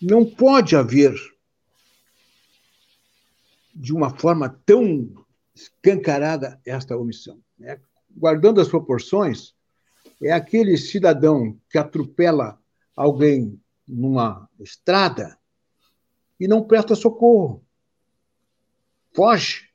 Não 0.00 0.24
pode 0.24 0.76
haver, 0.76 1.14
de 3.74 3.94
uma 3.94 4.16
forma 4.18 4.48
tão 4.66 5.24
escancarada, 5.54 6.60
esta 6.66 6.96
omissão. 6.96 7.40
Né? 7.58 7.80
Guardando 8.10 8.60
as 8.60 8.68
proporções, 8.68 9.54
é 10.22 10.32
aquele 10.32 10.76
cidadão 10.76 11.58
que 11.70 11.78
atropela 11.78 12.60
alguém 12.94 13.60
numa 13.86 14.48
estrada 14.58 15.38
e 16.38 16.46
não 16.46 16.66
presta 16.66 16.94
socorro. 16.94 17.64
Foge. 19.14 19.66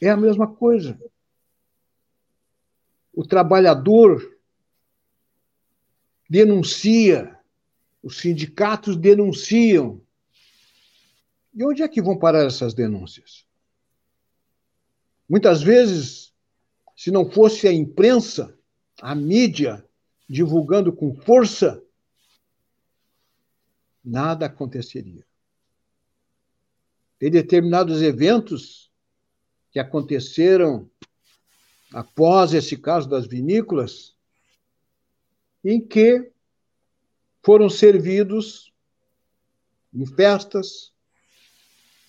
É 0.00 0.10
a 0.10 0.16
mesma 0.16 0.46
coisa. 0.52 1.00
O 3.12 3.26
trabalhador 3.26 4.38
denuncia 6.28 7.36
os 8.06 8.18
sindicatos 8.18 8.96
denunciam. 8.96 10.00
E 11.52 11.64
onde 11.64 11.82
é 11.82 11.88
que 11.88 12.00
vão 12.00 12.16
parar 12.16 12.44
essas 12.44 12.72
denúncias? 12.72 13.44
Muitas 15.28 15.60
vezes, 15.60 16.32
se 16.96 17.10
não 17.10 17.28
fosse 17.28 17.66
a 17.66 17.72
imprensa, 17.72 18.56
a 19.02 19.12
mídia 19.12 19.84
divulgando 20.28 20.92
com 20.92 21.16
força, 21.16 21.82
nada 24.04 24.46
aconteceria. 24.46 25.26
Tem 27.18 27.28
determinados 27.28 28.02
eventos 28.02 28.85
que 29.76 29.80
aconteceram 29.80 30.90
após 31.92 32.54
esse 32.54 32.78
caso 32.78 33.06
das 33.06 33.26
vinícolas, 33.26 34.16
em 35.62 35.86
que 35.86 36.32
foram 37.44 37.68
servidos 37.68 38.72
em 39.92 40.06
festas, 40.06 40.94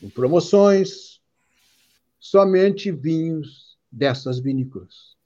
em 0.02 0.10
promoções, 0.10 1.22
somente 2.18 2.90
vinhos 2.90 3.78
dessas 3.92 4.40
vinícolas. 4.40 5.18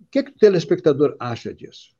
O 0.00 0.06
que, 0.06 0.20
é 0.20 0.22
que 0.22 0.30
o 0.30 0.38
telespectador 0.38 1.14
acha 1.20 1.52
disso? 1.52 1.94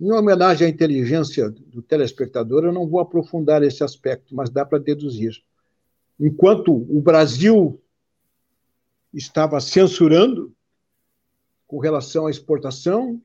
Em 0.00 0.10
homenagem 0.12 0.66
à 0.66 0.70
inteligência 0.70 1.50
do 1.50 1.82
telespectador, 1.82 2.64
eu 2.64 2.72
não 2.72 2.88
vou 2.88 3.00
aprofundar 3.00 3.62
esse 3.62 3.84
aspecto, 3.84 4.34
mas 4.34 4.48
dá 4.48 4.64
para 4.64 4.78
deduzir. 4.78 5.42
Enquanto 6.18 6.72
o 6.72 7.02
Brasil 7.02 7.78
estava 9.12 9.60
censurando 9.60 10.56
com 11.66 11.78
relação 11.78 12.26
à 12.26 12.30
exportação, 12.30 13.20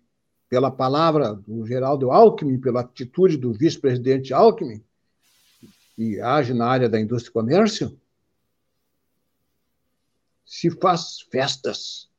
pela 0.50 0.70
palavra 0.70 1.34
do 1.34 1.66
Geraldo 1.66 2.12
Alckmin, 2.12 2.60
pela 2.60 2.82
atitude 2.82 3.38
do 3.38 3.54
vice-presidente 3.54 4.34
Alckmin, 4.34 4.84
que 5.96 6.20
age 6.20 6.54
na 6.54 6.68
área 6.68 6.90
da 6.90 7.00
indústria 7.00 7.30
e 7.30 7.34
comércio, 7.34 8.00
se 10.46 10.70
faz 10.70 11.22
festas. 11.32 12.10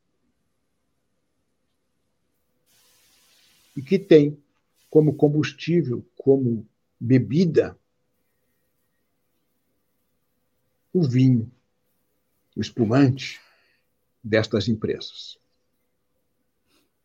E 3.76 3.82
que 3.82 3.98
tem 3.98 4.42
como 4.96 5.12
combustível, 5.12 6.02
como 6.16 6.66
bebida, 6.98 7.78
o 10.90 11.06
vinho, 11.06 11.52
o 12.56 12.62
espumante 12.62 13.38
destas 14.24 14.68
empresas. 14.68 15.36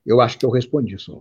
Eu 0.05 0.21
acho 0.21 0.39
que 0.39 0.45
eu 0.45 0.49
respondi, 0.49 0.97
só. 0.97 1.17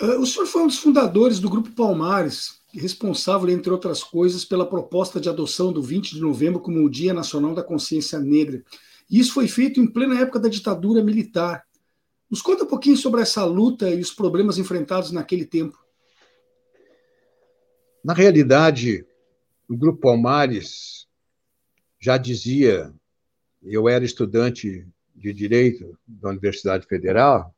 Uh, 0.00 0.18
o 0.20 0.26
senhor 0.26 0.46
foi 0.46 0.62
um 0.62 0.66
dos 0.66 0.78
fundadores 0.78 1.38
do 1.38 1.48
Grupo 1.48 1.70
Palmares, 1.70 2.58
responsável, 2.74 3.48
entre 3.48 3.70
outras 3.70 4.02
coisas, 4.02 4.44
pela 4.44 4.68
proposta 4.68 5.20
de 5.20 5.28
adoção 5.28 5.72
do 5.72 5.80
20 5.80 6.16
de 6.16 6.20
novembro 6.20 6.58
como 6.58 6.84
o 6.84 6.90
Dia 6.90 7.14
Nacional 7.14 7.54
da 7.54 7.62
Consciência 7.62 8.18
Negra. 8.18 8.64
E 9.08 9.20
isso 9.20 9.32
foi 9.32 9.46
feito 9.46 9.80
em 9.80 9.86
plena 9.86 10.18
época 10.18 10.40
da 10.40 10.48
ditadura 10.48 11.04
militar. 11.04 11.64
Nos 12.30 12.42
conta 12.42 12.64
um 12.64 12.68
pouquinho 12.68 12.96
sobre 12.96 13.20
essa 13.22 13.44
luta 13.44 13.88
e 13.90 14.00
os 14.00 14.12
problemas 14.12 14.58
enfrentados 14.58 15.12
naquele 15.12 15.44
tempo. 15.44 15.78
Na 18.04 18.12
realidade, 18.12 19.06
o 19.68 19.76
Grupo 19.76 20.00
Palmares 20.00 21.06
já 21.98 22.16
dizia, 22.16 22.92
eu 23.62 23.88
era 23.88 24.04
estudante 24.04 24.86
de 25.14 25.32
Direito 25.32 25.98
da 26.06 26.28
Universidade 26.30 26.86
Federal, 26.86 27.54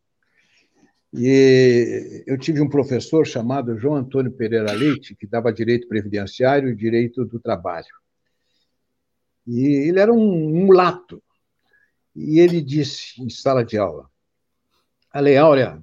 e 1.12 2.22
eu 2.26 2.38
tive 2.38 2.60
um 2.60 2.68
professor 2.68 3.26
chamado 3.26 3.78
João 3.78 3.96
Antônio 3.96 4.30
Pereira 4.30 4.72
Leite, 4.72 5.14
que 5.14 5.26
dava 5.26 5.52
direito 5.52 5.88
previdenciário 5.88 6.68
e 6.68 6.76
direito 6.76 7.24
do 7.24 7.40
trabalho. 7.40 7.86
E 9.46 9.88
ele 9.88 9.98
era 9.98 10.12
um 10.12 10.50
mulato. 10.50 11.22
E 12.14 12.38
ele 12.38 12.60
disse 12.60 13.22
em 13.22 13.30
sala 13.30 13.64
de 13.64 13.78
aula: 13.78 14.10
a 15.10 15.20
Lei 15.20 15.36
Áurea 15.36 15.82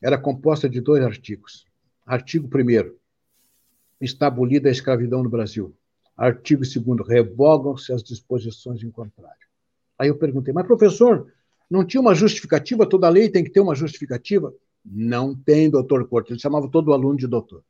era 0.00 0.18
composta 0.18 0.68
de 0.68 0.80
dois 0.80 1.04
artigos. 1.04 1.66
Artigo 2.04 2.48
1 2.48 2.96
está 4.00 4.26
abolida 4.26 4.68
a 4.68 4.72
escravidão 4.72 5.22
no 5.22 5.30
Brasil. 5.30 5.74
Artigo 6.16 6.62
2 6.62 7.08
revogam-se 7.08 7.92
as 7.92 8.02
disposições 8.02 8.82
em 8.82 8.90
contrário. 8.90 9.46
Aí 9.98 10.08
eu 10.08 10.18
perguntei, 10.18 10.52
mas 10.52 10.66
professor, 10.66 11.32
não 11.70 11.84
tinha 11.84 12.00
uma 12.00 12.14
justificativa? 12.14 12.88
Toda 12.88 13.08
lei 13.08 13.30
tem 13.30 13.44
que 13.44 13.50
ter 13.50 13.60
uma 13.60 13.74
justificativa? 13.74 14.52
Não 14.84 15.34
tem, 15.34 15.70
doutor 15.70 16.06
Corte. 16.08 16.32
Ele 16.32 16.40
chamava 16.40 16.68
todo 16.68 16.92
aluno 16.92 17.16
de 17.16 17.26
doutor. 17.26 17.64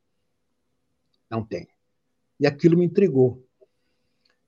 Não 1.30 1.44
tem. 1.44 1.68
E 2.40 2.46
aquilo 2.46 2.78
me 2.78 2.84
intrigou. 2.84 3.46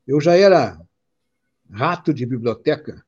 Eu 0.06 0.20
já 0.20 0.34
era 0.34 0.80
rato 1.70 2.14
de 2.14 2.24
biblioteca 2.24 3.03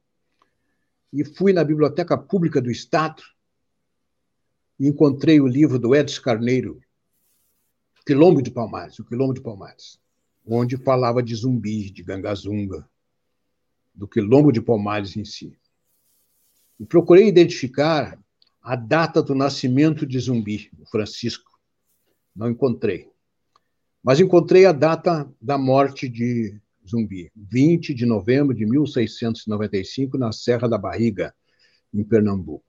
e 1.12 1.24
fui 1.24 1.52
na 1.52 1.64
Biblioteca 1.64 2.16
Pública 2.16 2.60
do 2.60 2.70
Estado 2.70 3.22
e 4.78 4.86
encontrei 4.86 5.40
o 5.40 5.46
livro 5.46 5.78
do 5.78 5.94
Edson 5.94 6.22
Carneiro, 6.22 6.80
Quilombo 8.06 8.42
de 8.42 8.50
Palmares, 8.50 8.98
o 8.98 9.04
Quilombo 9.04 9.34
de 9.34 9.40
Palmares, 9.40 9.98
onde 10.46 10.76
falava 10.76 11.22
de 11.22 11.34
zumbis, 11.34 11.90
de 11.90 12.02
gangazunga, 12.02 12.88
do 13.96 14.06
quilombo 14.06 14.52
de 14.52 14.60
Palmares 14.60 15.16
em 15.16 15.24
si. 15.24 15.58
E 16.78 16.84
procurei 16.84 17.26
identificar 17.26 18.18
a 18.62 18.76
data 18.76 19.22
do 19.22 19.34
nascimento 19.34 20.06
de 20.06 20.18
Zumbi, 20.18 20.70
o 20.78 20.84
Francisco. 20.86 21.58
Não 22.34 22.50
encontrei. 22.50 23.10
Mas 24.02 24.20
encontrei 24.20 24.66
a 24.66 24.72
data 24.72 25.32
da 25.40 25.56
morte 25.56 26.08
de 26.08 26.60
Zumbi, 26.88 27.30
20 27.34 27.94
de 27.94 28.06
novembro 28.06 28.54
de 28.54 28.64
1695, 28.66 30.16
na 30.16 30.32
Serra 30.32 30.68
da 30.68 30.78
Barriga, 30.78 31.34
em 31.92 32.04
Pernambuco. 32.04 32.64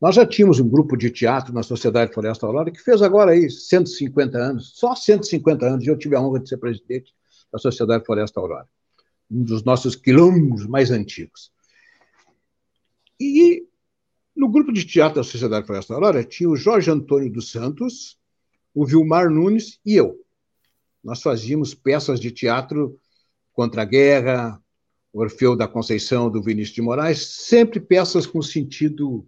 Nós 0.00 0.14
já 0.14 0.26
tínhamos 0.26 0.60
um 0.60 0.68
grupo 0.68 0.96
de 0.96 1.10
teatro 1.10 1.52
na 1.52 1.62
Sociedade 1.62 2.12
Floresta 2.12 2.46
Aurora 2.46 2.70
que 2.70 2.80
fez 2.80 3.00
agora 3.00 3.32
aí 3.32 3.50
150 3.50 4.36
anos, 4.38 4.72
só 4.74 4.94
150 4.94 5.66
anos, 5.66 5.84
e 5.84 5.88
eu 5.88 5.96
tive 5.96 6.14
a 6.14 6.20
honra 6.20 6.40
de 6.40 6.48
ser 6.48 6.58
presidente 6.58 7.12
da 7.52 7.58
Sociedade 7.58 8.04
Floresta 8.04 8.38
Aurora 8.40 8.68
um 9.30 9.42
dos 9.42 9.64
nossos 9.64 9.96
quilombos 9.96 10.66
mais 10.66 10.90
antigos. 10.90 11.52
E 13.18 13.66
no 14.34 14.48
grupo 14.48 14.72
de 14.72 14.84
teatro 14.84 15.16
da 15.16 15.24
Sociedade 15.24 15.66
Floresta 15.66 15.94
Aurora 15.94 16.24
tinha 16.24 16.48
o 16.48 16.56
Jorge 16.56 16.90
Antônio 16.90 17.30
dos 17.30 17.50
Santos, 17.50 18.18
o 18.74 18.84
Vilmar 18.84 19.30
Nunes 19.30 19.78
e 19.84 19.94
eu. 19.94 20.20
Nós 21.02 21.22
fazíamos 21.22 21.74
peças 21.74 22.18
de 22.18 22.30
teatro 22.30 22.98
contra 23.54 23.82
a 23.82 23.84
guerra, 23.86 24.60
Orfeu 25.12 25.56
da 25.56 25.68
Conceição, 25.68 26.28
do 26.28 26.42
Vinícius 26.42 26.74
de 26.74 26.82
Moraes, 26.82 27.24
sempre 27.46 27.78
peças 27.78 28.26
com 28.26 28.42
sentido 28.42 29.26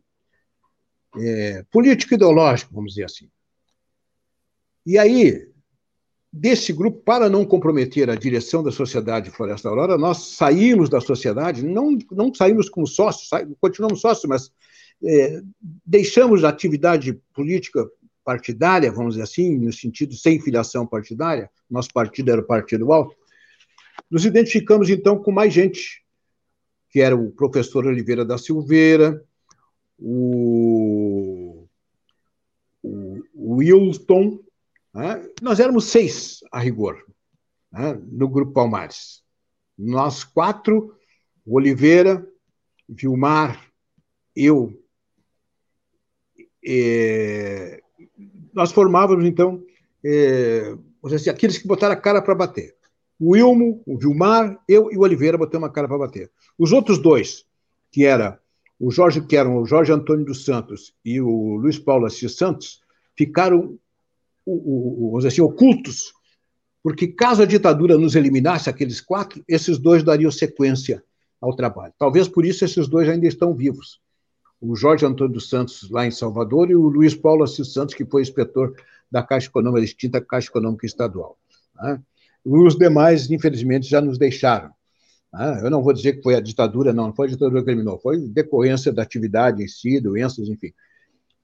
é, 1.17 1.65
político-ideológico, 1.71 2.75
vamos 2.75 2.93
dizer 2.93 3.05
assim. 3.05 3.31
E 4.85 4.99
aí, 4.99 5.49
desse 6.33 6.73
grupo, 6.73 7.01
para 7.03 7.29
não 7.29 7.45
comprometer 7.45 8.11
a 8.11 8.17
direção 8.17 8.63
da 8.63 8.73
Sociedade 8.73 9.31
Floresta 9.31 9.69
Aurora, 9.69 9.97
nós 9.97 10.35
saímos 10.35 10.89
da 10.89 11.01
sociedade, 11.01 11.65
não, 11.65 11.97
não 12.11 12.35
saímos 12.35 12.69
como 12.69 12.87
sócios, 12.87 13.31
continuamos 13.61 14.01
sócios, 14.01 14.29
mas 14.29 14.53
é, 15.05 15.41
deixamos 15.85 16.43
a 16.43 16.49
atividade 16.49 17.15
política 17.33 17.89
partidária, 18.25 18.91
vamos 18.91 19.15
dizer 19.15 19.23
assim, 19.23 19.57
no 19.57 19.73
sentido 19.73 20.15
sem 20.15 20.41
filiação 20.41 20.85
partidária, 20.85 21.49
nosso 21.71 21.91
partido 21.93 22.33
era 22.33 22.41
o 22.41 22.47
Partido 22.47 22.93
Alto, 22.93 23.15
nos 24.11 24.25
identificamos 24.25 24.89
então 24.89 25.23
com 25.23 25.33
mais 25.33 25.53
gente, 25.53 26.05
que 26.91 27.01
era 27.01 27.17
o 27.17 27.31
professor 27.31 27.87
Oliveira 27.87 28.25
da 28.25 28.39
Silveira, 28.39 29.25
o, 29.99 31.67
o, 32.83 33.23
o 33.35 33.55
Wilton, 33.57 34.41
né? 34.95 35.29
nós 35.43 35.61
éramos 35.61 35.87
seis 35.87 36.41
a 36.53 36.61
rigor, 36.61 37.03
né? 37.73 38.01
no 38.11 38.29
Grupo 38.29 38.53
Palmares. 38.53 39.23
Nós 39.77 40.25
quatro, 40.25 40.97
Oliveira, 41.47 42.27
Vilmar, 42.89 43.71
eu, 44.35 44.83
é, 46.65 47.81
nós 48.53 48.73
formávamos, 48.73 49.25
então, 49.25 49.63
é, 50.05 50.77
assim, 51.05 51.31
aqueles 51.31 51.59
que 51.59 51.67
botaram 51.67 51.95
a 51.95 52.01
cara 52.01 52.21
para 52.21 52.35
bater. 52.35 52.76
O 53.19 53.33
Wilmo, 53.33 53.83
o 53.87 53.99
Vilmar, 53.99 54.59
eu 54.69 54.93
e 54.93 54.97
o 54.97 55.01
Oliveira 55.01 55.39
botamos 55.39 55.67
uma 55.67 55.73
cara 55.73 55.89
para 55.89 55.99
bater. 55.99 56.31
Os 56.59 56.73
outros 56.73 56.99
dois, 56.99 57.45
que 57.91 58.05
era 58.05 58.39
o 58.79 58.91
Jorge, 58.91 59.21
que 59.23 59.37
eram 59.37 59.57
o 59.57 59.67
Jorge 59.67 59.93
Antônio 59.93 60.25
dos 60.25 60.45
Santos 60.45 60.95
e 61.05 61.21
o 61.21 61.57
Luiz 61.57 61.79
Paulo 61.79 62.07
Assis 62.07 62.37
Santos, 62.37 62.81
ficaram 63.17 63.79
o, 64.45 65.15
o, 65.15 65.27
assim, 65.27 65.41
ocultos, 65.41 66.13
porque 66.83 67.09
caso 67.09 67.43
a 67.43 67.47
ditadura 67.47 67.97
nos 67.97 68.15
eliminasse, 68.15 68.69
aqueles 68.69 69.01
quatro, 69.01 69.43
esses 69.49 69.79
dois 69.79 70.03
dariam 70.03 70.31
sequência 70.31 71.03
ao 71.41 71.57
trabalho. 71.57 71.93
Talvez 71.99 72.29
por 72.29 72.45
isso 72.45 72.65
esses 72.65 72.87
dois 72.87 73.09
ainda 73.09 73.27
estão 73.27 73.55
vivos 73.55 74.01
o 74.61 74.75
Jorge 74.75 75.05
Antônio 75.05 75.35
dos 75.35 75.49
Santos, 75.49 75.89
lá 75.91 76.07
em 76.07 76.11
Salvador, 76.11 76.71
e 76.71 76.75
o 76.75 76.89
Luiz 76.89 77.15
Paulo 77.15 77.45
Assis 77.45 77.73
Santos, 77.73 77.95
que 77.95 78.05
foi 78.05 78.23
inspetor 78.23 78.75
da 79.11 79.23
Caixa 79.23 79.49
Econômica, 79.49 79.81
da 79.81 79.85
extinta 79.85 80.21
Caixa 80.21 80.49
Econômica 80.49 80.87
Estadual. 80.87 81.39
Né? 81.75 82.01
Os 82.49 82.79
demais, 82.79 83.29
infelizmente, 83.29 83.89
já 83.89 84.01
nos 84.01 84.19
deixaram. 84.19 84.71
Né? 85.33 85.63
Eu 85.65 85.69
não 85.69 85.83
vou 85.83 85.93
dizer 85.93 86.13
que 86.13 86.23
foi 86.23 86.37
a 86.37 86.41
ditadura, 86.41 86.93
não, 86.93 87.09
não 87.09 87.15
foi 87.15 87.27
a 87.27 87.31
ditadura 87.31 87.65
que 87.65 87.71
eliminou, 87.71 87.99
foi 87.99 88.21
decorrência 88.21 88.93
da 88.93 89.03
atividade 89.03 89.65
em 89.65 89.67
si, 89.67 89.99
doenças, 90.01 90.49
enfim. 90.49 90.73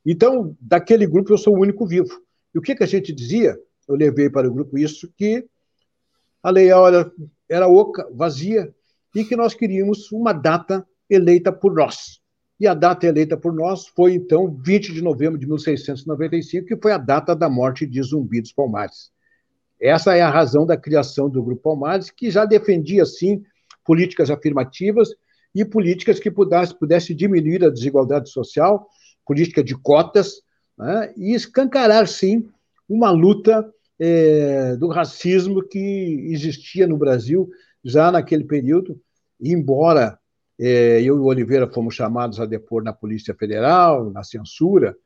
Então, 0.06 0.56
daquele 0.60 1.04
grupo, 1.04 1.32
eu 1.32 1.38
sou 1.38 1.56
o 1.56 1.60
único 1.60 1.84
vivo. 1.84 2.22
E 2.54 2.58
o 2.58 2.62
que, 2.62 2.76
que 2.76 2.84
a 2.84 2.86
gente 2.86 3.12
dizia? 3.12 3.58
Eu 3.88 3.96
levei 3.96 4.30
para 4.30 4.48
o 4.48 4.54
grupo 4.54 4.78
isso, 4.78 5.12
que 5.16 5.44
a 6.40 6.50
lei 6.50 6.70
era, 6.70 7.10
era 7.48 7.66
oca, 7.66 8.08
vazia, 8.14 8.72
e 9.12 9.24
que 9.24 9.34
nós 9.34 9.54
queríamos 9.54 10.12
uma 10.12 10.32
data 10.32 10.86
eleita 11.10 11.52
por 11.52 11.74
nós. 11.74 12.20
E 12.60 12.66
a 12.68 12.74
data 12.74 13.08
eleita 13.08 13.36
por 13.36 13.52
nós 13.52 13.88
foi, 13.88 14.14
então, 14.14 14.56
20 14.64 14.92
de 14.92 15.02
novembro 15.02 15.36
de 15.36 15.46
1695, 15.46 16.64
que 16.64 16.76
foi 16.76 16.92
a 16.92 16.98
data 16.98 17.34
da 17.34 17.50
morte 17.50 17.84
de 17.84 18.00
Zumbi 18.00 18.40
dos 18.40 18.52
Palmares. 18.52 19.10
Essa 19.82 20.16
é 20.16 20.20
a 20.22 20.30
razão 20.30 20.64
da 20.64 20.76
criação 20.76 21.28
do 21.28 21.42
Grupo 21.42 21.62
Palmares, 21.62 22.08
que 22.08 22.30
já 22.30 22.44
defendia, 22.44 23.04
sim, 23.04 23.42
políticas 23.84 24.30
afirmativas 24.30 25.08
e 25.52 25.64
políticas 25.64 26.20
que 26.20 26.30
pudesse, 26.30 26.78
pudesse 26.78 27.12
diminuir 27.12 27.64
a 27.64 27.68
desigualdade 27.68 28.30
social, 28.30 28.88
política 29.26 29.62
de 29.62 29.74
cotas, 29.74 30.40
né, 30.78 31.12
e 31.16 31.34
escancarar, 31.34 32.06
sim, 32.06 32.48
uma 32.88 33.10
luta 33.10 33.68
é, 33.98 34.76
do 34.76 34.86
racismo 34.86 35.60
que 35.60 36.28
existia 36.30 36.86
no 36.86 36.96
Brasil 36.96 37.50
já 37.84 38.12
naquele 38.12 38.44
período, 38.44 39.00
embora 39.40 40.16
é, 40.60 41.00
eu 41.00 41.16
e 41.16 41.18
o 41.18 41.24
Oliveira 41.24 41.66
fomos 41.66 41.96
chamados 41.96 42.38
a 42.38 42.46
depor 42.46 42.84
na 42.84 42.92
Polícia 42.92 43.34
Federal, 43.34 44.10
na 44.10 44.22
censura, 44.22 44.96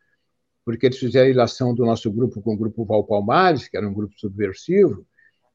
porque 0.66 0.86
eles 0.86 0.98
fizeram 0.98 1.28
a 1.28 1.30
ilação 1.30 1.72
do 1.72 1.86
nosso 1.86 2.10
grupo 2.10 2.42
com 2.42 2.54
o 2.54 2.56
grupo 2.56 2.84
Val 2.84 3.04
Palmares, 3.04 3.68
que 3.68 3.76
era 3.76 3.88
um 3.88 3.94
grupo 3.94 4.12
subversivo. 4.18 5.06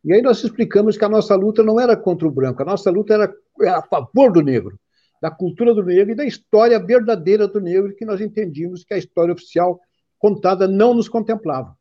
E 0.06 0.14
aí 0.14 0.22
nós 0.22 0.42
explicamos 0.42 0.98
que 0.98 1.04
a 1.04 1.10
nossa 1.10 1.36
luta 1.36 1.62
não 1.62 1.78
era 1.78 1.98
contra 1.98 2.26
o 2.26 2.32
branco, 2.32 2.62
a 2.62 2.66
nossa 2.66 2.90
luta 2.90 3.14
era, 3.14 3.34
era 3.60 3.80
a 3.80 3.82
favor 3.82 4.32
do 4.32 4.42
negro, 4.42 4.80
da 5.22 5.30
cultura 5.30 5.74
do 5.74 5.84
negro 5.84 6.14
e 6.14 6.16
da 6.16 6.24
história 6.24 6.80
verdadeira 6.80 7.46
do 7.46 7.60
negro, 7.60 7.94
que 7.94 8.06
nós 8.06 8.22
entendíamos 8.22 8.86
que 8.86 8.94
a 8.94 8.98
história 8.98 9.34
oficial 9.34 9.82
contada 10.18 10.66
não 10.66 10.94
nos 10.94 11.10
contemplava. 11.10 11.76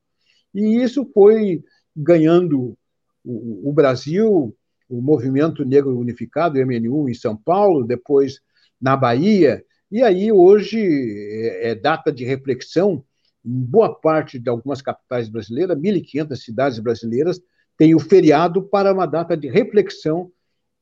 E 0.53 0.83
isso 0.83 1.09
foi 1.15 1.63
ganhando 1.97 2.77
o, 3.25 3.71
o 3.71 3.73
Brasil 3.73 4.53
o 4.89 5.01
Movimento 5.01 5.65
Negro 5.65 5.97
Unificado, 5.97 6.59
o 6.59 6.67
MNU, 6.67 7.09
em 7.09 7.15
São 7.15 7.37
Paulo, 7.37 7.85
depois 7.85 8.41
na 8.81 8.97
Bahia, 8.97 9.65
e 9.89 10.03
aí 10.03 10.33
hoje 10.33 10.81
é, 10.81 11.71
é 11.71 11.75
data 11.77 12.11
de 12.11 12.25
reflexão 12.25 13.05
em 13.45 13.61
boa 13.61 13.95
parte 13.95 14.39
de 14.39 14.49
algumas 14.49 14.83
capitais 14.83 15.29
brasileiras, 15.29 15.79
1.500 15.79 16.37
cidades 16.37 16.79
brasileiras, 16.79 17.41
tem 17.77 17.95
o 17.95 17.99
feriado 17.99 18.63
para 18.63 18.93
uma 18.93 19.07
data 19.07 19.37
de 19.37 19.49
reflexão 19.49 20.31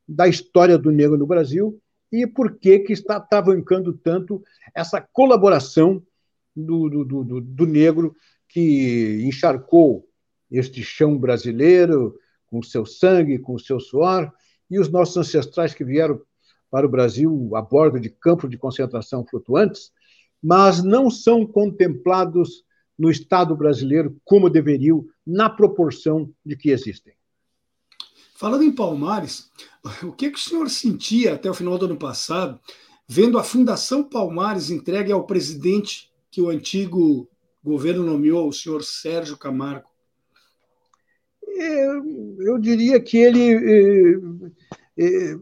da 0.07 0.27
história 0.27 0.77
do 0.77 0.91
negro 0.91 1.17
no 1.17 1.27
Brasil 1.27 1.81
e 2.11 2.27
por 2.27 2.59
que, 2.59 2.81
que 2.81 2.93
está 2.93 3.21
travancando 3.21 3.93
tanto 3.93 4.43
essa 4.75 5.01
colaboração 5.01 6.03
do, 6.57 6.89
do, 6.89 7.25
do, 7.25 7.41
do 7.41 7.67
negro 7.67 8.17
que 8.49 9.23
encharcou 9.25 10.09
este 10.51 10.83
chão 10.83 11.19
brasileiro, 11.19 12.19
com 12.47 12.63
seu 12.63 12.87
sangue, 12.87 13.39
com 13.39 13.59
seu 13.59 13.79
suor, 13.79 14.33
e 14.71 14.79
os 14.79 14.89
nossos 14.89 15.17
ancestrais 15.19 15.75
que 15.75 15.85
vieram 15.85 16.21
para 16.71 16.87
o 16.87 16.91
Brasil 16.91 17.51
a 17.55 17.63
bordo 17.63 18.01
de 18.01 18.11
campos 18.11 18.51
de 18.51 18.59
concentração 18.59 19.25
flutuantes, 19.25 19.93
mas 20.43 20.82
não 20.82 21.11
são 21.11 21.47
contemplados 21.47 22.64
no 22.99 23.11
Estado 23.11 23.57
brasileiro 23.57 24.20
como 24.24 24.51
deveriam, 24.51 25.07
na 25.26 25.49
proporção 25.49 26.32
de 26.45 26.57
que 26.57 26.70
existem. 26.70 27.14
Falando 28.34 28.64
em 28.64 28.72
Palmares, 28.72 29.51
o 30.03 30.12
que, 30.12 30.30
que 30.30 30.39
o 30.39 30.43
senhor 30.43 30.68
sentia 30.70 31.34
até 31.34 31.51
o 31.51 31.55
final 31.55 31.78
do 31.78 31.86
ano 31.86 31.97
passado, 31.97 32.59
vendo 33.07 33.39
a 33.39 33.45
Fundação 33.45 34.03
Palmares 34.03 34.70
entregue 34.70 35.12
ao 35.12 35.26
presidente 35.26 36.11
que 36.30 36.41
o 36.41 36.49
antigo 36.49 37.28
governo 37.62 38.05
nomeou, 38.05 38.49
o 38.49 38.53
senhor 38.53 38.82
Sérgio 38.82 39.36
Camargo? 39.36 39.89
eu 42.41 42.59
diria 42.59 43.01
que 43.01 43.16
ele, 43.16 43.53
eh, 43.53 44.20
eh, 44.97 45.39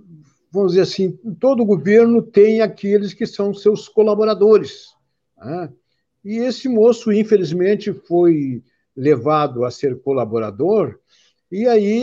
vamos 0.57 0.73
dizer 0.73 0.83
assim, 0.83 1.13
todo 1.39 1.65
governo 1.65 2.23
tem 2.23 2.63
aqueles 2.63 3.13
que 3.13 3.27
são 3.27 3.53
seus 3.53 3.89
colaboradores. 3.89 4.95
Né? 5.37 5.71
E 6.25 6.39
esse 6.39 6.69
moço, 6.69 7.13
infelizmente, 7.13 7.93
foi 7.93 8.63
levado 8.97 9.65
a 9.65 9.71
ser 9.71 10.01
colaborador 10.01 10.99
e 11.53 11.69
aí 11.69 12.03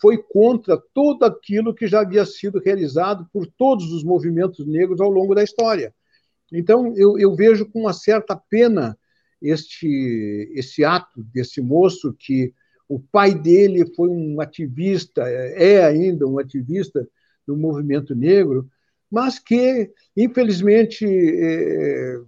foi 0.00 0.18
contra 0.18 0.82
tudo 0.94 1.24
aquilo 1.24 1.74
que 1.74 1.86
já 1.86 2.00
havia 2.00 2.24
sido 2.24 2.58
realizado 2.58 3.28
por 3.32 3.46
todos 3.46 3.92
os 3.92 4.02
movimentos 4.02 4.66
negros 4.66 5.00
ao 5.00 5.10
longo 5.10 5.34
da 5.34 5.44
história. 5.44 5.94
Então, 6.50 6.92
eu, 6.96 7.18
eu 7.18 7.36
vejo 7.36 7.66
com 7.66 7.80
uma 7.80 7.92
certa 7.92 8.34
pena 8.34 8.98
este, 9.40 10.50
esse 10.54 10.84
ato 10.84 11.22
desse 11.22 11.60
moço 11.60 12.14
que 12.18 12.52
o 12.90 12.98
pai 12.98 13.32
dele 13.32 13.86
foi 13.94 14.08
um 14.08 14.40
ativista, 14.40 15.22
é 15.22 15.84
ainda 15.84 16.26
um 16.26 16.40
ativista 16.40 17.08
do 17.46 17.56
movimento 17.56 18.16
negro, 18.16 18.68
mas 19.08 19.38
que, 19.38 19.92
infelizmente, 20.16 21.06
é, 21.06 22.20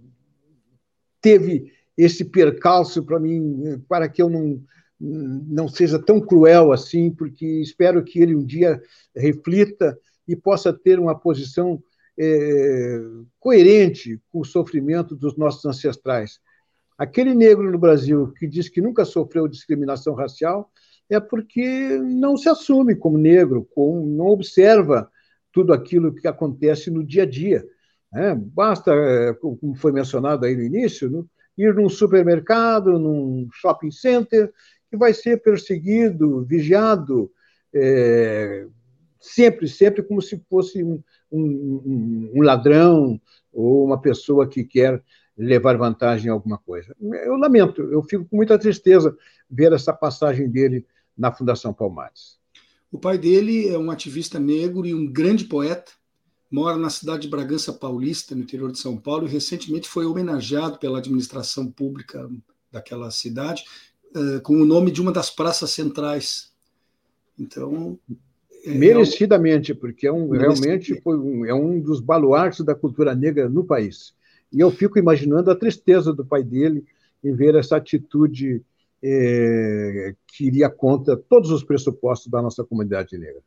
teve 1.19 1.69
esse 1.97 2.23
percalço 2.23 3.03
para 3.03 3.19
mim, 3.19 3.83
para 3.89 4.07
que 4.07 4.21
eu 4.21 4.29
não, 4.29 4.63
não 4.97 5.67
seja 5.67 5.99
tão 5.99 6.21
cruel 6.21 6.71
assim, 6.71 7.11
porque 7.11 7.45
espero 7.61 8.01
que 8.01 8.21
ele 8.21 8.33
um 8.33 8.45
dia 8.45 8.81
reflita 9.13 9.99
e 10.25 10.33
possa 10.33 10.71
ter 10.71 10.97
uma 10.97 11.19
posição 11.19 11.83
é, 12.17 13.01
coerente 13.37 14.17
com 14.29 14.39
o 14.39 14.45
sofrimento 14.45 15.13
dos 15.13 15.35
nossos 15.35 15.65
ancestrais. 15.65 16.39
Aquele 16.97 17.33
negro 17.33 17.71
no 17.71 17.77
Brasil 17.77 18.31
que 18.37 18.47
diz 18.47 18.69
que 18.69 18.81
nunca 18.81 19.05
sofreu 19.05 19.47
discriminação 19.47 20.13
racial 20.13 20.71
é 21.09 21.19
porque 21.19 21.97
não 21.97 22.37
se 22.37 22.49
assume 22.49 22.95
como 22.95 23.17
negro, 23.17 23.67
não 23.77 24.27
observa 24.27 25.09
tudo 25.51 25.73
aquilo 25.73 26.13
que 26.13 26.27
acontece 26.27 26.89
no 26.89 27.03
dia 27.03 27.23
a 27.23 27.29
dia. 27.29 27.65
É, 28.15 28.35
basta, 28.35 28.93
é, 28.93 29.33
como 29.33 29.75
foi 29.75 29.91
mencionado 29.91 30.45
aí 30.45 30.55
no 30.55 30.63
início, 30.63 31.27
ir 31.57 31.73
num 31.73 31.89
supermercado, 31.89 32.99
num 32.99 33.47
shopping 33.51 33.91
center, 33.91 34.51
que 34.89 34.97
vai 34.97 35.13
ser 35.13 35.41
perseguido, 35.41 36.45
vigiado, 36.45 37.31
é, 37.73 38.67
sempre, 39.19 39.67
sempre 39.67 40.03
como 40.03 40.21
se 40.21 40.37
fosse 40.49 40.83
um, 40.83 41.01
um, 41.31 42.31
um, 42.35 42.41
ladrão 42.41 43.19
ou 43.51 43.85
uma 43.85 43.99
pessoa 43.99 44.47
que 44.47 44.63
quer 44.63 45.01
levar 45.37 45.77
vantagem 45.77 46.27
em 46.27 46.29
alguma 46.29 46.57
coisa. 46.57 46.95
Eu 47.01 47.35
lamento, 47.35 47.81
eu 47.81 48.03
fico 48.03 48.25
com 48.25 48.35
muita 48.35 48.57
tristeza 48.57 49.15
ver 49.49 49.73
essa 49.73 49.91
passagem 49.91 50.49
dele 50.49 50.85
na 51.17 51.31
Fundação 51.31 51.73
Palmares. 51.73 52.37
O 52.91 52.99
pai 52.99 53.17
dele 53.17 53.69
é 53.69 53.77
um 53.77 53.89
ativista 53.89 54.39
negro 54.39 54.85
e 54.85 54.93
um 54.93 55.11
grande 55.11 55.45
poeta, 55.45 55.91
mora 56.49 56.77
na 56.77 56.91
cidade 56.91 57.23
de 57.23 57.29
Bragança 57.29 57.73
Paulista, 57.73 58.35
no 58.35 58.41
interior 58.41 58.71
de 58.71 58.77
São 58.77 58.95
Paulo, 58.95 59.25
e 59.25 59.31
recentemente 59.31 59.89
foi 59.89 60.05
homenageado 60.05 60.77
pela 60.77 60.99
administração 60.99 61.71
pública 61.71 62.29
daquela 62.71 63.09
cidade 63.09 63.63
uh, 64.15 64.41
com 64.41 64.61
o 64.61 64.65
nome 64.65 64.91
de 64.91 65.01
uma 65.01 65.11
das 65.11 65.31
praças 65.31 65.71
centrais. 65.71 66.51
Então. 67.39 67.97
É, 68.63 68.71
é 68.71 68.73
Merecidamente, 68.75 69.73
porque 69.73 70.05
é 70.05 70.11
um, 70.11 70.29
realmente 70.29 71.01
foi 71.01 71.17
um, 71.17 71.45
é 71.45 71.53
um 71.53 71.79
dos 71.79 71.99
baluartes 71.99 72.63
da 72.63 72.75
cultura 72.75 73.15
negra 73.15 73.49
no 73.49 73.63
país. 73.63 74.13
E 74.53 74.59
eu 74.59 74.69
fico 74.69 74.99
imaginando 74.99 75.49
a 75.49 75.55
tristeza 75.55 76.13
do 76.13 76.23
pai 76.23 76.43
dele 76.43 76.85
em 77.23 77.33
ver 77.33 77.55
essa 77.55 77.77
atitude 77.77 78.61
é, 79.01 80.15
que 80.27 80.45
iria 80.45 80.69
contra 80.69 81.17
todos 81.17 81.49
os 81.49 81.63
pressupostos 81.63 82.31
da 82.31 82.41
nossa 82.41 82.63
comunidade 82.63 83.17
negra. 83.17 83.41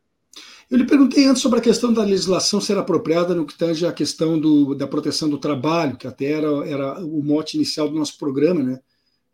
Eu 0.69 0.79
lhe 0.79 0.85
perguntei 0.85 1.27
antes 1.27 1.41
sobre 1.41 1.61
a 1.61 1.63
questão 1.63 1.93
da 1.93 2.03
legislação 2.03 2.61
ser 2.61 2.77
apropriada 2.77 3.35
no 3.35 3.47
que 3.47 3.57
tange 3.57 3.87
a 3.87 3.93
questão 3.93 4.39
do, 4.39 4.75
da 4.75 4.87
proteção 4.87 5.29
do 5.29 5.39
trabalho, 5.39 5.97
que 5.97 6.09
até 6.09 6.33
era, 6.33 6.49
era 6.69 7.05
o 7.05 7.23
mote 7.23 7.57
inicial 7.57 7.89
do 7.89 7.95
nosso 7.95 8.19
programa, 8.19 8.63
né? 8.63 8.81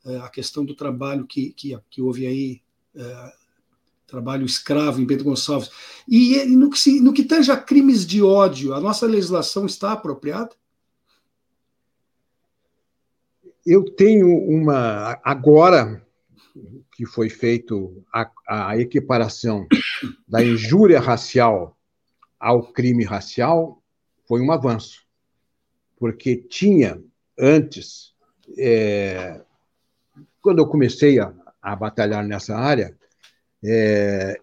É, 0.05 0.17
a 0.19 0.29
questão 0.29 0.65
do 0.65 0.75
trabalho 0.75 1.27
que, 1.27 1.53
que, 1.53 1.79
que 1.89 2.03
houve 2.03 2.27
aí, 2.27 2.61
é, 2.95 3.33
trabalho 4.07 4.45
escravo 4.45 5.01
em 5.01 5.07
Bento 5.07 5.25
Gonçalves. 5.25 5.71
E, 6.07 6.35
e 6.35 6.57
no, 6.57 6.69
que 6.69 7.01
no 7.01 7.13
que 7.13 7.25
tange 7.25 7.51
a 7.51 7.57
crimes 7.57 8.05
de 8.07 8.23
ódio, 8.23 8.75
a 8.75 8.81
nossa 8.81 9.07
legislação 9.07 9.65
está 9.65 9.93
apropriada? 9.93 10.51
Eu 13.65 13.85
tenho 13.85 14.29
uma. 14.29 15.21
Agora, 15.23 16.05
que 16.93 17.07
foi 17.07 17.29
feito 17.29 18.05
a, 18.13 18.31
a 18.47 18.79
equiparação 18.79 19.67
da 20.27 20.43
injúria 20.45 21.01
racial 21.01 21.77
ao 22.39 22.73
crime 22.73 23.05
racial, 23.05 23.81
foi 24.27 24.41
um 24.41 24.51
avanço. 24.51 25.07
Porque 25.97 26.37
tinha 26.37 27.01
antes, 27.39 28.13
é, 28.59 29.41
quando 30.41 30.59
eu 30.59 30.67
comecei 30.67 31.21
a, 31.21 31.33
a 31.61 31.77
batalhar 31.77 32.25
nessa 32.27 32.57
área, 32.57 32.97
é, 33.65 34.41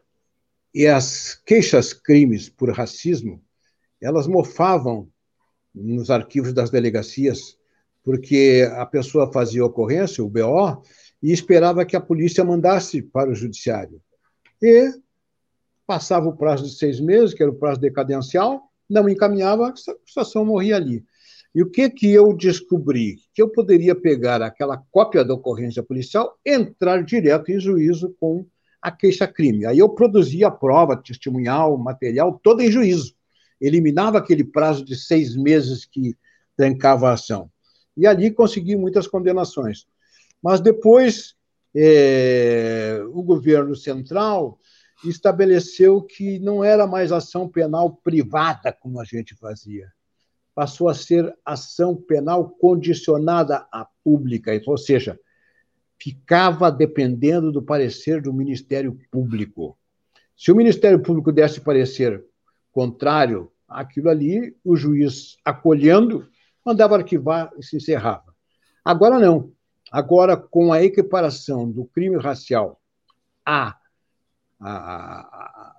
e 0.73 0.87
as 0.87 1.35
queixas 1.45 1.91
crimes 1.91 2.47
por 2.47 2.71
racismo, 2.71 3.43
elas 4.01 4.27
mofavam 4.27 5.09
nos 5.75 6.09
arquivos 6.09 6.53
das 6.53 6.69
delegacias, 6.69 7.57
porque 8.03 8.67
a 8.75 8.85
pessoa 8.85 9.31
fazia 9.31 9.65
ocorrência, 9.65 10.23
o 10.23 10.29
BO, 10.29 10.81
e 11.21 11.31
esperava 11.31 11.85
que 11.85 11.95
a 11.95 12.01
polícia 12.01 12.43
mandasse 12.43 13.01
para 13.01 13.29
o 13.29 13.35
judiciário. 13.35 14.01
E 14.61 14.91
passava 15.85 16.27
o 16.27 16.35
prazo 16.35 16.65
de 16.65 16.75
seis 16.75 16.99
meses, 16.99 17.33
que 17.33 17.41
era 17.41 17.51
o 17.51 17.55
prazo 17.55 17.81
decadencial, 17.81 18.63
não 18.89 19.07
encaminhava, 19.07 19.69
a 19.69 19.75
situação 19.75 20.45
morria 20.45 20.75
ali. 20.75 21.03
E 21.53 21.63
o 21.63 21.69
que, 21.69 21.89
que 21.89 22.11
eu 22.11 22.35
descobri? 22.35 23.17
Que 23.33 23.41
eu 23.41 23.49
poderia 23.49 23.95
pegar 23.95 24.41
aquela 24.41 24.77
cópia 24.91 25.25
da 25.25 25.33
ocorrência 25.33 25.81
policial, 25.81 26.37
entrar 26.45 27.03
direto 27.03 27.51
em 27.51 27.59
juízo 27.59 28.15
com 28.19 28.45
a 28.81 28.91
queixa-crime. 28.91 29.65
Aí 29.65 29.79
eu 29.79 29.89
produzia 29.89 30.47
a 30.47 30.51
prova 30.51 30.95
testemunhal, 30.95 31.77
material, 31.77 32.39
todo 32.41 32.61
em 32.61 32.71
juízo. 32.71 33.13
Eliminava 33.59 34.17
aquele 34.17 34.43
prazo 34.43 34.85
de 34.85 34.95
seis 34.95 35.35
meses 35.35 35.85
que 35.85 36.15
trancava 36.55 37.09
a 37.09 37.13
ação. 37.13 37.49
E 37.99 38.07
ali 38.07 38.31
consegui 38.31 38.75
muitas 38.75 39.05
condenações. 39.05 39.85
Mas 40.41 40.61
depois 40.61 41.35
é, 41.75 43.01
o 43.11 43.21
governo 43.21 43.75
central 43.75 44.57
estabeleceu 45.03 46.01
que 46.01 46.39
não 46.39 46.63
era 46.63 46.87
mais 46.87 47.11
ação 47.11 47.47
penal 47.47 47.95
privada 48.03 48.71
como 48.71 48.99
a 48.99 49.03
gente 49.03 49.35
fazia. 49.35 49.91
Passou 50.55 50.89
a 50.89 50.93
ser 50.93 51.33
ação 51.45 51.95
penal 51.95 52.49
condicionada 52.49 53.67
à 53.71 53.85
pública, 54.03 54.51
ou 54.65 54.77
seja, 54.77 55.19
ficava 55.97 56.71
dependendo 56.71 57.51
do 57.51 57.61
parecer 57.61 58.21
do 58.21 58.33
Ministério 58.33 58.97
Público. 59.11 59.77
Se 60.37 60.51
o 60.51 60.55
Ministério 60.55 61.01
Público 61.01 61.31
desse 61.31 61.59
parecer 61.59 62.23
contrário 62.71 63.51
àquilo 63.67 64.09
ali, 64.09 64.55
o 64.63 64.75
juiz, 64.75 65.37
acolhendo, 65.43 66.27
mandava 66.69 66.95
arquivar 66.95 67.51
e 67.57 67.63
se 67.63 67.77
encerrava. 67.77 68.33
Agora 68.85 69.19
não. 69.19 69.51
Agora, 69.91 70.37
com 70.37 70.71
a 70.71 70.83
equiparação 70.83 71.69
do 71.69 71.85
crime 71.85 72.17
racial 72.17 72.79
à, 73.43 73.75
à, 74.59 75.73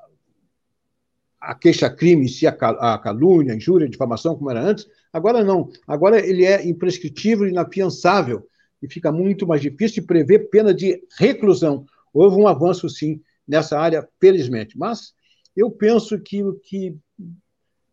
à 1.41 1.55
queixa-crime, 1.55 2.29
se 2.29 2.47
a, 2.47 2.51
a 2.51 2.99
calúnia, 2.99 3.53
a 3.53 3.57
injúria, 3.57 3.87
a 3.87 3.91
difamação, 3.91 4.37
como 4.37 4.51
era 4.51 4.61
antes, 4.61 4.87
agora 5.13 5.45
não. 5.45 5.71
Agora 5.87 6.19
ele 6.19 6.45
é 6.45 6.67
imprescritível, 6.67 7.47
inafiançável, 7.47 8.45
e 8.83 8.89
fica 8.89 9.13
muito 9.13 9.47
mais 9.47 9.61
difícil 9.61 10.03
de 10.03 10.09
prever 10.09 10.51
pena 10.51 10.75
de 10.75 11.01
reclusão. 11.17 11.87
Houve 12.13 12.37
um 12.37 12.49
avanço, 12.49 12.89
sim, 12.89 13.23
nessa 13.47 13.79
área, 13.79 14.09
felizmente. 14.21 14.77
Mas 14.77 15.15
eu 15.55 15.71
penso 15.71 16.19
que 16.19 16.43
o 16.43 16.55
que, 16.55 16.97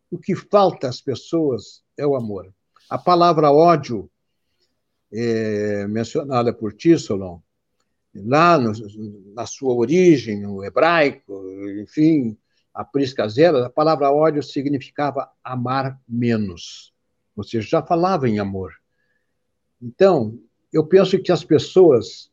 o 0.09 0.17
que 0.17 0.35
falta 0.35 0.87
às 0.87 0.99
pessoas 0.99 1.83
é 1.95 2.07
o 2.07 2.15
amor. 2.15 2.51
A 2.89 2.97
palavra 2.97 3.51
ódio 3.51 4.09
é, 5.11 5.87
mencionada 5.87 6.53
por 6.53 6.73
Tissolon, 6.73 7.41
lá 8.15 8.57
no, 8.57 8.71
na 9.33 9.45
sua 9.45 9.73
origem, 9.73 10.41
no 10.41 10.63
hebraico, 10.63 11.43
enfim, 11.81 12.37
a 12.73 12.83
prisca 12.85 13.27
zero, 13.27 13.57
a 13.63 13.69
palavra 13.69 14.11
ódio 14.11 14.41
significava 14.41 15.29
amar 15.43 15.99
menos. 16.07 16.93
Ou 17.35 17.43
seja, 17.43 17.67
já 17.67 17.83
falava 17.83 18.27
em 18.27 18.39
amor. 18.39 18.73
Então, 19.81 20.39
eu 20.71 20.85
penso 20.85 21.19
que 21.19 21.31
as 21.31 21.43
pessoas 21.43 22.31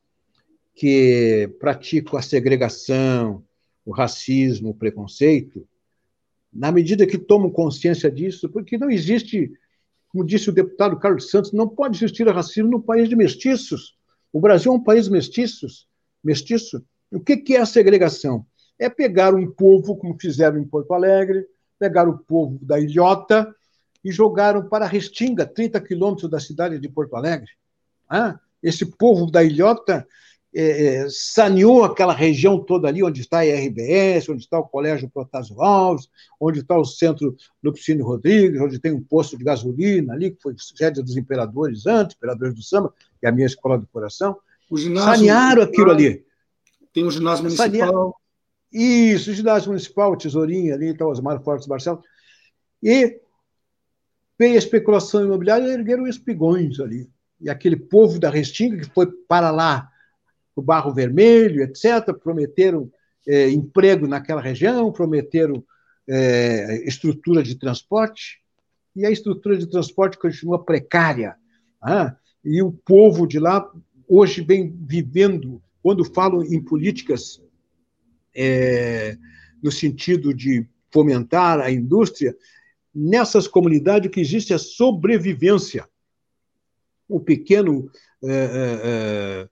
que 0.74 1.50
praticam 1.58 2.18
a 2.18 2.22
segregação, 2.22 3.44
o 3.84 3.92
racismo, 3.92 4.70
o 4.70 4.74
preconceito, 4.74 5.66
na 6.52 6.70
medida 6.70 7.06
que 7.06 7.18
tomam 7.18 7.50
consciência 7.50 8.10
disso, 8.10 8.48
porque 8.48 8.78
não 8.78 8.90
existe 8.90 9.52
como 10.14 10.24
disse 10.24 10.48
o 10.48 10.52
deputado 10.52 10.96
Carlos 10.96 11.28
Santos, 11.28 11.52
não 11.52 11.68
pode 11.68 11.96
existir 11.96 12.28
racismo 12.28 12.70
no 12.70 12.80
país 12.80 13.08
de 13.08 13.16
mestiços. 13.16 13.96
O 14.32 14.40
Brasil 14.40 14.70
é 14.70 14.76
um 14.76 14.80
país 14.80 15.08
mestiços, 15.08 15.88
mestiço. 16.22 16.84
O 17.10 17.18
que 17.18 17.56
é 17.56 17.60
a 17.60 17.66
segregação? 17.66 18.46
É 18.78 18.88
pegar 18.88 19.34
um 19.34 19.50
povo, 19.50 19.96
como 19.96 20.16
fizeram 20.16 20.56
em 20.56 20.64
Porto 20.64 20.94
Alegre, 20.94 21.44
pegar 21.80 22.08
o 22.08 22.16
povo 22.16 22.60
da 22.62 22.78
Ilhota 22.78 23.52
e 24.04 24.12
jogaram 24.12 24.68
para 24.68 24.86
Restinga, 24.86 25.44
30 25.44 25.80
quilômetros 25.80 26.30
da 26.30 26.38
cidade 26.38 26.78
de 26.78 26.88
Porto 26.88 27.16
Alegre. 27.16 27.50
Ah, 28.08 28.38
esse 28.62 28.86
povo 28.86 29.28
da 29.28 29.42
Ilhota 29.42 30.06
é, 30.54 30.86
é, 30.86 31.06
saneou 31.10 31.82
aquela 31.82 32.12
região 32.12 32.60
toda 32.60 32.86
ali, 32.86 33.02
onde 33.02 33.20
está 33.20 33.40
a 33.40 33.42
RBS, 33.42 34.28
onde 34.28 34.42
está 34.42 34.58
o 34.58 34.68
Colégio 34.68 35.10
Protásio 35.10 35.60
Alves, 35.60 36.08
onde 36.40 36.60
está 36.60 36.78
o 36.78 36.84
Centro 36.84 37.34
Lupicínio 37.62 38.06
Rodrigues, 38.06 38.60
onde 38.60 38.78
tem 38.78 38.92
um 38.92 39.02
posto 39.02 39.36
de 39.36 39.42
gasolina 39.42 40.12
ali, 40.12 40.30
que 40.30 40.40
foi 40.40 40.54
sede 40.56 41.02
dos 41.02 41.16
imperadores 41.16 41.86
antes, 41.86 42.14
imperadores 42.14 42.54
do 42.54 42.62
samba, 42.62 42.94
que 43.18 43.26
é 43.26 43.28
a 43.28 43.32
minha 43.32 43.46
escola 43.46 43.76
do 43.76 43.86
coração. 43.88 44.36
O 44.70 44.78
Sanearam 44.78 45.62
aquilo 45.62 45.90
ali. 45.90 46.24
Tem 46.92 47.04
o 47.04 47.10
ginásio 47.10 47.42
municipal. 47.42 47.66
Sanearam. 47.66 48.14
Isso, 48.72 49.30
o 49.30 49.34
ginásio 49.34 49.68
municipal, 49.68 50.16
Tesourinha 50.16 50.74
ali, 50.74 50.90
está 50.90 51.04
Osmar 51.04 51.42
Fortes 51.42 51.66
Barcelos. 51.66 52.04
E 52.80 53.20
veio 54.38 54.54
a 54.54 54.58
especulação 54.58 55.24
imobiliária 55.24 55.66
e 55.66 55.72
ergueram 55.72 56.06
espigões 56.06 56.78
ali. 56.78 57.10
E 57.40 57.50
aquele 57.50 57.76
povo 57.76 58.20
da 58.20 58.30
Restinga 58.30 58.78
que 58.78 58.94
foi 58.94 59.06
para 59.28 59.50
lá 59.50 59.90
o 60.54 60.62
Barro 60.62 60.92
Vermelho, 60.92 61.62
etc., 61.62 62.12
prometeram 62.22 62.90
é, 63.26 63.50
emprego 63.50 64.06
naquela 64.06 64.40
região, 64.40 64.92
prometeram 64.92 65.64
é, 66.08 66.86
estrutura 66.86 67.42
de 67.42 67.56
transporte, 67.56 68.40
e 68.94 69.04
a 69.04 69.10
estrutura 69.10 69.56
de 69.56 69.66
transporte 69.66 70.18
continua 70.18 70.64
precária. 70.64 71.36
Ah, 71.82 72.16
e 72.44 72.62
o 72.62 72.70
povo 72.70 73.26
de 73.26 73.38
lá 73.38 73.68
hoje 74.08 74.42
vem 74.42 74.74
vivendo, 74.86 75.62
quando 75.82 76.04
falo 76.04 76.44
em 76.44 76.62
políticas 76.62 77.42
é, 78.34 79.16
no 79.62 79.72
sentido 79.72 80.32
de 80.32 80.66
fomentar 80.92 81.60
a 81.60 81.70
indústria, 81.70 82.36
nessas 82.94 83.48
comunidades 83.48 84.10
que 84.10 84.20
existe 84.20 84.52
é 84.52 84.58
sobrevivência. 84.58 85.88
O 87.08 87.18
pequeno 87.18 87.90
é, 88.22 88.28
é, 88.30 89.48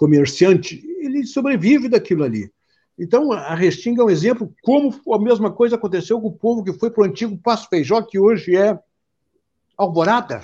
comerciante, 0.00 0.82
ele 0.98 1.26
sobrevive 1.26 1.86
daquilo 1.86 2.24
ali. 2.24 2.50
Então, 2.98 3.30
a 3.32 3.54
Restinga 3.54 4.00
é 4.00 4.04
um 4.06 4.08
exemplo 4.08 4.50
como 4.62 4.98
a 5.12 5.18
mesma 5.18 5.52
coisa 5.52 5.76
aconteceu 5.76 6.18
com 6.18 6.28
o 6.28 6.32
povo 6.32 6.64
que 6.64 6.72
foi 6.72 6.90
para 6.90 7.02
o 7.02 7.04
antigo 7.04 7.36
Passo 7.36 7.68
Feijó, 7.68 8.00
que 8.00 8.18
hoje 8.18 8.56
é 8.56 8.78
Alvorada. 9.76 10.42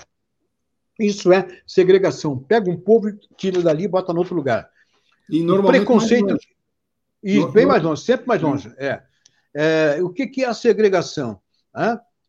Isso 1.01 1.33
é 1.33 1.49
segregação. 1.67 2.39
Pega 2.39 2.71
um 2.71 2.77
povo 2.77 3.09
e 3.09 3.19
tira 3.35 3.63
dali 3.63 3.85
e 3.85 3.89
bota 3.89 4.13
no 4.13 4.19
outro 4.19 4.35
lugar. 4.35 4.69
E 5.29 5.43
normalmente 5.43 5.87
preconceito. 5.87 6.37
E 7.23 7.41
no, 7.41 7.51
bem 7.51 7.65
mais 7.65 7.83
longe, 7.83 8.03
sempre 8.03 8.27
mais 8.27 8.43
longe. 8.43 8.71
É. 8.77 9.03
é 9.55 10.03
o 10.03 10.11
que, 10.11 10.27
que 10.27 10.45
é 10.45 10.49
a 10.49 10.55
segregação? 10.55 11.41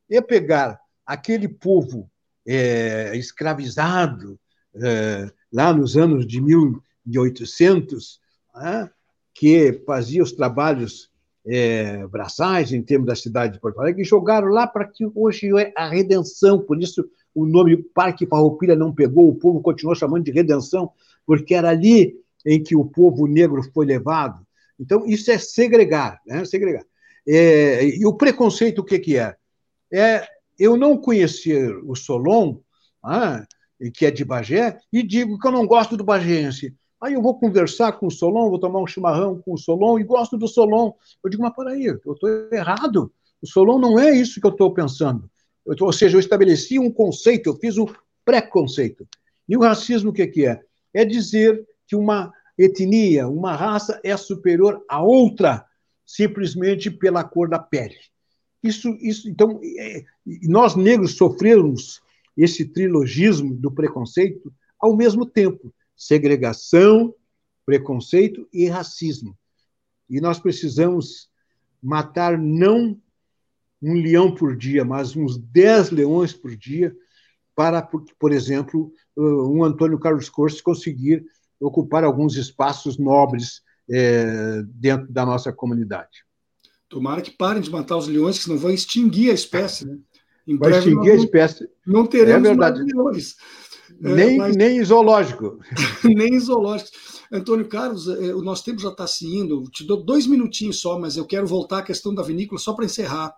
É 0.09 0.21
pegar 0.21 0.79
aquele 1.05 1.49
povo 1.49 2.09
é, 2.47 3.15
escravizado 3.17 4.39
é, 4.75 5.29
lá 5.51 5.73
nos 5.73 5.97
anos 5.97 6.25
de 6.25 6.39
1800, 7.07 8.19
que 9.33 9.81
fazia 9.85 10.21
os 10.21 10.31
trabalhos 10.31 11.09
é, 11.45 12.05
braçais 12.07 12.73
em 12.73 12.81
termos 12.81 13.07
da 13.07 13.15
cidade 13.15 13.53
de 13.53 13.59
Porto 13.59 13.79
Alegre, 13.79 14.01
e 14.01 14.05
jogaram 14.05 14.49
lá 14.49 14.67
para 14.67 14.85
que 14.85 15.05
hoje 15.15 15.49
é 15.57 15.71
a 15.75 15.87
redenção, 15.87 16.59
por 16.59 16.81
isso 16.81 17.09
o 17.33 17.45
nome 17.45 17.77
Parque 17.77 18.25
Farroupilha 18.25 18.75
não 18.75 18.93
pegou, 18.93 19.29
o 19.29 19.35
povo 19.35 19.61
continuou 19.61 19.95
chamando 19.95 20.23
de 20.23 20.31
redenção, 20.31 20.91
porque 21.25 21.53
era 21.53 21.69
ali 21.69 22.15
em 22.45 22.61
que 22.61 22.75
o 22.75 22.83
povo 22.83 23.27
negro 23.27 23.61
foi 23.73 23.85
levado. 23.85 24.45
Então, 24.79 25.05
isso 25.05 25.29
é 25.31 25.37
segregar, 25.37 26.19
né? 26.25 26.43
segregar. 26.45 26.83
É, 27.27 27.85
e 27.85 28.05
o 28.05 28.13
preconceito, 28.13 28.79
o 28.79 28.83
que, 28.83 28.99
que 28.99 29.17
é? 29.17 29.35
É 29.91 30.25
eu 30.57 30.75
não 30.75 30.97
conhecer 30.97 31.77
o 31.83 31.95
Solon, 31.95 32.57
ah, 33.03 33.45
que 33.93 34.05
é 34.05 34.11
de 34.11 34.25
Bagé, 34.25 34.79
e 34.91 35.03
digo 35.03 35.37
que 35.37 35.47
eu 35.47 35.51
não 35.51 35.67
gosto 35.67 35.95
do 35.95 36.03
bagense. 36.03 36.75
Aí 36.99 37.13
eu 37.13 37.21
vou 37.21 37.37
conversar 37.39 37.91
com 37.93 38.07
o 38.07 38.11
Solon, 38.11 38.49
vou 38.49 38.59
tomar 38.59 38.79
um 38.79 38.87
chimarrão 38.87 39.39
com 39.39 39.53
o 39.53 39.57
Solon 39.57 39.99
e 39.99 40.03
gosto 40.03 40.37
do 40.37 40.47
Solon. 40.47 40.91
Eu 41.23 41.29
digo, 41.29 41.43
mas 41.43 41.55
peraí, 41.55 41.85
eu 41.85 41.95
estou 41.95 42.29
errado. 42.51 43.11
O 43.41 43.47
Solon 43.47 43.77
não 43.77 43.99
é 43.99 44.15
isso 44.15 44.41
que 44.41 44.47
eu 44.47 44.51
estou 44.51 44.73
pensando. 44.73 45.29
Eu 45.65 45.75
tô, 45.75 45.85
ou 45.85 45.93
seja, 45.93 46.15
eu 46.15 46.19
estabeleci 46.19 46.79
um 46.79 46.91
conceito, 46.91 47.49
eu 47.49 47.55
fiz 47.55 47.77
um 47.77 47.85
preconceito. 48.25 49.07
E 49.47 49.55
o 49.55 49.61
racismo 49.61 50.09
o 50.09 50.13
que, 50.13 50.25
que 50.27 50.45
é? 50.47 50.61
É 50.93 51.05
dizer 51.05 51.63
que 51.85 51.95
uma 51.95 52.33
etnia, 52.57 53.27
uma 53.27 53.55
raça 53.55 53.99
é 54.03 54.17
superior 54.17 54.83
a 54.89 55.01
outra 55.01 55.65
simplesmente 56.03 56.89
pela 56.89 57.23
cor 57.23 57.47
da 57.47 57.59
pele. 57.59 57.95
Isso, 58.63 58.97
isso, 58.99 59.29
então, 59.29 59.59
é, 59.77 60.03
nós 60.43 60.75
negros 60.75 61.15
sofremos 61.15 62.01
esse 62.35 62.65
trilogismo 62.65 63.53
do 63.53 63.71
preconceito 63.71 64.51
ao 64.79 64.95
mesmo 64.95 65.25
tempo 65.25 65.71
segregação, 65.97 67.13
preconceito 67.65 68.47
e 68.53 68.67
racismo. 68.67 69.37
E 70.09 70.21
nós 70.21 70.39
precisamos 70.39 71.29
matar 71.81 72.37
não 72.37 73.01
um 73.81 73.93
leão 73.93 74.33
por 74.33 74.55
dia, 74.55 74.85
mas 74.85 75.15
uns 75.15 75.37
dez 75.37 75.89
leões 75.89 76.33
por 76.33 76.55
dia 76.55 76.95
para, 77.55 77.81
por 77.81 78.31
exemplo, 78.31 78.93
um 79.17 79.63
Antônio 79.63 79.99
Carlos 79.99 80.29
Cortes 80.29 80.61
conseguir 80.61 81.25
ocupar 81.59 82.03
alguns 82.03 82.35
espaços 82.35 82.97
nobres 82.97 83.61
é, 83.89 84.61
dentro 84.67 85.11
da 85.11 85.25
nossa 85.25 85.51
comunidade. 85.51 86.25
Tomara 86.87 87.21
que 87.21 87.31
parem 87.31 87.61
de 87.61 87.69
matar 87.69 87.97
os 87.97 88.07
leões, 88.07 88.37
que 88.37 88.43
senão 88.45 88.57
vão 88.57 88.71
extinguir 88.71 89.31
a 89.31 89.33
espécie. 89.33 89.85
Né? 89.85 89.97
Em 90.47 90.57
Vai 90.57 90.77
extinguir 90.77 91.11
a 91.11 91.15
espécie. 91.15 91.69
Não 91.85 92.05
teremos 92.05 92.49
é 92.49 92.55
mais 92.55 92.79
leões. 92.79 93.35
É, 94.01 94.15
nem, 94.15 94.37
mas... 94.37 94.55
nem 94.55 94.83
zoológico. 94.83 95.59
nem 96.03 96.39
zoológico. 96.39 96.91
Antônio 97.31 97.67
Carlos, 97.67 98.07
é, 98.07 98.33
o 98.33 98.41
nosso 98.41 98.63
tempo 98.63 98.79
já 98.79 98.89
está 98.89 99.05
se 99.05 99.25
indo. 99.27 99.63
Te 99.69 99.83
dou 99.83 100.03
dois 100.03 100.25
minutinhos 100.25 100.79
só, 100.79 100.97
mas 100.97 101.17
eu 101.17 101.25
quero 101.25 101.45
voltar 101.45 101.79
à 101.79 101.83
questão 101.83 102.13
da 102.13 102.23
vinícola 102.23 102.59
só 102.59 102.73
para 102.73 102.85
encerrar. 102.85 103.35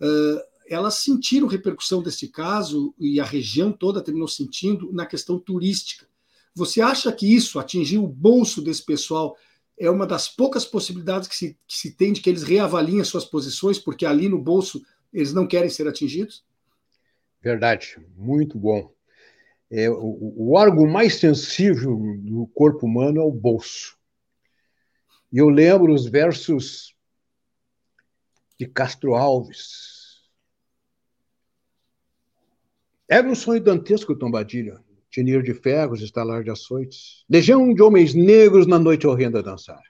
Uh, 0.00 0.40
elas 0.68 0.94
sentiram 0.94 1.46
repercussão 1.46 2.02
deste 2.02 2.28
caso 2.28 2.94
e 2.98 3.20
a 3.20 3.24
região 3.24 3.72
toda 3.72 4.02
terminou 4.02 4.28
sentindo 4.28 4.92
na 4.92 5.06
questão 5.06 5.38
turística. 5.38 6.06
Você 6.54 6.80
acha 6.80 7.12
que 7.12 7.26
isso 7.26 7.58
atingiu 7.58 8.04
o 8.04 8.08
bolso 8.08 8.62
desse 8.62 8.84
pessoal? 8.84 9.36
É 9.78 9.90
uma 9.90 10.06
das 10.06 10.26
poucas 10.28 10.64
possibilidades 10.64 11.28
que 11.28 11.36
se, 11.36 11.58
que 11.66 11.76
se 11.76 11.92
tem 11.92 12.12
de 12.12 12.20
que 12.20 12.30
eles 12.30 12.42
reavaliem 12.42 13.00
as 13.00 13.08
suas 13.08 13.24
posições, 13.24 13.78
porque 13.78 14.06
ali 14.06 14.28
no 14.28 14.40
bolso 14.40 14.82
eles 15.12 15.32
não 15.32 15.46
querem 15.46 15.68
ser 15.68 15.86
atingidos? 15.88 16.44
Verdade, 17.42 17.98
muito 18.16 18.58
bom 18.58 18.94
é, 19.70 19.90
o, 19.90 20.32
o 20.36 20.52
órgão 20.54 20.86
mais 20.86 21.16
sensível 21.16 21.96
do 22.18 22.46
corpo 22.54 22.86
humano 22.86 23.20
é 23.20 23.24
o 23.24 23.32
bolso. 23.32 23.96
E 25.32 25.38
eu 25.38 25.48
lembro 25.48 25.92
os 25.92 26.06
versos 26.06 26.94
de 28.58 28.66
Castro 28.66 29.14
Alves. 29.14 30.24
Era 33.08 33.28
um 33.28 33.34
sonho 33.34 33.62
dantesco, 33.62 34.16
Tombadilha. 34.16 34.82
Tinir 35.10 35.42
de 35.42 35.54
ferros, 35.54 36.02
estalar 36.02 36.44
de 36.44 36.50
açoites. 36.50 37.24
Legião 37.28 37.72
de 37.72 37.82
homens 37.82 38.14
negros 38.14 38.66
na 38.66 38.78
noite 38.78 39.06
horrenda 39.06 39.42
dançar. 39.42 39.82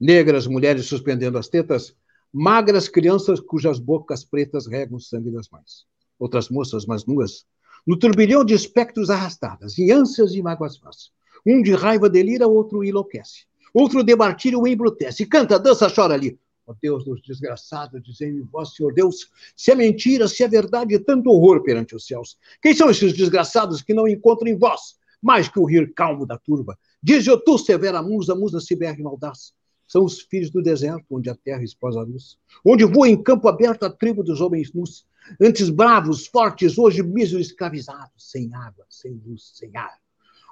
Negras 0.00 0.46
mulheres 0.46 0.86
suspendendo 0.86 1.38
as 1.38 1.48
tetas, 1.48 1.96
magras 2.36 2.88
crianças 2.88 3.38
cujas 3.38 3.78
bocas 3.78 4.24
pretas 4.24 4.66
regam 4.66 4.96
o 4.96 5.00
sangue 5.00 5.30
das 5.30 5.48
mães. 5.48 5.86
Outras 6.18 6.48
moças 6.48 6.84
mais 6.84 7.06
nuas 7.06 7.46
no 7.86 7.98
turbilhão 7.98 8.44
de 8.44 8.54
espectros 8.54 9.10
arrastadas, 9.10 9.76
e 9.78 9.92
ânsias 9.92 10.34
e 10.34 10.42
mágoas 10.42 10.78
vãs. 10.78 11.12
Um 11.46 11.60
de 11.62 11.74
raiva 11.74 12.08
delira, 12.08 12.48
outro 12.48 12.82
enlouquece. 12.82 13.44
Outro 13.72 14.02
de 14.02 14.16
martírio 14.16 14.66
embrutece. 14.66 15.26
Canta, 15.26 15.58
dança, 15.58 15.92
chora 15.94 16.14
ali. 16.14 16.38
Ó 16.66 16.72
oh 16.72 16.76
Deus 16.80 17.04
dos 17.04 17.20
desgraçados, 17.20 18.02
dizei-me 18.02 18.40
vós, 18.40 18.74
Senhor 18.74 18.94
Deus, 18.94 19.28
se 19.54 19.70
é 19.70 19.74
mentira, 19.74 20.26
se 20.26 20.42
é 20.42 20.48
verdade, 20.48 20.98
tanto 20.98 21.28
horror 21.28 21.62
perante 21.62 21.94
os 21.94 22.06
céus. 22.06 22.38
Quem 22.62 22.74
são 22.74 22.90
esses 22.90 23.12
desgraçados 23.12 23.82
que 23.82 23.92
não 23.92 24.08
encontram 24.08 24.48
em 24.48 24.56
vós 24.56 24.96
mais 25.22 25.46
que 25.46 25.58
o 25.58 25.64
rir 25.66 25.92
calmo 25.92 26.24
da 26.24 26.38
turba? 26.38 26.78
Diz 27.02 27.26
eu 27.26 27.38
tu, 27.38 27.58
severa 27.58 28.02
musa, 28.02 28.34
musa 28.34 28.60
ciberre 28.60 29.02
maldaz. 29.02 29.52
São 29.86 30.04
os 30.04 30.20
filhos 30.20 30.50
do 30.50 30.62
deserto, 30.62 31.04
onde 31.10 31.28
a 31.28 31.34
terra 31.34 31.62
expôs 31.62 31.96
a 31.96 32.02
luz, 32.02 32.38
onde 32.64 32.84
voa 32.84 33.08
em 33.08 33.22
campo 33.22 33.48
aberto 33.48 33.84
a 33.84 33.90
tribo 33.90 34.22
dos 34.22 34.40
homens 34.40 34.72
nus, 34.72 35.06
Antes 35.40 35.70
bravos, 35.70 36.26
fortes, 36.26 36.78
hoje 36.78 37.02
míseros 37.02 37.46
escravizados, 37.46 38.30
sem 38.30 38.54
água, 38.54 38.84
sem 38.88 39.20
luz, 39.24 39.52
sem 39.54 39.74
ar. 39.76 39.98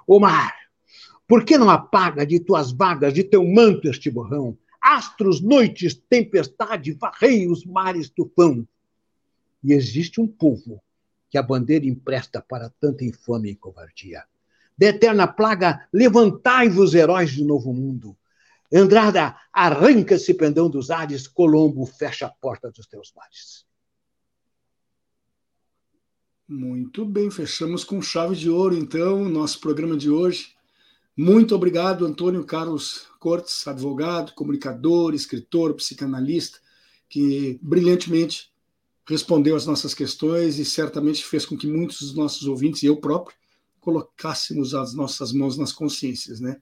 O 0.07 0.19
mar, 0.19 0.53
por 1.27 1.45
que 1.45 1.57
não 1.57 1.69
apaga 1.69 2.25
de 2.25 2.39
tuas 2.39 2.71
vagas, 2.71 3.13
de 3.13 3.23
teu 3.23 3.45
manto 3.45 3.87
este 3.87 4.09
borrão? 4.09 4.57
Astros, 4.81 5.41
noites, 5.41 5.93
tempestade, 6.09 6.91
varreios, 6.93 7.65
mares, 7.65 8.09
tufão. 8.09 8.67
E 9.63 9.73
existe 9.73 10.19
um 10.19 10.27
povo 10.27 10.81
que 11.29 11.37
a 11.37 11.43
bandeira 11.43 11.85
empresta 11.85 12.41
para 12.41 12.69
tanta 12.81 13.05
infâmia 13.05 13.51
e 13.51 13.55
covardia. 13.55 14.23
Da 14.77 14.87
eterna 14.87 15.27
plaga, 15.27 15.87
levantai-vos, 15.93 16.93
heróis 16.93 17.37
do 17.37 17.45
novo 17.45 17.71
mundo. 17.73 18.17
Andrada, 18.73 19.35
arranca-se 19.51 20.33
pendão 20.33 20.69
dos 20.69 20.89
ares, 20.89 21.27
Colombo, 21.27 21.85
fecha 21.85 22.25
a 22.25 22.29
porta 22.29 22.71
dos 22.71 22.87
teus 22.87 23.13
mares. 23.15 23.65
Muito 26.47 27.05
bem, 27.05 27.29
fechamos 27.29 27.83
com 27.83 28.01
chave 28.01 28.35
de 28.35 28.49
ouro, 28.49 28.75
então, 28.75 29.23
o 29.23 29.29
nosso 29.29 29.59
programa 29.59 29.95
de 29.95 30.09
hoje. 30.09 30.55
Muito 31.15 31.53
obrigado, 31.55 32.05
Antônio 32.05 32.43
Carlos 32.43 33.07
Cortes, 33.19 33.67
advogado, 33.67 34.33
comunicador, 34.33 35.13
escritor, 35.13 35.75
psicanalista, 35.75 36.59
que 37.07 37.59
brilhantemente 37.61 38.51
respondeu 39.07 39.55
às 39.55 39.65
nossas 39.67 39.93
questões 39.93 40.57
e 40.57 40.65
certamente 40.65 41.23
fez 41.23 41.45
com 41.45 41.55
que 41.55 41.67
muitos 41.67 41.99
dos 41.99 42.15
nossos 42.15 42.47
ouvintes, 42.47 42.81
e 42.81 42.87
eu 42.87 42.97
próprio, 42.97 43.37
colocássemos 43.79 44.73
as 44.73 44.93
nossas 44.93 45.31
mãos 45.31 45.57
nas 45.57 45.71
consciências. 45.71 46.39
Né? 46.39 46.59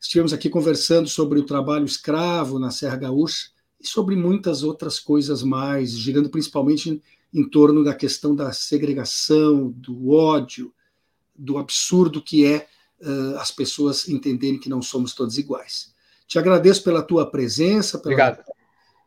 Estivemos 0.00 0.32
aqui 0.32 0.48
conversando 0.48 1.08
sobre 1.08 1.38
o 1.38 1.44
trabalho 1.44 1.84
escravo 1.84 2.58
na 2.58 2.70
Serra 2.70 2.96
Gaúcha 2.96 3.50
e 3.78 3.86
sobre 3.86 4.16
muitas 4.16 4.62
outras 4.62 4.98
coisas 4.98 5.42
mais, 5.42 5.90
girando 5.90 6.30
principalmente 6.30 7.02
em 7.32 7.48
torno 7.48 7.84
da 7.84 7.94
questão 7.94 8.34
da 8.34 8.50
segregação, 8.52 9.70
do 9.70 10.10
ódio, 10.10 10.72
do 11.36 11.58
absurdo 11.58 12.22
que 12.22 12.46
é 12.46 12.66
uh, 13.02 13.36
as 13.38 13.50
pessoas 13.50 14.08
entenderem 14.08 14.58
que 14.58 14.68
não 14.68 14.80
somos 14.80 15.14
todos 15.14 15.38
iguais. 15.38 15.92
Te 16.26 16.38
agradeço 16.38 16.82
pela 16.82 17.02
tua 17.02 17.30
presença 17.30 17.98
pela, 17.98 18.14
Obrigado. 18.14 18.44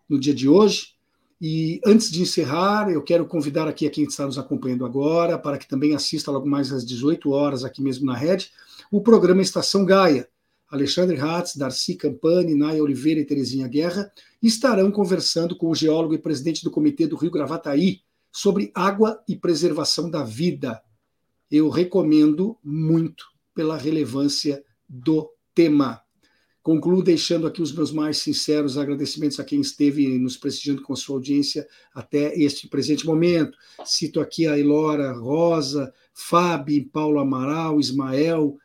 no 0.08 0.20
dia 0.20 0.34
de 0.34 0.48
hoje. 0.48 0.94
E 1.42 1.82
antes 1.86 2.10
de 2.10 2.22
encerrar, 2.22 2.90
eu 2.90 3.02
quero 3.02 3.26
convidar 3.26 3.68
aqui 3.68 3.86
a 3.86 3.90
quem 3.90 4.06
está 4.06 4.26
nos 4.26 4.38
acompanhando 4.38 4.86
agora 4.86 5.38
para 5.38 5.58
que 5.58 5.68
também 5.68 5.94
assista 5.94 6.32
logo 6.32 6.48
mais 6.48 6.72
às 6.72 6.86
18 6.86 7.32
horas, 7.32 7.66
aqui 7.66 7.82
mesmo 7.82 8.06
na 8.06 8.16
rede, 8.16 8.52
o 8.92 9.02
programa 9.02 9.42
Estação 9.42 9.84
Gaia. 9.84 10.30
Alexandre 10.74 11.20
Hatz, 11.20 11.56
Darcy 11.56 11.94
Campani, 11.94 12.56
Naya 12.56 12.82
Oliveira 12.82 13.20
e 13.20 13.26
Terezinha 13.26 13.68
Guerra 13.68 14.12
estarão 14.42 14.92
conversando 14.92 15.56
com 15.56 15.70
o 15.70 15.76
geólogo 15.76 16.16
e 16.16 16.18
presidente 16.18 16.64
do 16.64 16.72
Comitê 16.72 17.06
do 17.06 17.16
Rio 17.16 17.30
Gravataí, 17.30 18.02
sobre 18.32 18.72
água 18.74 19.24
e 19.30 19.36
preservação 19.36 20.10
da 20.10 20.24
vida. 20.24 20.82
Eu 21.52 21.70
recomendo 21.70 22.58
muito 22.64 23.24
pela 23.54 23.78
relevância 23.78 24.64
do 24.90 25.30
tema. 25.54 26.02
Concluo 26.64 27.04
deixando 27.04 27.46
aqui 27.46 27.62
os 27.62 27.72
meus 27.72 27.92
mais 27.92 28.18
sinceros 28.18 28.76
agradecimentos 28.76 29.40
a 29.40 29.44
quem 29.44 29.62
esteve 29.62 30.18
nos 30.18 30.38
prestigiando 30.38 30.82
com 30.82 30.96
sua 30.96 31.18
audiência 31.18 31.68
até 31.94 32.36
este 32.36 32.68
presente 32.68 33.06
momento. 33.06 33.56
Cito 33.86 34.20
aqui 34.20 34.48
a 34.48 34.58
Elora 34.58 35.12
Rosa, 35.12 35.94
Fábio, 36.16 36.90
Paulo 36.90 37.20
Amaral, 37.20 37.80
Ismael, 37.80 38.58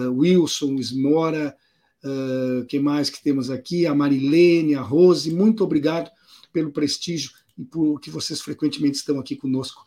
Wilson, 0.00 0.74
Ismora, 0.74 1.56
uh, 2.04 2.64
quem 2.66 2.80
mais 2.80 3.10
que 3.10 3.22
temos 3.22 3.50
aqui? 3.50 3.86
A 3.86 3.94
Marilene, 3.94 4.74
a 4.74 4.80
Rose, 4.80 5.32
muito 5.32 5.64
obrigado 5.64 6.10
pelo 6.52 6.72
prestígio 6.72 7.30
e 7.58 7.64
por 7.64 8.00
que 8.00 8.10
vocês 8.10 8.40
frequentemente 8.40 8.96
estão 8.96 9.18
aqui 9.18 9.36
conosco. 9.36 9.84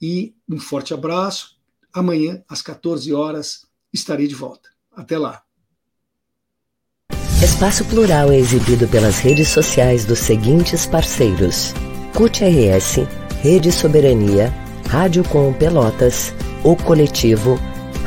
E 0.00 0.34
um 0.48 0.58
forte 0.58 0.94
abraço. 0.94 1.58
Amanhã, 1.92 2.42
às 2.48 2.62
14 2.62 3.12
horas, 3.12 3.66
estarei 3.92 4.26
de 4.26 4.34
volta. 4.34 4.70
Até 4.92 5.18
lá. 5.18 5.42
Espaço 7.42 7.84
Plural 7.86 8.30
é 8.30 8.38
exibido 8.38 8.86
pelas 8.86 9.18
redes 9.18 9.48
sociais 9.48 10.04
dos 10.04 10.18
seguintes 10.18 10.86
parceiros: 10.86 11.72
CUT 12.14 12.44
RS, 12.44 13.06
Rede 13.42 13.72
Soberania, 13.72 14.52
Rádio 14.86 15.24
Com 15.24 15.52
Pelotas, 15.52 16.34
O 16.62 16.76
Coletivo, 16.76 17.58